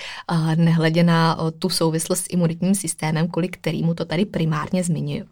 nehledě 0.56 1.04
na 1.04 1.38
tu 1.60 1.70
souvislost 1.70 2.20
s 2.20 2.30
imunitním 2.30 2.76
systémem, 2.76 3.28
kvůli 3.28 3.48
kterýmu 3.48 3.94
to 3.94 4.06
tady 4.06 4.26
primárně 4.26 4.84
zmiňuji. 4.84 5.24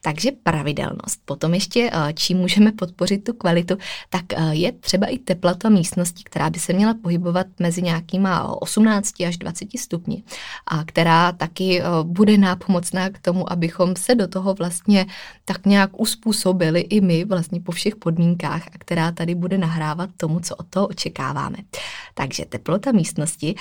Takže 0.00 0.30
pravidelnost. 0.42 1.20
Potom 1.24 1.54
ještě, 1.54 1.90
čím 2.14 2.38
můžeme 2.38 2.72
podpořit 2.72 3.24
tu 3.24 3.32
kvalitu, 3.32 3.76
tak 4.10 4.24
je 4.50 4.72
třeba 4.72 5.06
i 5.06 5.18
teplota 5.18 5.68
místnosti, 5.68 6.22
která 6.24 6.50
by 6.50 6.58
se 6.58 6.72
měla 6.72 6.94
pohybovat 7.02 7.46
mezi 7.60 7.82
nějakýma 7.82 8.62
18 8.62 9.20
až 9.20 9.36
20 9.36 9.68
stupni 9.78 10.22
a 10.66 10.84
která 10.84 11.32
taky 11.32 11.82
bude 12.02 12.38
nápomocná 12.38 13.10
k 13.10 13.18
tomu, 13.18 13.52
abychom 13.52 13.96
se 13.96 14.14
do 14.14 14.28
toho 14.28 14.54
vlastně 14.54 15.06
tak 15.44 15.66
nějak 15.66 16.00
uspůsobili 16.00 16.80
i 16.80 17.00
my 17.00 17.24
vlastně 17.28 17.60
po 17.60 17.72
všech 17.72 17.96
podmínkách 17.96 18.66
a 18.66 18.78
která 18.78 19.12
tady 19.12 19.34
bude 19.34 19.58
nahrávat 19.58 20.10
tomu, 20.16 20.40
co 20.40 20.56
od 20.56 20.66
toho 20.70 20.86
očekáváme. 20.86 21.56
Takže 22.14 22.44
teplota 22.44 22.92
místnosti. 22.92 23.54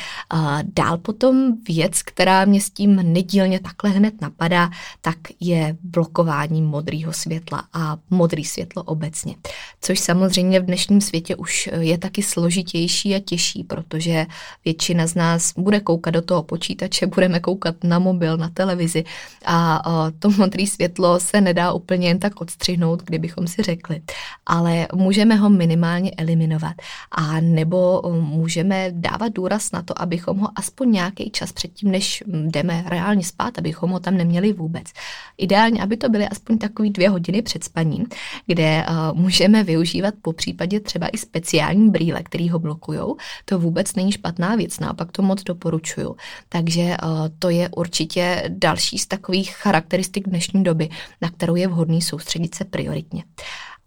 Dál 0.63 0.97
potom 0.97 1.53
věc, 1.67 2.01
která 2.01 2.45
mě 2.45 2.61
s 2.61 2.69
tím 2.69 3.13
nedílně 3.13 3.59
takhle 3.59 3.89
hned 3.89 4.21
napadá, 4.21 4.69
tak 5.01 5.17
je 5.39 5.77
blokování 5.81 6.61
modrého 6.61 7.13
světla 7.13 7.63
a 7.73 7.97
modrý 8.09 8.45
světlo 8.45 8.83
obecně. 8.83 9.35
Což 9.81 9.99
samozřejmě 9.99 10.59
v 10.59 10.65
dnešním 10.65 11.01
světě 11.01 11.35
už 11.35 11.69
je 11.79 11.97
taky 11.97 12.23
složitější 12.23 13.15
a 13.15 13.19
těžší, 13.19 13.63
protože 13.63 14.25
většina 14.65 15.07
z 15.07 15.15
nás 15.15 15.53
bude 15.57 15.79
koukat 15.79 16.13
do 16.13 16.21
toho 16.21 16.43
počítače, 16.43 17.07
budeme 17.07 17.39
koukat 17.39 17.75
na 17.83 17.99
mobil, 17.99 18.37
na 18.37 18.49
televizi 18.49 19.03
a 19.45 19.83
to 20.19 20.29
modré 20.29 20.67
světlo 20.67 21.19
se 21.19 21.41
nedá 21.41 21.71
úplně 21.71 22.07
jen 22.07 22.19
tak 22.19 22.41
odstřihnout, 22.41 23.03
kdybychom 23.03 23.47
si 23.47 23.56
řekli, 23.59 24.01
ale 24.45 24.87
můžeme 24.93 25.35
ho 25.35 25.49
minimálně 25.49 26.11
eliminovat 26.11 26.75
a 27.11 27.39
nebo 27.39 28.01
můžeme 28.21 28.87
dávat 28.91 29.33
důraz 29.33 29.71
na 29.71 29.81
to, 29.81 30.01
abychom 30.01 30.37
ho 30.39 30.49
aspoň 30.55 30.91
nějaký 30.91 31.31
čas 31.31 31.51
předtím, 31.51 31.91
než 31.91 32.23
jdeme 32.27 32.83
reálně 32.87 33.23
spát, 33.23 33.57
abychom 33.57 33.91
ho 33.91 33.99
tam 33.99 34.17
neměli 34.17 34.53
vůbec. 34.53 34.83
Ideálně, 35.37 35.81
aby 35.83 35.97
to 35.97 36.09
byly 36.09 36.27
aspoň 36.27 36.57
takový 36.57 36.89
dvě 36.89 37.09
hodiny 37.09 37.41
před 37.41 37.63
spaním, 37.63 38.05
kde 38.45 38.85
uh, 38.89 39.17
můžeme 39.17 39.63
využívat 39.63 40.13
po 40.21 40.33
případě 40.33 40.79
třeba 40.79 41.07
i 41.07 41.17
speciální 41.17 41.89
brýle, 41.89 42.23
které 42.23 42.51
ho 42.51 42.59
blokují. 42.59 42.99
To 43.45 43.59
vůbec 43.59 43.95
není 43.95 44.11
špatná 44.11 44.55
věc, 44.55 44.79
naopak 44.79 45.11
to 45.11 45.21
moc 45.21 45.43
doporučuju. 45.43 46.15
Takže 46.49 46.83
uh, 46.83 47.09
to 47.39 47.49
je 47.49 47.69
určitě 47.69 48.43
další 48.49 48.97
z 48.97 49.07
takových 49.07 49.55
charakteristik 49.55 50.29
dnešní 50.29 50.63
doby, 50.63 50.89
na 51.21 51.29
kterou 51.29 51.55
je 51.55 51.67
vhodný 51.67 52.01
soustředit 52.01 52.55
se 52.55 52.65
prioritně. 52.65 53.23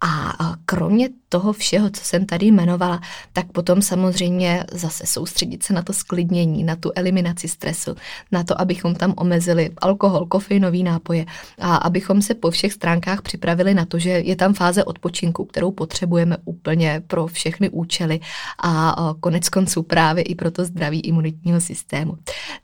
A 0.03 0.55
kromě 0.64 1.09
toho 1.28 1.53
všeho, 1.53 1.90
co 1.90 2.05
jsem 2.05 2.26
tady 2.26 2.46
jmenovala, 2.46 3.01
tak 3.32 3.53
potom 3.53 3.82
samozřejmě 3.82 4.64
zase 4.72 5.07
soustředit 5.07 5.62
se 5.62 5.72
na 5.72 5.82
to 5.82 5.92
sklidnění, 5.92 6.64
na 6.64 6.76
tu 6.76 6.92
eliminaci 6.94 7.48
stresu, 7.48 7.94
na 8.32 8.44
to, 8.44 8.61
abychom 8.61 8.94
tam 8.94 9.14
omezili 9.16 9.70
alkohol, 9.78 10.26
kofeinový 10.26 10.82
nápoje 10.82 11.26
a 11.59 11.76
abychom 11.76 12.22
se 12.22 12.34
po 12.34 12.51
všech 12.51 12.72
stránkách 12.72 13.22
připravili 13.22 13.74
na 13.74 13.84
to, 13.84 13.98
že 13.98 14.11
je 14.11 14.36
tam 14.36 14.55
fáze 14.55 14.84
odpočinku, 14.84 15.44
kterou 15.44 15.70
potřebujeme 15.70 16.36
úplně 16.44 17.03
pro 17.07 17.26
všechny 17.26 17.70
účely 17.70 18.20
a 18.62 19.14
konec 19.20 19.48
konců 19.48 19.82
právě 19.82 20.22
i 20.22 20.34
pro 20.34 20.51
to 20.51 20.64
zdraví 20.64 21.01
imunitního 21.01 21.61
systému. 21.61 22.18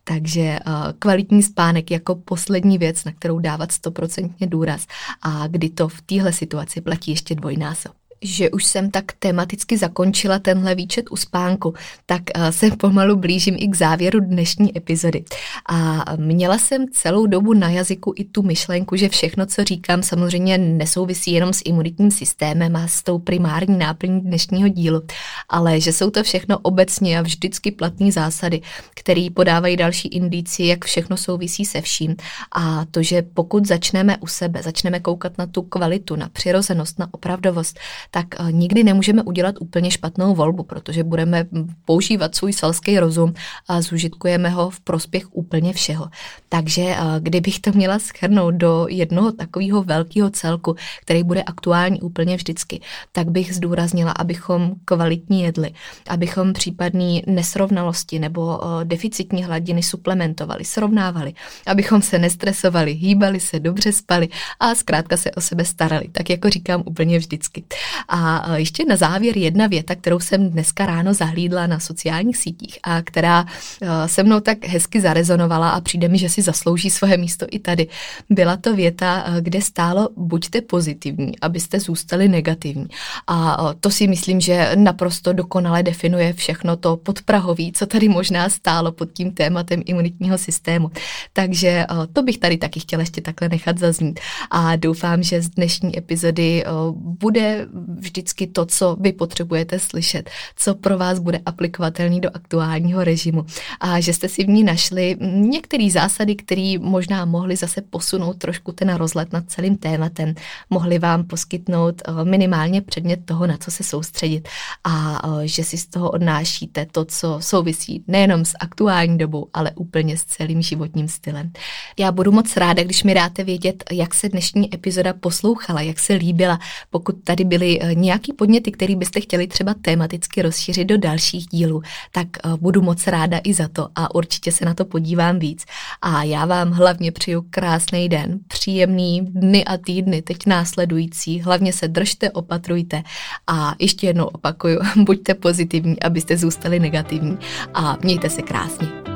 Takže 0.04 0.58
kvalitní 0.98 1.42
spánek 1.42 1.90
jako 1.90 2.14
poslední 2.14 2.78
věc, 2.78 3.04
na 3.04 3.12
kterou 3.12 3.38
dávat 3.38 3.72
stoprocentně 3.72 4.46
důraz 4.46 4.86
a 5.22 5.46
kdy 5.46 5.70
to 5.70 5.88
v 5.88 6.02
téhle 6.02 6.32
situaci 6.32 6.80
platí 6.80 7.10
ještě 7.10 7.25
dvojnásob 7.34 8.05
že 8.26 8.50
už 8.50 8.64
jsem 8.64 8.90
tak 8.90 9.04
tematicky 9.18 9.78
zakončila 9.78 10.38
tenhle 10.38 10.74
výčet 10.74 11.06
u 11.10 11.16
spánku, 11.16 11.74
tak 12.06 12.22
eh, 12.34 12.52
se 12.52 12.70
pomalu 12.70 13.16
blížím 13.16 13.56
i 13.58 13.68
k 13.68 13.76
závěru 13.76 14.20
dnešní 14.20 14.78
epizody. 14.78 15.24
A 15.68 16.04
měla 16.16 16.58
jsem 16.58 16.86
celou 16.92 17.26
dobu 17.26 17.54
na 17.54 17.70
jazyku 17.70 18.12
i 18.16 18.24
tu 18.24 18.42
myšlenku, 18.42 18.96
že 18.96 19.08
všechno, 19.08 19.46
co 19.46 19.64
říkám, 19.64 20.02
samozřejmě 20.02 20.58
nesouvisí 20.58 21.32
jenom 21.32 21.52
s 21.52 21.62
imunitním 21.64 22.10
systémem 22.10 22.76
a 22.76 22.88
s 22.88 23.02
tou 23.02 23.18
primární 23.18 23.78
náplní 23.78 24.20
dnešního 24.20 24.68
dílu, 24.68 25.02
ale 25.48 25.80
že 25.80 25.92
jsou 25.92 26.10
to 26.10 26.22
všechno 26.22 26.58
obecně 26.58 27.18
a 27.18 27.22
vždycky 27.22 27.70
platné 27.70 28.12
zásady, 28.12 28.60
které 28.94 29.28
podávají 29.34 29.76
další 29.76 30.08
indici, 30.08 30.64
jak 30.64 30.84
všechno 30.84 31.16
souvisí 31.16 31.64
se 31.64 31.80
vším. 31.80 32.16
A 32.56 32.84
to, 32.90 33.02
že 33.02 33.22
pokud 33.22 33.66
začneme 33.66 34.16
u 34.20 34.26
sebe, 34.26 34.62
začneme 34.62 35.00
koukat 35.00 35.38
na 35.38 35.46
tu 35.46 35.62
kvalitu, 35.62 36.16
na 36.16 36.28
přirozenost, 36.28 36.98
na 36.98 37.08
opravdovost, 37.10 37.78
tak 38.16 38.40
eh, 38.40 38.52
nikdy 38.52 38.84
nemůžeme 38.84 39.22
udělat 39.22 39.54
úplně 39.60 39.90
špatnou 39.90 40.34
volbu, 40.34 40.62
protože 40.62 41.04
budeme 41.04 41.46
používat 41.84 42.34
svůj 42.34 42.52
selský 42.52 42.98
rozum 42.98 43.34
a 43.68 43.80
zužitkujeme 43.80 44.48
ho 44.48 44.70
v 44.70 44.80
prospěch 44.80 45.24
úplně 45.36 45.72
všeho. 45.72 46.08
Takže 46.48 46.82
eh, 46.82 46.96
kdybych 47.20 47.60
to 47.60 47.70
měla 47.74 47.98
schrnout 47.98 48.54
do 48.54 48.86
jednoho 48.88 49.32
takového 49.32 49.82
velkého 49.82 50.30
celku, 50.30 50.76
který 51.00 51.22
bude 51.22 51.42
aktuální 51.42 52.00
úplně 52.00 52.36
vždycky, 52.36 52.80
tak 53.12 53.30
bych 53.30 53.54
zdůraznila, 53.54 54.12
abychom 54.12 54.74
kvalitní 54.84 55.42
jedli, 55.42 55.70
abychom 56.08 56.52
případné 56.52 57.20
nesrovnalosti 57.26 58.18
nebo 58.18 58.60
eh, 58.64 58.84
deficitní 58.84 59.44
hladiny 59.44 59.82
suplementovali, 59.82 60.64
srovnávali, 60.64 61.34
abychom 61.66 62.02
se 62.02 62.18
nestresovali, 62.18 62.92
hýbali 62.92 63.40
se, 63.40 63.60
dobře 63.60 63.92
spali 63.92 64.28
a 64.60 64.74
zkrátka 64.74 65.16
se 65.16 65.30
o 65.30 65.40
sebe 65.40 65.64
starali, 65.64 66.08
tak 66.08 66.30
jako 66.30 66.50
říkám 66.50 66.82
úplně 66.86 67.18
vždycky. 67.18 67.64
A 68.08 68.52
e, 68.54 68.60
ještě 68.60 68.84
na 68.84 68.96
závěr 68.96 69.38
jedna 69.38 69.66
věta, 69.66 69.94
kterou 69.94 70.20
jsem 70.20 70.50
dneska 70.50 70.86
ráno 70.86 71.14
zahlídla 71.14 71.66
na 71.66 71.80
sociálních 71.80 72.36
sítích 72.36 72.78
a 72.82 73.02
která 73.02 73.44
e, 73.82 74.08
se 74.08 74.22
mnou 74.22 74.40
tak 74.40 74.66
hezky 74.66 75.00
zarezonovala 75.00 75.70
a 75.70 75.80
přijde 75.80 76.08
mi, 76.08 76.18
že 76.18 76.28
si 76.28 76.42
zaslouží 76.42 76.90
svoje 76.90 77.16
místo 77.16 77.46
i 77.50 77.58
tady. 77.58 77.88
Byla 78.30 78.56
to 78.56 78.76
věta, 78.76 79.24
e, 79.26 79.40
kde 79.40 79.62
stálo 79.62 80.08
buďte 80.16 80.60
pozitivní, 80.60 81.40
abyste 81.40 81.80
zůstali 81.80 82.28
negativní. 82.28 82.86
A 83.26 83.56
to 83.80 83.90
si 83.90 84.06
myslím, 84.06 84.40
že 84.40 84.70
naprosto 84.74 85.32
dokonale 85.32 85.82
definuje 85.82 86.32
všechno 86.32 86.76
to 86.76 86.96
podprahový, 86.96 87.72
co 87.72 87.86
tady 87.86 88.08
možná 88.08 88.48
stálo 88.48 88.92
pod 88.92 89.12
tím 89.12 89.30
tématem 89.30 89.82
imunitního 89.84 90.38
systému. 90.38 90.90
Takže 91.32 91.86
to 92.12 92.22
bych 92.22 92.38
tady 92.38 92.56
taky 92.58 92.80
chtěla 92.80 93.00
ještě 93.00 93.20
takhle 93.20 93.48
nechat 93.48 93.78
zaznít. 93.78 94.20
A 94.50 94.76
doufám, 94.76 95.22
že 95.22 95.42
z 95.42 95.48
dnešní 95.48 95.98
epizody 95.98 96.64
bude 96.90 97.66
vždycky 97.86 98.46
to, 98.46 98.66
co 98.66 98.96
vy 99.00 99.12
potřebujete 99.12 99.78
slyšet, 99.78 100.30
co 100.56 100.74
pro 100.74 100.98
vás 100.98 101.18
bude 101.18 101.40
aplikovatelný 101.46 102.20
do 102.20 102.30
aktuálního 102.34 103.04
režimu. 103.04 103.46
A 103.80 104.00
že 104.00 104.12
jste 104.12 104.28
si 104.28 104.44
v 104.44 104.48
ní 104.48 104.64
našli 104.64 105.16
některé 105.20 105.90
zásady, 105.90 106.36
které 106.36 106.74
možná 106.78 107.24
mohly 107.24 107.56
zase 107.56 107.82
posunout 107.82 108.38
trošku 108.38 108.72
ten 108.72 108.94
rozlet 108.94 109.32
nad 109.32 109.44
celým 109.50 109.76
tématem, 109.76 110.34
mohli 110.70 110.98
vám 110.98 111.24
poskytnout 111.24 112.02
eh, 112.04 112.24
minimálně 112.24 112.82
předmět 112.82 113.20
toho, 113.24 113.46
na 113.46 113.56
co 113.56 113.70
se 113.70 113.84
soustředit. 113.84 114.48
A 114.84 115.22
eh, 115.42 115.48
že 115.48 115.64
si 115.64 115.78
z 115.78 115.86
toho 115.86 116.10
odnášíte 116.10 116.86
to, 116.92 117.04
co 117.04 117.38
souvisí 117.40 118.04
nejenom 118.08 118.44
s 118.44 118.54
aktuální 118.60 119.18
dobou, 119.18 119.48
ale 119.52 119.70
úplně 119.74 120.18
s 120.18 120.24
celým 120.24 120.62
životním 120.62 121.08
stylem. 121.08 121.52
Já 121.98 122.12
budu 122.12 122.32
moc 122.32 122.56
ráda, 122.56 122.82
když 122.82 123.04
mi 123.04 123.14
dáte 123.14 123.44
vědět, 123.44 123.84
jak 123.92 124.14
se 124.14 124.28
dnešní 124.28 124.74
epizoda 124.74 125.12
poslouchala, 125.12 125.80
jak 125.80 125.98
se 125.98 126.14
líbila, 126.14 126.58
pokud 126.90 127.24
tady 127.24 127.44
byly 127.44 127.75
Eh, 127.80 127.94
nějaký 127.94 128.32
podněty, 128.32 128.72
který 128.72 128.96
byste 128.96 129.20
chtěli 129.20 129.46
třeba 129.46 129.74
tematicky 129.80 130.42
rozšířit 130.42 130.88
do 130.88 130.98
dalších 130.98 131.46
dílů, 131.46 131.82
tak 132.12 132.26
eh, 132.36 132.48
budu 132.60 132.82
moc 132.82 133.06
ráda 133.06 133.40
i 133.44 133.54
za 133.54 133.68
to 133.68 133.88
a 133.94 134.14
určitě 134.14 134.52
se 134.52 134.64
na 134.64 134.74
to 134.74 134.84
podívám 134.84 135.38
víc. 135.38 135.64
A 136.02 136.22
já 136.22 136.46
vám 136.46 136.70
hlavně 136.70 137.12
přeju 137.12 137.46
krásný 137.50 138.08
den, 138.08 138.38
příjemný 138.48 139.20
dny 139.20 139.64
a 139.64 139.76
týdny 139.76 140.22
teď 140.22 140.36
následující. 140.46 141.40
Hlavně 141.40 141.72
se 141.72 141.88
držte, 141.88 142.30
opatrujte 142.30 143.02
a 143.46 143.74
ještě 143.78 144.06
jednou 144.06 144.24
opakuju, 144.24 144.80
buďte 144.96 145.34
pozitivní, 145.34 146.02
abyste 146.02 146.36
zůstali 146.36 146.80
negativní 146.80 147.38
a 147.74 147.96
mějte 148.02 148.30
se 148.30 148.42
krásně. 148.42 149.15